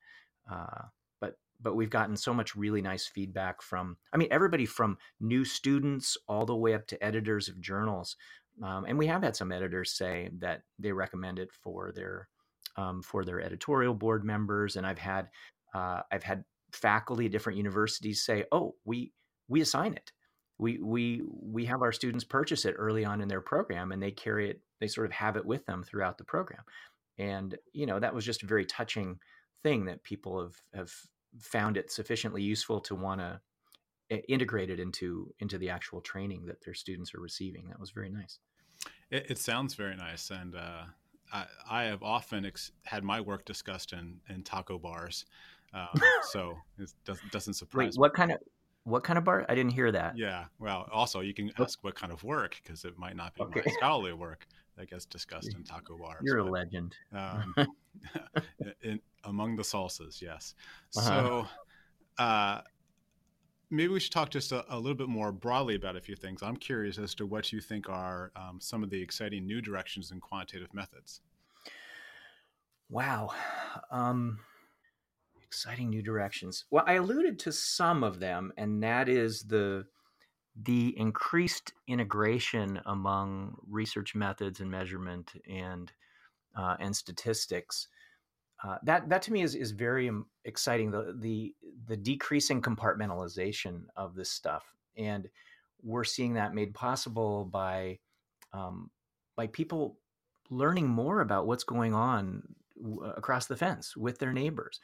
Uh, 0.52 0.84
but 1.22 1.38
but 1.62 1.76
we've 1.76 1.90
gotten 1.90 2.18
so 2.18 2.34
much 2.34 2.56
really 2.56 2.82
nice 2.82 3.08
feedback 3.08 3.62
from 3.62 3.98
I 4.12 4.18
mean 4.18 4.28
everybody 4.32 4.66
from 4.66 4.98
new 5.20 5.46
students 5.46 6.18
all 6.28 6.46
the 6.46 6.56
way 6.56 6.74
up 6.74 6.88
to 6.88 7.04
editors 7.04 7.48
of 7.48 7.62
journals 7.62 8.18
um, 8.64 8.86
and 8.86 8.98
we 8.98 9.08
have 9.08 9.24
had 9.24 9.36
some 9.36 9.52
editors 9.52 9.92
say 9.92 10.30
that 10.40 10.62
they 10.80 10.92
recommend 10.92 11.40
it 11.40 11.52
for 11.52 11.92
their 11.94 12.30
um, 12.78 13.02
for 13.02 13.24
their 13.24 13.42
editorial 13.42 13.94
board 13.94 14.24
members. 14.24 14.76
And 14.76 14.86
I've 14.86 15.00
had 15.00 15.30
uh, 15.76 16.02
I've 16.10 16.24
had 16.24 16.46
faculty 16.72 17.26
at 17.26 17.32
different 17.32 17.58
universities 17.58 18.24
say, 18.24 18.46
"Oh, 18.52 18.76
we 18.86 19.12
we 19.50 19.62
assign 19.62 19.94
it. 19.94 20.12
We 20.58 20.80
we 20.80 21.22
we 21.26 21.66
have 21.66 21.82
our 21.82 21.92
students 21.92 22.24
purchase 22.24 22.64
it 22.64 22.76
early 22.78 23.04
on 23.04 23.22
in 23.22 23.28
their 23.28 23.42
program, 23.42 23.92
and 23.92 24.02
they 24.02 24.12
carry 24.12 24.50
it. 24.50 24.62
They 24.80 24.88
sort 24.88 25.06
of 25.06 25.12
have 25.12 25.36
it 25.36 25.46
with 25.46 25.66
them 25.66 25.84
throughout 25.84 26.18
the 26.18 26.24
program." 26.24 26.64
And 27.18 27.58
you 27.74 27.86
know 27.86 28.00
that 28.00 28.16
was 28.16 28.26
just 28.26 28.44
a 28.44 28.48
very 28.48 28.66
touching 28.66 29.20
thing 29.64 29.86
that 29.86 30.04
people 30.04 30.42
have 30.42 30.56
have 30.74 30.92
found 31.40 31.76
it 31.76 31.92
sufficiently 31.92 32.42
useful 32.42 32.80
to 32.80 32.96
want 32.96 33.20
to 33.20 33.42
integrated 34.30 34.80
into 34.80 35.34
into 35.40 35.58
the 35.58 35.70
actual 35.70 36.00
training 36.00 36.46
that 36.46 36.64
their 36.64 36.74
students 36.74 37.14
are 37.14 37.20
receiving. 37.20 37.68
That 37.68 37.80
was 37.80 37.92
very 37.92 38.10
nice. 38.10 38.40
It, 39.10 39.32
it 39.32 39.38
sounds 39.40 39.74
very 39.74 39.96
nice, 39.96 40.30
and 40.30 40.56
uh, 40.56 40.84
I, 41.34 41.46
I, 41.70 41.84
have 41.86 42.04
often 42.04 42.46
ex- 42.46 42.72
had 42.84 43.04
my 43.04 43.20
work 43.20 43.46
discussed 43.46 43.94
in 43.94 44.20
in 44.30 44.44
taco 44.44 44.78
bars, 44.78 45.26
um, 45.76 46.02
so 46.32 46.58
it 46.80 46.92
doesn't, 47.06 47.32
doesn't 47.32 47.54
surprise. 47.54 47.98
Wait, 47.98 48.00
what 48.00 48.14
kind 48.14 48.32
of 48.32 48.40
what 48.84 49.04
kind 49.04 49.18
of 49.18 49.24
bar? 49.24 49.46
I 49.50 49.56
didn't 49.56 49.74
hear 49.74 49.92
that. 49.92 50.18
Yeah, 50.18 50.46
well, 50.60 50.88
also 50.92 51.20
you 51.20 51.34
can 51.34 51.52
ask 51.60 51.84
what 51.84 51.96
kind 51.96 52.14
of 52.14 52.24
work 52.24 52.60
because 52.64 52.86
it 52.86 52.98
might 52.98 53.16
not 53.16 53.36
be 53.36 53.42
okay. 53.44 53.62
my 53.66 53.72
scholarly 53.74 54.14
work 54.14 54.48
that 54.78 54.90
gets 54.90 55.06
discussed 55.06 55.54
in 55.54 55.64
taco 55.64 55.98
bars. 55.98 56.22
You're 56.24 56.44
but, 56.44 56.50
a 56.50 56.52
legend. 56.52 56.96
Um, 57.14 57.54
in, 58.84 59.00
among 59.24 59.56
the 59.56 59.64
salsas, 59.64 60.22
yes. 60.22 60.56
Uh-huh. 60.98 61.08
So. 61.08 61.48
Uh, 62.18 62.62
maybe 63.70 63.92
we 63.92 64.00
should 64.00 64.14
talk 64.14 64.30
just 64.30 64.52
a, 64.52 64.64
a, 64.74 64.78
little 64.78 64.96
bit 64.96 65.10
more 65.10 65.32
broadly 65.34 65.76
about 65.76 65.98
a 65.98 66.02
few 66.02 66.16
things. 66.16 66.42
I'm 66.42 66.56
curious 66.56 66.98
as 66.98 67.14
to 67.16 67.26
what 67.26 67.52
you 67.52 67.60
think 67.60 67.90
are 67.90 68.32
um, 68.36 68.60
some 68.62 68.84
of 68.84 68.90
the 68.90 69.02
exciting 69.02 69.46
new 69.46 69.62
directions 69.62 70.12
in 70.12 70.22
quantitative 70.22 70.74
methods. 70.74 71.20
Wow. 72.90 73.32
Um, 73.92 74.40
exciting 75.56 75.90
new 75.90 76.02
directions. 76.02 76.66
Well, 76.70 76.84
I 76.86 76.94
alluded 76.94 77.40
to 77.40 77.52
some 77.52 78.04
of 78.04 78.20
them, 78.20 78.52
and 78.58 78.84
that 78.84 79.10
is 79.10 79.44
the 79.44 79.86
the 80.64 80.98
increased 80.98 81.74
integration 81.88 82.80
among 82.86 83.58
research 83.68 84.16
methods 84.16 84.60
and 84.60 84.70
measurement 84.70 85.32
and 85.50 85.92
uh, 86.56 86.76
and 86.80 86.96
statistics 86.96 87.88
uh, 88.64 88.78
that 88.84 89.10
that 89.10 89.22
to 89.22 89.34
me 89.34 89.42
is 89.42 89.56
is 89.56 89.72
very 89.72 90.10
exciting. 90.46 90.92
The 90.92 91.16
the 91.20 91.54
the 91.88 91.98
decreasing 91.98 92.62
compartmentalization 92.62 93.84
of 93.96 94.16
this 94.16 94.32
stuff, 94.32 94.64
and 94.98 95.28
we're 95.84 96.04
seeing 96.04 96.34
that 96.34 96.54
made 96.54 96.74
possible 96.74 97.46
by 97.46 98.00
um, 98.54 98.90
by 99.36 99.48
people 99.48 99.98
learning 100.50 100.88
more 100.88 101.22
about 101.22 101.48
what's 101.48 101.64
going 101.64 101.94
on 101.94 102.44
across 103.16 103.48
the 103.48 103.56
fence 103.56 103.96
with 103.98 104.20
their 104.20 104.34
neighbors. 104.34 104.80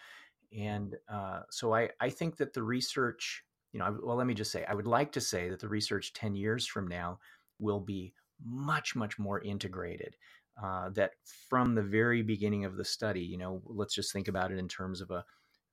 And 0.58 0.96
uh, 1.10 1.42
so 1.50 1.74
I 1.74 1.90
I 2.00 2.10
think 2.10 2.38
that 2.38 2.54
the 2.54 2.64
research, 2.64 3.44
you 3.72 3.80
know, 3.80 3.98
well, 4.04 4.18
let 4.18 4.28
me 4.28 4.34
just 4.34 4.52
say, 4.52 4.66
I 4.68 4.74
would 4.74 4.88
like 4.88 5.12
to 5.14 5.22
say 5.22 5.50
that 5.50 5.60
the 5.60 5.70
research 5.70 6.14
ten 6.14 6.36
years 6.36 6.68
from 6.68 6.88
now 6.88 7.20
will 7.60 7.80
be 7.80 8.14
much 8.44 8.96
much 8.96 9.20
more 9.20 9.42
integrated 9.42 10.16
uh, 10.62 10.90
that 10.90 11.12
from 11.50 11.76
the 11.76 11.82
very 11.84 12.22
beginning 12.22 12.66
of 12.66 12.76
the 12.76 12.86
study, 12.86 13.22
you 13.22 13.38
know, 13.38 13.62
let's 13.66 13.96
just 13.96 14.12
think 14.12 14.28
about 14.28 14.52
it 14.52 14.58
in 14.58 14.68
terms 14.68 15.02
of 15.02 15.12
a, 15.12 15.24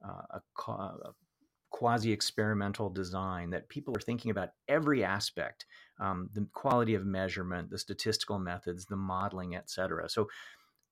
uh, 0.05 0.39
a, 0.39 0.73
a 0.73 1.13
quasi 1.71 2.13
experimental 2.13 2.89
design, 2.89 3.51
that 3.51 3.69
people 3.69 3.97
are 3.97 4.01
thinking 4.01 4.31
about 4.31 4.51
every 4.69 5.05
aspect 5.05 5.67
um, 6.01 6.31
the 6.35 6.47
quality 6.53 6.95
of 6.95 7.05
measurement, 7.05 7.69
the 7.71 7.79
statistical 7.79 8.39
methods, 8.39 8.87
the 8.87 8.97
modeling, 8.97 9.55
et 9.55 9.69
cetera. 9.69 10.09
So, 10.09 10.29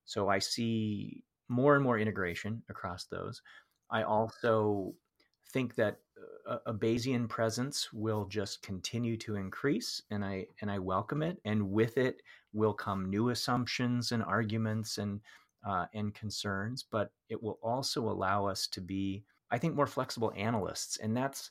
so 0.04 0.28
I 0.28 0.40
see 0.40 1.22
more 1.48 1.76
and 1.76 1.84
more 1.84 1.98
integration 1.98 2.62
across 2.68 3.04
those. 3.04 3.40
I 3.90 4.02
also 4.02 4.94
think 5.52 5.74
that 5.76 5.98
a, 6.46 6.58
a 6.66 6.74
Bayesian 6.74 7.28
presence 7.28 7.92
will 7.92 8.26
just 8.26 8.62
continue 8.62 9.16
to 9.18 9.36
increase, 9.36 10.02
and 10.10 10.24
I 10.24 10.46
and 10.60 10.70
I 10.70 10.78
welcome 10.78 11.22
it. 11.22 11.38
And 11.44 11.70
with 11.70 11.98
it 11.98 12.22
will 12.52 12.74
come 12.74 13.10
new 13.10 13.30
assumptions 13.30 14.12
and 14.12 14.22
arguments 14.22 14.98
and 14.98 15.20
uh, 15.66 15.86
and 15.94 16.14
concerns, 16.14 16.84
but 16.90 17.10
it 17.28 17.42
will 17.42 17.58
also 17.62 18.08
allow 18.08 18.46
us 18.46 18.66
to 18.68 18.80
be, 18.80 19.24
I 19.50 19.58
think, 19.58 19.74
more 19.74 19.86
flexible 19.86 20.32
analysts, 20.36 20.98
and 20.98 21.16
that's 21.16 21.50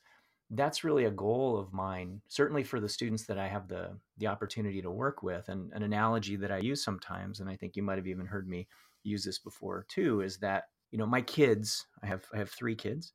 that's 0.52 0.84
really 0.84 1.06
a 1.06 1.12
goal 1.12 1.58
of 1.58 1.74
mine. 1.74 2.22
Certainly 2.28 2.64
for 2.64 2.80
the 2.80 2.88
students 2.88 3.26
that 3.26 3.38
I 3.38 3.48
have 3.48 3.68
the 3.68 3.98
the 4.18 4.28
opportunity 4.28 4.82
to 4.82 4.92
work 4.92 5.24
with, 5.24 5.50
and 5.50 5.72
an 5.74 5.84
analogy 5.84 6.36
that 6.38 6.52
I 6.52 6.58
use 6.58 6.84
sometimes, 6.84 7.40
and 7.40 7.50
I 7.50 7.56
think 7.56 7.76
you 7.76 7.84
might 7.84 7.98
have 7.98 8.08
even 8.08 8.26
heard 8.26 8.48
me 8.48 8.68
use 9.04 9.24
this 9.24 9.40
before 9.40 9.86
too, 9.88 10.22
is 10.22 10.38
that 10.38 10.66
you 10.92 10.98
know 10.98 11.06
my 11.06 11.22
kids, 11.22 11.86
I 12.04 12.08
have 12.08 12.26
I 12.34 12.38
have 12.38 12.50
three 12.50 12.76
kids, 12.76 13.14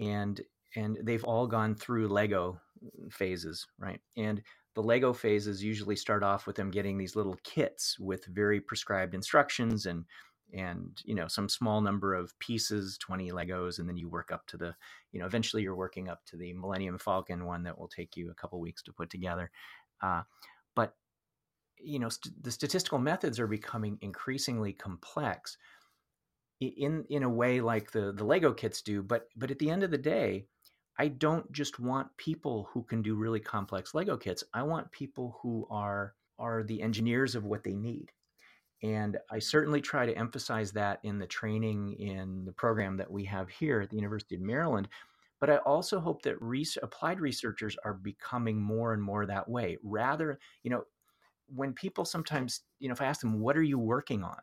and 0.00 0.40
and 0.76 0.98
they've 1.02 1.24
all 1.24 1.46
gone 1.46 1.74
through 1.74 2.08
Lego 2.08 2.60
phases, 3.10 3.66
right? 3.78 4.00
And 4.16 4.42
the 4.74 4.82
Lego 4.82 5.12
phases 5.12 5.62
usually 5.62 5.96
start 5.96 6.22
off 6.22 6.46
with 6.46 6.56
them 6.56 6.70
getting 6.70 6.96
these 6.96 7.16
little 7.16 7.36
kits 7.42 7.98
with 7.98 8.24
very 8.26 8.60
prescribed 8.60 9.14
instructions 9.14 9.86
and 9.86 10.04
and 10.52 11.00
you 11.04 11.14
know 11.14 11.28
some 11.28 11.48
small 11.48 11.80
number 11.80 12.14
of 12.14 12.36
pieces 12.40 12.98
20 12.98 13.30
legos 13.30 13.78
and 13.78 13.88
then 13.88 13.96
you 13.96 14.08
work 14.08 14.32
up 14.32 14.46
to 14.46 14.56
the 14.56 14.74
you 15.12 15.20
know 15.20 15.26
eventually 15.26 15.62
you're 15.62 15.76
working 15.76 16.08
up 16.08 16.24
to 16.26 16.36
the 16.36 16.52
millennium 16.54 16.98
falcon 16.98 17.44
one 17.44 17.62
that 17.62 17.78
will 17.78 17.88
take 17.88 18.16
you 18.16 18.30
a 18.30 18.34
couple 18.34 18.58
weeks 18.60 18.82
to 18.82 18.92
put 18.92 19.10
together 19.10 19.50
uh, 20.02 20.22
but 20.74 20.94
you 21.78 21.98
know 21.98 22.08
st- 22.08 22.42
the 22.42 22.50
statistical 22.50 22.98
methods 22.98 23.38
are 23.38 23.46
becoming 23.46 23.96
increasingly 24.00 24.72
complex 24.72 25.56
in 26.60 27.04
in 27.08 27.22
a 27.22 27.28
way 27.28 27.60
like 27.60 27.90
the 27.90 28.12
the 28.12 28.24
lego 28.24 28.52
kits 28.52 28.82
do 28.82 29.02
but 29.02 29.28
but 29.36 29.50
at 29.50 29.58
the 29.58 29.70
end 29.70 29.82
of 29.82 29.90
the 29.90 29.98
day 29.98 30.46
I 31.00 31.08
don't 31.08 31.50
just 31.50 31.80
want 31.80 32.14
people 32.18 32.68
who 32.70 32.82
can 32.82 33.00
do 33.00 33.14
really 33.14 33.40
complex 33.40 33.94
Lego 33.94 34.18
kits. 34.18 34.44
I 34.52 34.62
want 34.62 34.92
people 34.92 35.38
who 35.40 35.66
are 35.70 36.14
are 36.38 36.62
the 36.62 36.82
engineers 36.82 37.34
of 37.34 37.46
what 37.46 37.64
they 37.64 37.72
need. 37.74 38.12
And 38.82 39.16
I 39.30 39.38
certainly 39.38 39.80
try 39.80 40.04
to 40.04 40.18
emphasize 40.18 40.72
that 40.72 41.00
in 41.02 41.18
the 41.18 41.26
training 41.26 41.94
in 41.94 42.44
the 42.44 42.52
program 42.52 42.98
that 42.98 43.10
we 43.10 43.24
have 43.24 43.48
here 43.48 43.80
at 43.80 43.88
the 43.88 43.96
University 43.96 44.34
of 44.34 44.42
Maryland. 44.42 44.88
But 45.40 45.48
I 45.48 45.56
also 45.58 46.00
hope 46.00 46.20
that 46.24 46.36
applied 46.82 47.18
researchers 47.18 47.78
are 47.82 47.94
becoming 47.94 48.60
more 48.60 48.92
and 48.92 49.02
more 49.02 49.24
that 49.24 49.48
way. 49.48 49.78
Rather, 49.82 50.38
you 50.64 50.70
know, 50.70 50.84
when 51.46 51.72
people 51.72 52.04
sometimes, 52.04 52.60
you 52.78 52.88
know, 52.88 52.92
if 52.92 53.00
I 53.00 53.06
ask 53.06 53.22
them, 53.22 53.40
what 53.40 53.56
are 53.56 53.62
you 53.62 53.78
working 53.78 54.22
on? 54.22 54.36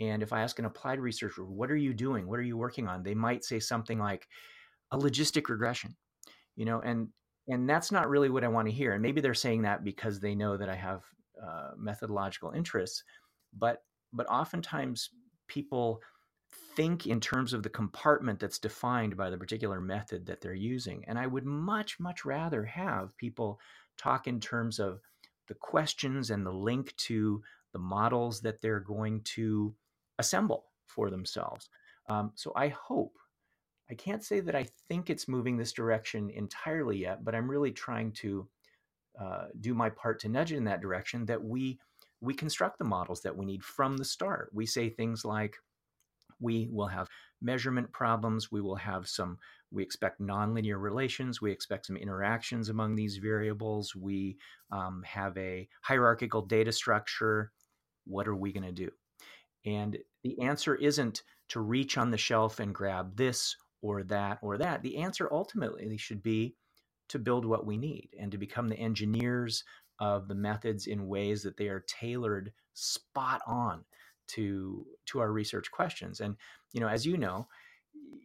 And 0.00 0.22
if 0.22 0.32
I 0.32 0.42
ask 0.42 0.58
an 0.58 0.64
applied 0.64 1.00
researcher, 1.00 1.44
what 1.44 1.70
are 1.70 1.76
you 1.76 1.92
doing? 1.92 2.28
What 2.28 2.38
are 2.38 2.44
you 2.44 2.56
working 2.56 2.86
on? 2.86 3.02
They 3.02 3.14
might 3.14 3.44
say 3.44 3.58
something 3.58 3.98
like, 3.98 4.28
a 4.90 4.98
logistic 4.98 5.48
regression 5.48 5.94
you 6.56 6.64
know 6.64 6.80
and 6.80 7.08
and 7.48 7.68
that's 7.68 7.92
not 7.92 8.08
really 8.08 8.30
what 8.30 8.44
i 8.44 8.48
want 8.48 8.66
to 8.66 8.74
hear 8.74 8.92
and 8.92 9.02
maybe 9.02 9.20
they're 9.20 9.34
saying 9.34 9.62
that 9.62 9.84
because 9.84 10.20
they 10.20 10.34
know 10.34 10.56
that 10.56 10.68
i 10.68 10.74
have 10.74 11.02
uh, 11.42 11.70
methodological 11.76 12.50
interests 12.52 13.04
but 13.56 13.82
but 14.12 14.28
oftentimes 14.28 15.10
people 15.46 16.00
think 16.74 17.06
in 17.06 17.20
terms 17.20 17.52
of 17.52 17.62
the 17.62 17.68
compartment 17.68 18.40
that's 18.40 18.58
defined 18.58 19.16
by 19.16 19.30
the 19.30 19.38
particular 19.38 19.80
method 19.80 20.26
that 20.26 20.40
they're 20.40 20.54
using 20.54 21.04
and 21.06 21.18
i 21.18 21.26
would 21.26 21.44
much 21.44 22.00
much 22.00 22.24
rather 22.24 22.64
have 22.64 23.16
people 23.16 23.60
talk 23.96 24.26
in 24.26 24.40
terms 24.40 24.78
of 24.78 25.00
the 25.48 25.54
questions 25.54 26.30
and 26.30 26.44
the 26.44 26.52
link 26.52 26.94
to 26.96 27.42
the 27.72 27.78
models 27.78 28.40
that 28.40 28.60
they're 28.60 28.80
going 28.80 29.20
to 29.22 29.74
assemble 30.18 30.66
for 30.86 31.10
themselves 31.10 31.68
um, 32.08 32.32
so 32.34 32.52
i 32.56 32.68
hope 32.68 33.18
I 33.90 33.94
can't 33.94 34.22
say 34.22 34.40
that 34.40 34.54
I 34.54 34.66
think 34.88 35.08
it's 35.08 35.28
moving 35.28 35.56
this 35.56 35.72
direction 35.72 36.30
entirely 36.30 36.98
yet, 36.98 37.24
but 37.24 37.34
I'm 37.34 37.50
really 37.50 37.72
trying 37.72 38.12
to 38.12 38.46
uh, 39.18 39.46
do 39.60 39.74
my 39.74 39.90
part 39.90 40.20
to 40.20 40.28
nudge 40.28 40.52
it 40.52 40.56
in 40.56 40.64
that 40.64 40.82
direction. 40.82 41.24
That 41.26 41.42
we 41.42 41.78
we 42.20 42.34
construct 42.34 42.78
the 42.78 42.84
models 42.84 43.22
that 43.22 43.36
we 43.36 43.46
need 43.46 43.64
from 43.64 43.96
the 43.96 44.04
start. 44.04 44.50
We 44.52 44.66
say 44.66 44.90
things 44.90 45.24
like, 45.24 45.56
we 46.40 46.68
will 46.70 46.86
have 46.86 47.08
measurement 47.40 47.90
problems. 47.92 48.52
We 48.52 48.60
will 48.60 48.76
have 48.76 49.08
some. 49.08 49.38
We 49.70 49.82
expect 49.82 50.20
nonlinear 50.20 50.80
relations. 50.80 51.40
We 51.40 51.50
expect 51.50 51.86
some 51.86 51.96
interactions 51.96 52.68
among 52.68 52.94
these 52.94 53.16
variables. 53.16 53.94
We 53.94 54.36
um, 54.70 55.02
have 55.06 55.36
a 55.38 55.68
hierarchical 55.82 56.42
data 56.42 56.72
structure. 56.72 57.52
What 58.06 58.28
are 58.28 58.36
we 58.36 58.52
going 58.52 58.64
to 58.64 58.72
do? 58.72 58.90
And 59.64 59.98
the 60.22 60.40
answer 60.40 60.74
isn't 60.74 61.22
to 61.48 61.60
reach 61.60 61.98
on 61.98 62.10
the 62.10 62.18
shelf 62.18 62.60
and 62.60 62.74
grab 62.74 63.16
this 63.16 63.56
or 63.82 64.02
that 64.04 64.38
or 64.42 64.58
that. 64.58 64.82
The 64.82 64.98
answer 64.98 65.28
ultimately 65.32 65.96
should 65.96 66.22
be 66.22 66.54
to 67.08 67.18
build 67.18 67.44
what 67.44 67.66
we 67.66 67.76
need 67.76 68.10
and 68.18 68.30
to 68.32 68.38
become 68.38 68.68
the 68.68 68.78
engineers 68.78 69.64
of 69.98 70.28
the 70.28 70.34
methods 70.34 70.86
in 70.86 71.08
ways 71.08 71.42
that 71.42 71.56
they 71.56 71.68
are 71.68 71.84
tailored 71.88 72.52
spot 72.74 73.40
on 73.46 73.84
to 74.28 74.86
to 75.06 75.18
our 75.20 75.32
research 75.32 75.70
questions. 75.70 76.20
And 76.20 76.36
you 76.72 76.80
know, 76.80 76.88
as 76.88 77.06
you 77.06 77.16
know, 77.16 77.48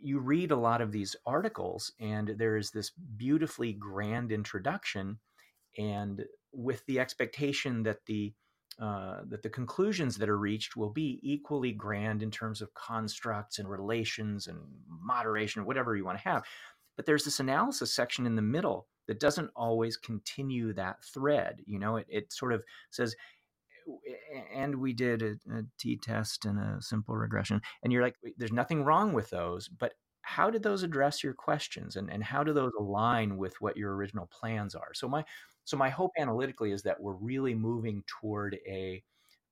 you 0.01 0.19
read 0.19 0.51
a 0.51 0.57
lot 0.57 0.81
of 0.81 0.91
these 0.91 1.15
articles 1.25 1.91
and 1.99 2.35
there 2.37 2.57
is 2.57 2.71
this 2.71 2.91
beautifully 3.17 3.73
grand 3.73 4.31
introduction 4.31 5.19
and 5.77 6.25
with 6.51 6.85
the 6.85 6.99
expectation 6.99 7.83
that 7.83 8.05
the 8.05 8.33
uh, 8.79 9.21
that 9.27 9.43
the 9.43 9.49
conclusions 9.49 10.17
that 10.17 10.29
are 10.29 10.37
reached 10.37 10.75
will 10.75 10.89
be 10.89 11.19
equally 11.21 11.71
grand 11.71 12.23
in 12.23 12.31
terms 12.31 12.61
of 12.61 12.73
constructs 12.73 13.59
and 13.59 13.69
relations 13.69 14.47
and 14.47 14.59
moderation, 14.87 15.65
whatever 15.65 15.95
you 15.95 16.05
want 16.05 16.17
to 16.17 16.23
have. 16.23 16.43
But 16.95 17.05
there's 17.05 17.25
this 17.25 17.39
analysis 17.39 17.93
section 17.93 18.25
in 18.25 18.35
the 18.35 18.41
middle 18.41 18.87
that 19.07 19.19
doesn't 19.19 19.51
always 19.55 19.97
continue 19.97 20.73
that 20.73 21.03
thread. 21.03 21.61
You 21.65 21.79
know, 21.79 21.97
it, 21.97 22.07
it 22.09 22.33
sort 22.33 22.53
of 22.53 22.63
says, 22.91 23.15
and 24.53 24.75
we 24.75 24.93
did 24.93 25.21
a, 25.21 25.31
a 25.51 25.63
t-test 25.77 26.45
and 26.45 26.57
a 26.57 26.81
simple 26.81 27.15
regression. 27.15 27.61
And 27.83 27.91
you're 27.91 28.03
like, 28.03 28.15
there's 28.37 28.51
nothing 28.51 28.83
wrong 28.83 29.13
with 29.13 29.29
those, 29.29 29.67
but 29.67 29.93
how 30.23 30.49
did 30.49 30.63
those 30.63 30.83
address 30.83 31.23
your 31.23 31.33
questions 31.33 31.97
and, 31.97 32.09
and 32.09 32.23
how 32.23 32.43
do 32.43 32.53
those 32.53 32.71
align 32.79 33.37
with 33.37 33.59
what 33.59 33.77
your 33.77 33.93
original 33.93 34.25
plans 34.27 34.73
are 34.73 34.93
so 34.93 35.07
my 35.07 35.23
so 35.65 35.77
my 35.77 35.89
hope 35.89 36.11
analytically 36.17 36.71
is 36.71 36.83
that 36.83 36.99
we're 36.99 37.13
really 37.13 37.53
moving 37.53 38.03
toward 38.07 38.57
a 38.67 39.03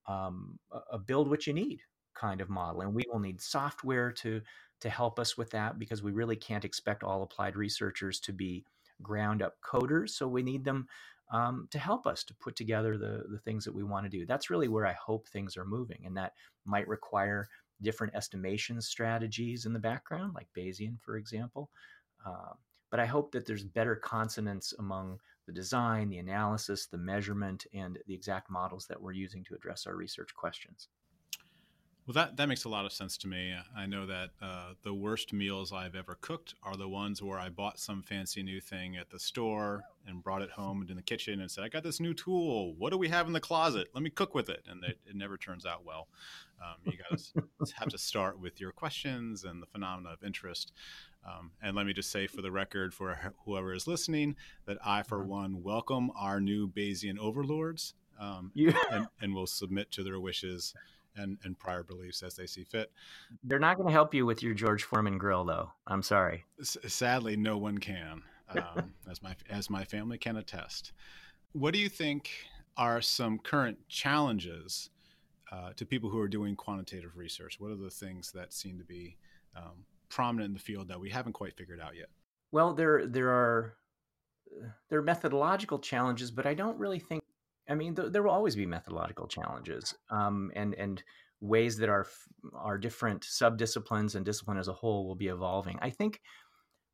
um, 0.07 0.59
a 0.91 0.97
build 0.97 1.29
what 1.29 1.45
you 1.47 1.53
need 1.53 1.79
kind 2.15 2.41
of 2.41 2.49
model 2.49 2.81
and 2.81 2.93
we 2.93 3.03
will 3.11 3.19
need 3.19 3.39
software 3.39 4.11
to 4.11 4.41
to 4.81 4.89
help 4.89 5.19
us 5.19 5.37
with 5.37 5.49
that 5.51 5.79
because 5.79 6.03
we 6.03 6.11
really 6.11 6.35
can't 6.35 6.65
expect 6.65 7.03
all 7.03 7.23
applied 7.23 7.55
researchers 7.55 8.19
to 8.19 8.33
be 8.33 8.65
ground 9.01 9.41
up 9.41 9.55
coders 9.63 10.09
so 10.09 10.27
we 10.27 10.43
need 10.43 10.63
them 10.65 10.87
um, 11.31 11.67
to 11.71 11.79
help 11.79 12.05
us 12.05 12.23
to 12.25 12.33
put 12.35 12.55
together 12.55 12.97
the 12.97 13.23
the 13.29 13.39
things 13.39 13.63
that 13.63 13.73
we 13.73 13.83
want 13.83 14.05
to 14.05 14.09
do. 14.09 14.25
That's 14.25 14.49
really 14.49 14.67
where 14.67 14.85
i 14.85 14.93
hope 14.93 15.27
things 15.27 15.57
are 15.57 15.65
moving 15.65 16.03
and 16.05 16.15
that 16.17 16.33
might 16.65 16.87
require 16.87 17.47
different 17.81 18.13
estimation 18.13 18.79
strategies 18.81 19.65
in 19.65 19.73
the 19.73 19.79
background 19.79 20.33
like 20.35 20.47
bayesian 20.57 20.99
for 20.99 21.17
example. 21.17 21.69
Uh, 22.25 22.53
but 22.89 22.99
i 22.99 23.05
hope 23.05 23.31
that 23.31 23.45
there's 23.45 23.63
better 23.63 23.95
consonance 23.95 24.73
among 24.77 25.19
the 25.45 25.51
design, 25.51 26.09
the 26.09 26.17
analysis, 26.17 26.87
the 26.87 26.97
measurement, 26.97 27.65
and 27.73 27.99
the 28.07 28.13
exact 28.13 28.49
models 28.49 28.87
that 28.87 29.01
we're 29.01 29.11
using 29.11 29.43
to 29.45 29.55
address 29.55 29.87
our 29.87 29.95
research 29.95 30.33
questions. 30.35 30.87
Well, 32.07 32.13
that, 32.25 32.35
that 32.37 32.47
makes 32.47 32.63
a 32.63 32.69
lot 32.69 32.85
of 32.85 32.91
sense 32.91 33.15
to 33.19 33.27
me. 33.27 33.53
I 33.77 33.85
know 33.85 34.07
that 34.07 34.31
uh, 34.41 34.73
the 34.81 34.93
worst 34.93 35.33
meals 35.33 35.71
I've 35.71 35.93
ever 35.93 36.17
cooked 36.19 36.55
are 36.63 36.75
the 36.75 36.89
ones 36.89 37.21
where 37.21 37.37
I 37.37 37.49
bought 37.49 37.79
some 37.79 38.01
fancy 38.01 38.41
new 38.41 38.59
thing 38.59 38.97
at 38.97 39.11
the 39.11 39.19
store 39.19 39.83
and 40.07 40.23
brought 40.23 40.41
it 40.41 40.49
home 40.49 40.81
into 40.81 40.95
the 40.95 41.03
kitchen 41.03 41.39
and 41.39 41.49
said, 41.49 41.63
I 41.63 41.69
got 41.69 41.83
this 41.83 41.99
new 41.99 42.15
tool. 42.15 42.73
What 42.75 42.91
do 42.91 42.97
we 42.97 43.09
have 43.09 43.27
in 43.27 43.33
the 43.33 43.39
closet? 43.39 43.89
Let 43.93 44.01
me 44.01 44.09
cook 44.09 44.33
with 44.33 44.49
it. 44.49 44.65
And 44.67 44.83
it, 44.83 44.97
it 45.05 45.15
never 45.15 45.37
turns 45.37 45.65
out 45.65 45.85
well. 45.85 46.07
Um, 46.59 46.91
you 46.91 46.97
guys 47.09 47.33
have 47.75 47.89
to 47.89 47.97
start 47.99 48.39
with 48.39 48.59
your 48.59 48.71
questions 48.71 49.43
and 49.43 49.61
the 49.61 49.67
phenomena 49.67 50.09
of 50.09 50.23
interest. 50.23 50.73
Um, 51.25 51.51
and 51.61 51.75
let 51.75 51.85
me 51.85 51.93
just 51.93 52.11
say 52.11 52.27
for 52.27 52.41
the 52.41 52.51
record, 52.51 52.93
for 52.93 53.33
whoever 53.45 53.73
is 53.73 53.87
listening, 53.87 54.35
that 54.65 54.77
I, 54.83 55.03
for 55.03 55.19
uh-huh. 55.19 55.27
one, 55.27 55.63
welcome 55.63 56.11
our 56.15 56.39
new 56.39 56.67
Bayesian 56.67 57.19
overlords 57.19 57.93
um, 58.19 58.51
yeah. 58.53 58.73
and, 58.91 59.07
and 59.21 59.35
will 59.35 59.47
submit 59.47 59.91
to 59.91 60.03
their 60.03 60.19
wishes 60.19 60.73
and, 61.15 61.37
and 61.43 61.57
prior 61.59 61.83
beliefs 61.83 62.23
as 62.23 62.35
they 62.35 62.45
see 62.45 62.63
fit. 62.63 62.91
They're 63.43 63.59
not 63.59 63.77
going 63.77 63.87
to 63.87 63.93
help 63.93 64.13
you 64.13 64.25
with 64.25 64.41
your 64.41 64.53
George 64.53 64.83
Foreman 64.83 65.17
grill, 65.17 65.43
though. 65.43 65.71
I'm 65.87 66.03
sorry. 66.03 66.45
S- 66.59 66.77
sadly, 66.87 67.35
no 67.35 67.57
one 67.57 67.77
can, 67.77 68.23
um, 68.49 68.93
as 69.09 69.21
my 69.21 69.35
as 69.49 69.69
my 69.69 69.83
family 69.83 70.17
can 70.17 70.37
attest. 70.37 70.93
What 71.53 71.73
do 71.73 71.79
you 71.79 71.89
think 71.89 72.31
are 72.77 73.01
some 73.01 73.37
current 73.39 73.77
challenges 73.89 74.89
uh, 75.51 75.73
to 75.75 75.85
people 75.85 76.09
who 76.09 76.19
are 76.19 76.29
doing 76.29 76.55
quantitative 76.55 77.17
research? 77.17 77.59
What 77.59 77.71
are 77.71 77.75
the 77.75 77.89
things 77.89 78.31
that 78.31 78.53
seem 78.53 78.77
to 78.77 78.85
be 78.85 79.17
um, 79.55 79.85
prominent 80.11 80.49
in 80.49 80.53
the 80.53 80.59
field 80.59 80.87
that 80.89 80.99
we 80.99 81.09
haven't 81.09 81.33
quite 81.33 81.55
figured 81.57 81.79
out 81.79 81.95
yet? 81.95 82.07
Well, 82.51 82.73
there 82.73 83.07
there 83.07 83.29
are 83.29 83.75
there 84.89 84.99
are 84.99 85.03
methodological 85.03 85.79
challenges, 85.79 86.31
but 86.31 86.45
I 86.45 86.53
don't 86.53 86.77
really 86.77 86.99
think. 86.99 87.23
I 87.69 87.75
mean, 87.75 87.95
th- 87.95 88.11
there 88.11 88.23
will 88.23 88.31
always 88.31 88.55
be 88.55 88.65
methodological 88.65 89.27
challenges, 89.27 89.95
um, 90.09 90.51
and 90.55 90.73
and 90.75 91.01
ways 91.39 91.77
that 91.77 91.89
our 91.89 92.05
our 92.53 92.77
different 92.77 93.23
subdisciplines 93.23 94.15
and 94.15 94.25
discipline 94.25 94.57
as 94.57 94.67
a 94.67 94.73
whole 94.73 95.07
will 95.07 95.15
be 95.15 95.27
evolving. 95.27 95.79
I 95.81 95.89
think. 95.89 96.21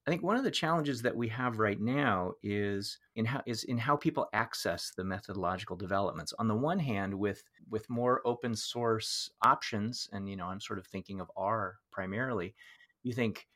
I 0.05 0.09
think 0.09 0.23
one 0.23 0.37
of 0.37 0.45
the 0.45 0.51
challenges 0.51 1.01
that 1.01 1.17
we 1.17 1.27
have 1.27 1.59
right 1.59 1.81
now 1.81 2.31
is 2.41 2.97
in 3.17 3.25
how 3.25 3.41
is 3.45 3.65
in 3.65 3.77
how 3.77 3.97
people 3.97 4.29
access 4.31 4.93
the 4.95 5.03
methodological 5.03 5.75
developments. 5.75 6.33
On 6.39 6.47
the 6.47 6.55
one 6.55 6.79
hand, 6.79 7.13
with 7.13 7.43
with 7.69 7.89
more 7.89 8.21
open 8.23 8.55
source 8.55 9.29
options, 9.41 10.07
and 10.13 10.29
you 10.29 10.37
know, 10.37 10.45
I'm 10.45 10.61
sort 10.61 10.79
of 10.79 10.87
thinking 10.87 11.19
of 11.19 11.29
R 11.35 11.75
primarily 11.91 12.55
you 13.03 13.13
think, 13.13 13.47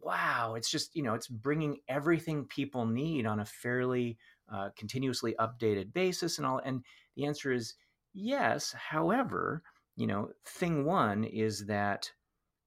wow, 0.00 0.54
it's 0.56 0.70
just, 0.70 0.94
you 0.94 1.02
know, 1.02 1.14
it's 1.14 1.28
bringing 1.28 1.78
everything 1.88 2.44
people 2.46 2.86
need 2.86 3.26
on 3.26 3.40
a 3.40 3.44
fairly 3.44 4.18
uh, 4.52 4.70
continuously 4.76 5.34
updated 5.38 5.92
basis 5.92 6.38
and 6.38 6.46
all. 6.46 6.60
And 6.64 6.84
the 7.16 7.26
answer 7.26 7.52
is 7.52 7.74
yes. 8.12 8.72
However, 8.72 9.62
you 9.96 10.06
know, 10.06 10.30
thing 10.44 10.84
one 10.84 11.24
is 11.24 11.66
that 11.66 12.10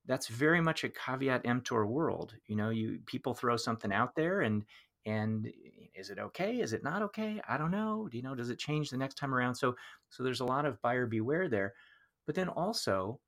that's 0.05 0.27
very 0.27 0.61
much 0.61 0.83
a 0.83 0.89
caveat 0.89 1.41
emptor 1.45 1.85
world. 1.85 2.33
You 2.47 2.55
know, 2.55 2.69
you 2.69 2.99
people 3.05 3.33
throw 3.33 3.57
something 3.57 3.91
out 3.91 4.15
there 4.15 4.41
and 4.41 4.63
and 5.07 5.51
is 5.93 6.09
it 6.09 6.17
okay? 6.17 6.59
Is 6.61 6.73
it 6.73 6.83
not 6.83 7.01
okay? 7.03 7.41
I 7.47 7.57
don't 7.57 7.71
know. 7.71 8.07
Do 8.09 8.17
you 8.17 8.23
know? 8.23 8.35
Does 8.35 8.49
it 8.49 8.59
change 8.59 8.89
the 8.89 8.97
next 8.97 9.15
time 9.15 9.33
around? 9.33 9.55
So 9.55 9.75
so 10.09 10.23
there's 10.23 10.41
a 10.41 10.45
lot 10.45 10.65
of 10.65 10.81
buyer 10.81 11.05
beware 11.05 11.47
there. 11.49 11.73
But 12.25 12.35
then 12.35 12.49
also 12.49 13.19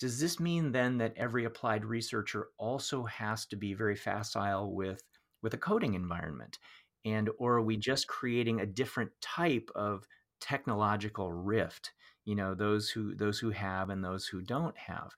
does 0.00 0.18
this 0.18 0.40
mean 0.40 0.72
then 0.72 0.98
that 0.98 1.14
every 1.16 1.44
applied 1.44 1.84
researcher 1.84 2.48
also 2.58 3.04
has 3.04 3.46
to 3.46 3.56
be 3.56 3.74
very 3.74 3.96
facile 3.96 4.74
with 4.74 5.02
with 5.42 5.54
a 5.54 5.58
coding 5.58 5.94
environment? 5.94 6.58
And 7.04 7.30
or 7.38 7.56
are 7.56 7.62
we 7.62 7.76
just 7.76 8.08
creating 8.08 8.60
a 8.60 8.66
different 8.66 9.12
type 9.20 9.70
of 9.74 10.06
technological 10.40 11.32
rift 11.32 11.92
you 12.24 12.34
know 12.34 12.54
those 12.54 12.90
who 12.90 13.14
those 13.14 13.38
who 13.38 13.50
have 13.50 13.90
and 13.90 14.04
those 14.04 14.26
who 14.26 14.42
don't 14.42 14.76
have? 14.78 15.12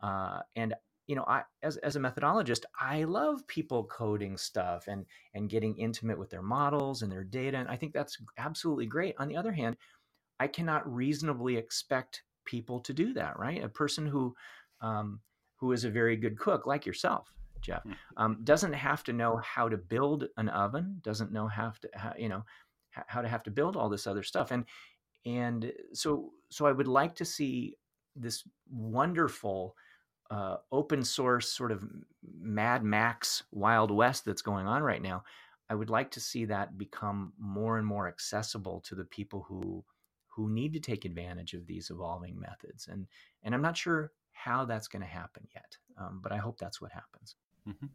Uh, 0.00 0.40
and 0.56 0.74
you 1.06 1.14
know 1.14 1.24
i 1.28 1.42
as, 1.62 1.76
as 1.78 1.96
a 1.96 2.00
methodologist 2.00 2.64
i 2.80 3.04
love 3.04 3.46
people 3.46 3.84
coding 3.84 4.36
stuff 4.36 4.88
and 4.88 5.06
and 5.34 5.48
getting 5.48 5.76
intimate 5.78 6.18
with 6.18 6.30
their 6.30 6.42
models 6.42 7.02
and 7.02 7.12
their 7.12 7.24
data 7.24 7.56
and 7.56 7.68
i 7.68 7.76
think 7.76 7.92
that's 7.92 8.18
absolutely 8.38 8.86
great. 8.86 9.14
On 9.18 9.28
the 9.28 9.36
other 9.36 9.52
hand 9.52 9.76
i 10.40 10.48
cannot 10.48 10.92
reasonably 10.92 11.56
expect 11.56 12.22
people 12.46 12.80
to 12.80 12.92
do 12.92 13.12
that, 13.14 13.38
right? 13.38 13.62
A 13.62 13.68
person 13.68 14.06
who 14.06 14.34
um, 14.80 15.20
who 15.56 15.72
is 15.72 15.84
a 15.84 15.90
very 15.90 16.16
good 16.16 16.38
cook, 16.38 16.66
like 16.66 16.86
yourself, 16.86 17.32
Jeff, 17.60 17.82
hmm. 17.82 17.92
um, 18.16 18.38
doesn't 18.44 18.72
have 18.72 19.02
to 19.04 19.12
know 19.12 19.36
how 19.36 19.68
to 19.68 19.76
build 19.76 20.28
an 20.36 20.48
oven, 20.48 21.00
doesn't 21.02 21.32
know 21.32 21.48
how 21.48 21.72
to 21.80 21.90
how, 21.94 22.12
you 22.18 22.28
know 22.28 22.44
how 22.90 23.20
to 23.20 23.28
have 23.28 23.42
to 23.42 23.50
build 23.50 23.76
all 23.76 23.88
this 23.88 24.06
other 24.06 24.22
stuff, 24.22 24.50
and 24.50 24.64
and 25.24 25.72
so 25.92 26.32
so 26.50 26.66
I 26.66 26.72
would 26.72 26.88
like 26.88 27.14
to 27.16 27.24
see 27.24 27.76
this 28.14 28.44
wonderful 28.70 29.76
uh, 30.30 30.56
open 30.72 31.04
source 31.04 31.52
sort 31.52 31.70
of 31.70 31.84
Mad 32.40 32.82
Max 32.82 33.42
Wild 33.52 33.90
West 33.90 34.24
that's 34.24 34.42
going 34.42 34.66
on 34.66 34.82
right 34.82 35.02
now. 35.02 35.22
I 35.68 35.74
would 35.74 35.90
like 35.90 36.10
to 36.12 36.20
see 36.20 36.44
that 36.46 36.78
become 36.78 37.32
more 37.38 37.78
and 37.78 37.86
more 37.86 38.08
accessible 38.08 38.80
to 38.86 38.94
the 38.94 39.04
people 39.04 39.44
who 39.48 39.84
who 40.36 40.50
need 40.50 40.74
to 40.74 40.80
take 40.80 41.06
advantage 41.06 41.54
of 41.54 41.66
these 41.66 41.88
evolving 41.88 42.38
methods. 42.38 42.88
And, 42.92 43.06
and 43.42 43.54
I'm 43.54 43.62
not 43.62 43.76
sure 43.76 44.12
how 44.32 44.66
that's 44.66 44.86
going 44.86 45.00
to 45.00 45.08
happen 45.08 45.48
yet, 45.54 45.78
um, 45.98 46.20
but 46.22 46.30
I 46.30 46.36
hope 46.36 46.58
that's 46.58 46.78
what 46.78 46.92
happens. 46.92 47.36
Mm-hmm. 47.66 47.86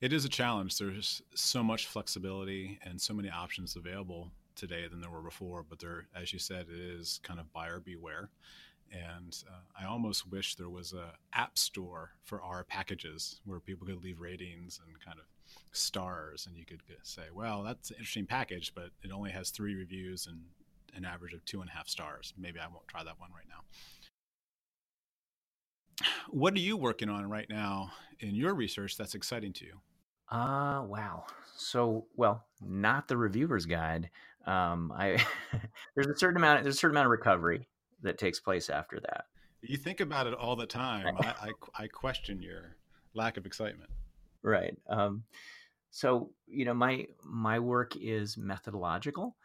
It 0.00 0.14
is 0.14 0.24
a 0.24 0.30
challenge. 0.30 0.78
There's 0.78 1.20
so 1.34 1.62
much 1.62 1.86
flexibility 1.86 2.78
and 2.82 2.98
so 2.98 3.12
many 3.12 3.28
options 3.28 3.76
available 3.76 4.32
today 4.56 4.88
than 4.88 5.02
there 5.02 5.10
were 5.10 5.20
before. 5.20 5.62
But 5.68 5.78
there, 5.78 6.06
as 6.16 6.32
you 6.32 6.38
said, 6.38 6.66
it 6.70 6.80
is 6.80 7.20
kind 7.22 7.38
of 7.38 7.52
buyer 7.52 7.80
beware. 7.80 8.30
And 8.90 9.36
uh, 9.46 9.60
I 9.78 9.86
almost 9.86 10.30
wish 10.30 10.54
there 10.54 10.70
was 10.70 10.94
a 10.94 11.12
app 11.34 11.58
store 11.58 12.12
for 12.24 12.42
R 12.42 12.64
packages 12.64 13.40
where 13.44 13.60
people 13.60 13.86
could 13.86 14.02
leave 14.02 14.20
ratings 14.20 14.80
and 14.84 14.98
kind 15.00 15.18
of 15.18 15.26
stars, 15.72 16.46
and 16.46 16.56
you 16.56 16.64
could 16.66 16.82
say, 17.02 17.22
"Well, 17.32 17.62
that's 17.62 17.90
an 17.90 17.96
interesting 17.96 18.26
package, 18.26 18.72
but 18.74 18.90
it 19.02 19.10
only 19.10 19.30
has 19.30 19.50
three 19.50 19.74
reviews 19.74 20.26
and 20.26 20.40
an 20.94 21.04
average 21.04 21.32
of 21.32 21.44
two 21.44 21.60
and 21.60 21.70
a 21.70 21.72
half 21.72 21.88
stars. 21.88 22.34
Maybe 22.36 22.58
I 22.58 22.66
won't 22.66 22.86
try 22.88 23.04
that 23.04 23.18
one 23.18 23.30
right 23.34 23.46
now. 23.48 23.62
What 26.30 26.54
are 26.54 26.60
you 26.60 26.76
working 26.76 27.08
on 27.08 27.28
right 27.28 27.48
now 27.48 27.92
in 28.20 28.34
your 28.34 28.54
research 28.54 28.96
that's 28.96 29.14
exciting 29.14 29.52
to 29.54 29.64
you? 29.64 29.80
Ah, 30.30 30.78
uh, 30.78 30.82
wow. 30.84 31.24
So, 31.56 32.06
well, 32.16 32.44
not 32.60 33.06
the 33.06 33.16
reviewer's 33.16 33.66
guide. 33.66 34.10
Um, 34.46 34.92
I 34.96 35.24
there's 35.94 36.08
a 36.08 36.16
certain 36.16 36.38
amount 36.38 36.64
there's 36.64 36.76
a 36.76 36.78
certain 36.78 36.96
amount 36.96 37.06
of 37.06 37.12
recovery 37.12 37.68
that 38.02 38.18
takes 38.18 38.40
place 38.40 38.70
after 38.70 38.98
that. 39.00 39.26
You 39.60 39.76
think 39.76 40.00
about 40.00 40.26
it 40.26 40.34
all 40.34 40.56
the 40.56 40.66
time. 40.66 41.16
I, 41.20 41.26
I, 41.78 41.82
I 41.84 41.86
question 41.86 42.42
your 42.42 42.76
lack 43.14 43.36
of 43.36 43.46
excitement. 43.46 43.90
Right. 44.42 44.76
Um, 44.88 45.22
so 45.90 46.30
you 46.46 46.64
know 46.64 46.74
my 46.74 47.06
my 47.24 47.58
work 47.58 47.94
is 47.96 48.36
methodological 48.38 49.36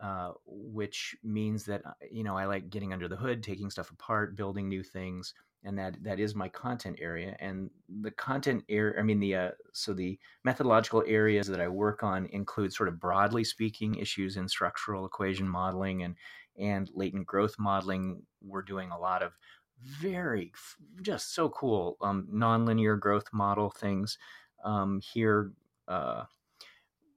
uh, 0.00 0.32
which 0.46 1.14
means 1.22 1.64
that 1.64 1.84
uh, 1.84 1.92
you 2.10 2.24
know 2.24 2.36
I 2.36 2.46
like 2.46 2.70
getting 2.70 2.92
under 2.92 3.08
the 3.08 3.16
hood, 3.16 3.42
taking 3.42 3.70
stuff 3.70 3.90
apart, 3.90 4.36
building 4.36 4.68
new 4.68 4.82
things, 4.82 5.34
and 5.62 5.78
that 5.78 6.02
that 6.02 6.18
is 6.18 6.34
my 6.34 6.48
content 6.48 6.98
area. 7.00 7.36
And 7.38 7.70
the 8.00 8.10
content 8.10 8.64
area, 8.68 8.98
I 8.98 9.02
mean 9.02 9.20
the 9.20 9.34
uh, 9.34 9.50
so 9.72 9.92
the 9.92 10.18
methodological 10.44 11.04
areas 11.06 11.46
that 11.48 11.60
I 11.60 11.68
work 11.68 12.02
on 12.02 12.26
include 12.26 12.72
sort 12.72 12.88
of 12.88 12.98
broadly 12.98 13.44
speaking 13.44 13.96
issues 13.96 14.36
in 14.36 14.48
structural 14.48 15.04
equation 15.04 15.48
modeling 15.48 16.02
and 16.02 16.16
and 16.58 16.90
latent 16.94 17.26
growth 17.26 17.56
modeling. 17.58 18.22
We're 18.42 18.62
doing 18.62 18.90
a 18.90 18.98
lot 18.98 19.22
of 19.22 19.32
very 19.82 20.52
just 21.02 21.34
so 21.34 21.48
cool 21.50 21.96
um, 22.00 22.26
nonlinear 22.32 22.98
growth 22.98 23.26
model 23.32 23.70
things 23.70 24.16
um, 24.64 25.00
here. 25.12 25.52
Uh, 25.88 26.24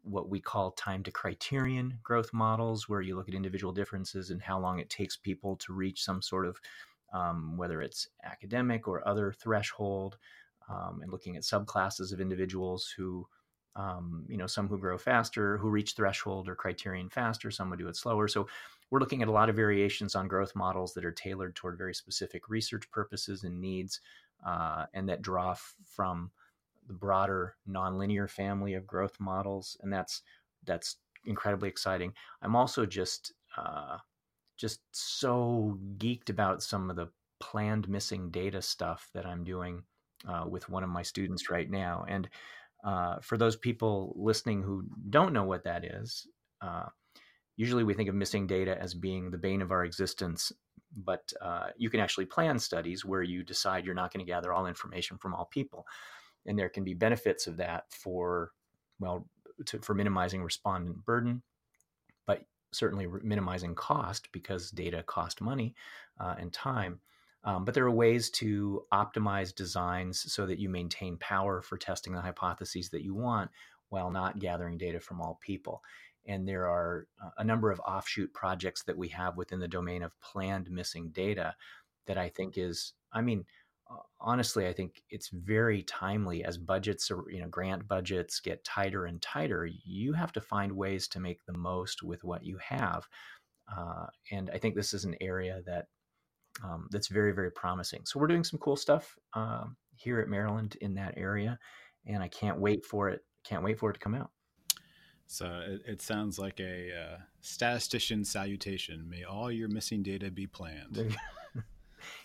what 0.04 0.30
we 0.30 0.40
call 0.40 0.72
time 0.72 1.04
to 1.04 1.12
criterion 1.12 2.00
growth 2.04 2.34
models, 2.34 2.90
where 2.90 3.02
you 3.02 3.16
look 3.16 3.30
at 3.30 3.36
individual 3.36 3.74
differences 3.74 4.30
and 4.32 4.42
how 4.42 4.60
long 4.60 4.80
it 4.80 4.90
takes 4.90 5.18
people 5.18 5.56
to 5.58 5.74
reach 5.74 6.04
some 6.04 6.22
sort 6.22 6.46
of, 6.46 6.60
um, 7.14 7.58
whether 7.58 7.82
it's 7.82 8.10
academic 8.24 8.88
or 8.88 9.08
other 9.08 9.34
threshold. 9.34 10.18
um, 10.70 11.02
and 11.02 11.12
looking 11.12 11.36
at 11.36 11.44
subclasses 11.44 12.14
of 12.14 12.22
individuals 12.22 12.94
who, 12.96 13.28
um, 13.76 14.26
you 14.28 14.38
know, 14.38 14.48
some 14.48 14.68
who 14.68 14.78
grow 14.78 14.98
faster, 14.98 15.58
who 15.58 15.70
reach 15.70 15.94
threshold 15.94 16.48
or 16.48 16.56
criterion 16.56 17.10
faster, 17.10 17.52
some 17.52 17.70
would 17.70 17.80
do 17.80 17.88
it 17.88 17.96
slower. 17.96 18.28
So 18.28 18.48
we're 18.90 19.00
looking 19.00 19.22
at 19.22 19.28
a 19.28 19.32
lot 19.32 19.50
of 19.50 19.56
variations 19.56 20.16
on 20.16 20.28
growth 20.28 20.56
models 20.56 20.94
that 20.94 21.06
are 21.06 21.12
tailored 21.12 21.56
toward 21.56 21.78
very 21.78 21.94
specific 21.96 22.50
research 22.50 22.90
purposes 22.92 23.44
and 23.44 23.60
needs, 23.60 24.00
uh, 24.46 24.86
and 24.94 25.10
that 25.10 25.22
draw 25.22 25.56
from 25.86 26.32
the 26.88 26.94
broader 26.94 27.56
nonlinear 27.70 28.30
family 28.30 28.74
of 28.74 28.88
growth 28.88 29.20
models, 29.20 29.78
and 29.82 29.92
that's 29.92 30.22
that's 30.66 30.98
incredibly 31.26 31.70
exciting. 31.70 32.14
I'm 32.42 32.56
also 32.56 32.86
just 32.86 33.34
uh, 33.58 33.98
just 34.58 34.82
so 34.92 35.78
geeked 35.98 36.30
about 36.30 36.64
some 36.64 36.90
of 36.90 36.96
the 36.96 37.10
planned 37.40 37.90
missing 37.90 38.32
data 38.32 38.62
stuff 38.62 39.10
that 39.14 39.26
I'm 39.26 39.44
doing 39.44 39.84
uh, 40.28 40.46
with 40.48 40.70
one 40.70 40.84
of 40.84 40.90
my 40.90 41.02
students 41.02 41.50
right 41.50 41.70
now. 41.70 42.06
And 42.08 42.30
uh, 42.84 43.18
for 43.22 43.38
those 43.38 43.56
people 43.56 44.14
listening 44.16 44.62
who 44.62 44.86
don't 45.10 45.34
know 45.34 45.44
what 45.44 45.64
that 45.66 45.84
is, 45.84 46.28
uh, 46.62 46.86
usually 47.58 47.84
we 47.84 47.94
think 47.94 48.10
of 48.10 48.16
missing 48.16 48.48
data 48.48 48.80
as 48.82 48.94
being 48.94 49.30
the 49.30 49.38
bane 49.38 49.62
of 49.62 49.72
our 49.72 49.84
existence. 49.84 50.52
But 50.96 51.34
uh, 51.42 51.68
you 51.76 51.90
can 51.90 52.00
actually 52.00 52.26
plan 52.26 52.60
studies 52.60 53.04
where 53.04 53.24
you 53.24 53.44
decide 53.44 53.86
you're 53.86 53.96
not 53.96 54.14
going 54.14 54.26
to 54.26 54.32
gather 54.32 54.54
all 54.54 54.68
information 54.68 55.18
from 55.18 55.34
all 55.34 55.46
people, 55.46 55.86
and 56.46 56.58
there 56.58 56.70
can 56.70 56.84
be 56.84 56.94
benefits 56.94 57.48
of 57.48 57.58
that 57.58 57.86
for 57.92 58.52
well 59.00 59.28
to, 59.66 59.80
for 59.80 59.94
minimizing 59.94 60.44
respondent 60.44 61.06
burden, 61.06 61.42
but 62.26 62.46
certainly 62.72 63.08
minimizing 63.22 63.76
cost 63.76 64.32
because 64.32 64.72
data 64.72 65.04
cost 65.04 65.42
money 65.42 65.76
uh, 66.20 66.36
and 66.40 66.52
time. 66.52 67.00
Um, 67.46 67.66
but 67.66 67.74
there 67.74 67.86
are 67.86 67.92
ways 67.92 68.30
to 68.32 68.84
optimize 68.94 69.54
designs 69.54 70.32
so 70.32 70.46
that 70.46 70.60
you 70.60 70.70
maintain 70.70 71.18
power 71.18 71.62
for 71.62 71.78
testing 71.78 72.14
the 72.14 72.22
hypotheses 72.22 72.90
that 72.90 73.04
you 73.04 73.14
want 73.14 73.52
while 73.90 74.10
not 74.10 74.40
gathering 74.40 74.78
data 74.78 75.00
from 75.00 75.22
all 75.22 75.40
people. 75.42 75.84
And 76.26 76.48
there 76.48 76.68
are 76.68 77.08
uh, 77.22 77.32
a 77.38 77.44
number 77.44 77.70
of 77.70 77.82
offshoot 77.82 78.34
projects 78.34 78.84
that 78.84 78.98
we 78.98 79.10
have 79.10 79.36
within 79.36 79.60
the 79.60 79.68
domain 79.68 80.04
of 80.04 80.20
planned 80.22 80.72
missing 80.72 81.10
data 81.10 81.54
that 82.08 82.18
I 82.18 82.30
think 82.30 82.58
is, 82.58 82.94
I 83.12 83.22
mean, 83.22 83.46
honestly, 84.20 84.68
I 84.68 84.74
think 84.74 85.04
it's 85.10 85.30
very 85.30 85.84
timely 85.84 86.44
as 86.44 86.58
budgets 86.58 87.12
or 87.12 87.26
you 87.30 87.42
know 87.42 87.48
grant 87.48 87.88
budgets 87.88 88.40
get 88.40 88.64
tighter 88.64 89.06
and 89.06 89.22
tighter. 89.22 89.68
You 89.86 90.14
have 90.14 90.32
to 90.34 90.42
find 90.42 90.72
ways 90.72 91.08
to 91.10 91.20
make 91.20 91.46
the 91.46 91.58
most 91.58 92.04
with 92.04 92.24
what 92.24 92.44
you 92.44 92.58
have, 92.58 93.08
uh, 93.76 94.08
and 94.32 94.50
I 94.54 94.58
think 94.58 94.76
this 94.76 94.94
is 94.94 95.06
an 95.06 95.16
area 95.22 95.62
that 95.66 95.86
um, 96.64 96.88
that's 96.92 97.08
very 97.08 97.34
very 97.34 97.52
promising. 97.52 98.02
So 98.06 98.20
we're 98.20 98.28
doing 98.28 98.44
some 98.44 98.60
cool 98.60 98.76
stuff 98.76 99.16
uh, 99.34 99.66
here 99.96 100.20
at 100.20 100.30
Maryland 100.30 100.78
in 100.82 100.96
that 100.96 101.14
area, 101.18 101.60
and 102.06 102.24
I 102.24 102.28
can't 102.28 102.60
wait 102.60 102.86
for 102.86 103.10
it. 103.10 103.22
Can't 103.44 103.64
wait 103.64 103.80
for 103.80 103.90
it 103.90 103.94
to 103.94 104.00
come 104.00 104.16
out. 104.16 104.32
So 105.28 105.64
it, 105.66 105.82
it 105.86 106.02
sounds 106.02 106.38
like 106.38 106.60
a 106.60 106.90
uh, 106.94 107.18
statistician 107.42 108.24
salutation. 108.24 109.10
May 109.10 109.24
all 109.24 109.52
your 109.52 109.68
missing 109.68 110.04
data 110.04 110.30
be 110.30 110.48
planned. 110.48 111.16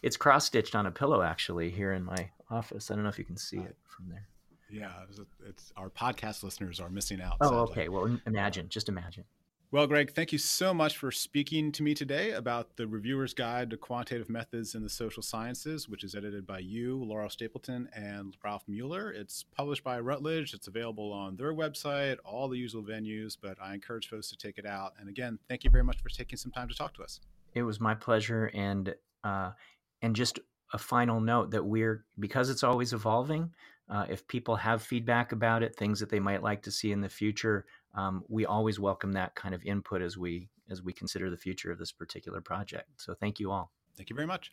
it's 0.02 0.16
cross 0.16 0.44
stitched 0.44 0.74
on 0.74 0.86
a 0.86 0.90
pillow 0.90 1.22
actually 1.22 1.70
here 1.70 1.92
in 1.92 2.04
my 2.04 2.30
office. 2.50 2.90
I 2.90 2.94
don't 2.94 3.02
know 3.02 3.10
if 3.10 3.18
you 3.18 3.24
can 3.24 3.36
see 3.36 3.58
it 3.58 3.76
from 3.84 4.08
there. 4.08 4.26
Yeah, 4.70 4.92
it's, 5.08 5.20
it's 5.46 5.72
our 5.76 5.88
podcast 5.88 6.42
listeners 6.42 6.80
are 6.80 6.90
missing 6.90 7.20
out. 7.20 7.36
Oh, 7.40 7.48
sadly. 7.48 7.58
okay. 7.58 7.88
Well, 7.88 8.18
imagine, 8.26 8.68
just 8.68 8.88
imagine. 8.88 9.24
Well, 9.70 9.86
Greg, 9.86 10.14
thank 10.14 10.32
you 10.32 10.38
so 10.38 10.72
much 10.72 10.96
for 10.96 11.10
speaking 11.10 11.72
to 11.72 11.82
me 11.82 11.92
today 11.92 12.30
about 12.30 12.76
the 12.76 12.86
Reviewer's 12.86 13.34
Guide 13.34 13.68
to 13.68 13.76
Quantitative 13.76 14.30
Methods 14.30 14.74
in 14.74 14.82
the 14.82 14.88
Social 14.88 15.22
Sciences, 15.22 15.90
which 15.90 16.04
is 16.04 16.14
edited 16.14 16.46
by 16.46 16.60
you, 16.60 17.04
Laura 17.04 17.28
Stapleton, 17.28 17.86
and 17.94 18.34
Ralph 18.42 18.64
Mueller. 18.66 19.12
It's 19.12 19.42
published 19.42 19.84
by 19.84 20.00
Routledge. 20.00 20.54
It's 20.54 20.68
available 20.68 21.12
on 21.12 21.36
their 21.36 21.52
website, 21.52 22.16
all 22.24 22.48
the 22.48 22.56
usual 22.56 22.82
venues, 22.82 23.36
but 23.38 23.58
I 23.60 23.74
encourage 23.74 24.08
folks 24.08 24.30
to 24.30 24.38
take 24.38 24.56
it 24.56 24.64
out. 24.64 24.94
And 24.98 25.06
again, 25.06 25.38
thank 25.50 25.64
you 25.64 25.70
very 25.70 25.84
much 25.84 26.00
for 26.02 26.08
taking 26.08 26.38
some 26.38 26.50
time 26.50 26.68
to 26.68 26.74
talk 26.74 26.94
to 26.94 27.02
us. 27.02 27.20
It 27.54 27.62
was 27.62 27.78
my 27.78 27.94
pleasure. 27.94 28.46
And 28.54 28.94
uh, 29.24 29.50
and 30.02 30.14
just 30.14 30.38
a 30.72 30.78
final 30.78 31.20
note 31.20 31.50
that 31.50 31.64
we're 31.64 32.04
because 32.18 32.50
it's 32.50 32.64
always 32.64 32.92
evolving. 32.92 33.50
Uh, 33.90 34.04
if 34.10 34.26
people 34.28 34.56
have 34.56 34.82
feedback 34.82 35.32
about 35.32 35.62
it, 35.62 35.74
things 35.74 35.98
that 36.00 36.10
they 36.10 36.20
might 36.20 36.42
like 36.42 36.62
to 36.62 36.70
see 36.70 36.92
in 36.92 37.00
the 37.00 37.08
future, 37.08 37.64
um, 37.94 38.22
we 38.28 38.44
always 38.44 38.78
welcome 38.78 39.12
that 39.12 39.34
kind 39.34 39.54
of 39.54 39.62
input 39.64 40.02
as 40.02 40.18
we 40.18 40.48
as 40.70 40.82
we 40.82 40.92
consider 40.92 41.30
the 41.30 41.36
future 41.36 41.72
of 41.72 41.78
this 41.78 41.92
particular 41.92 42.40
project. 42.40 42.88
So 42.96 43.14
thank 43.14 43.40
you 43.40 43.50
all. 43.50 43.72
Thank 43.96 44.10
you 44.10 44.16
very 44.16 44.26
much. 44.26 44.52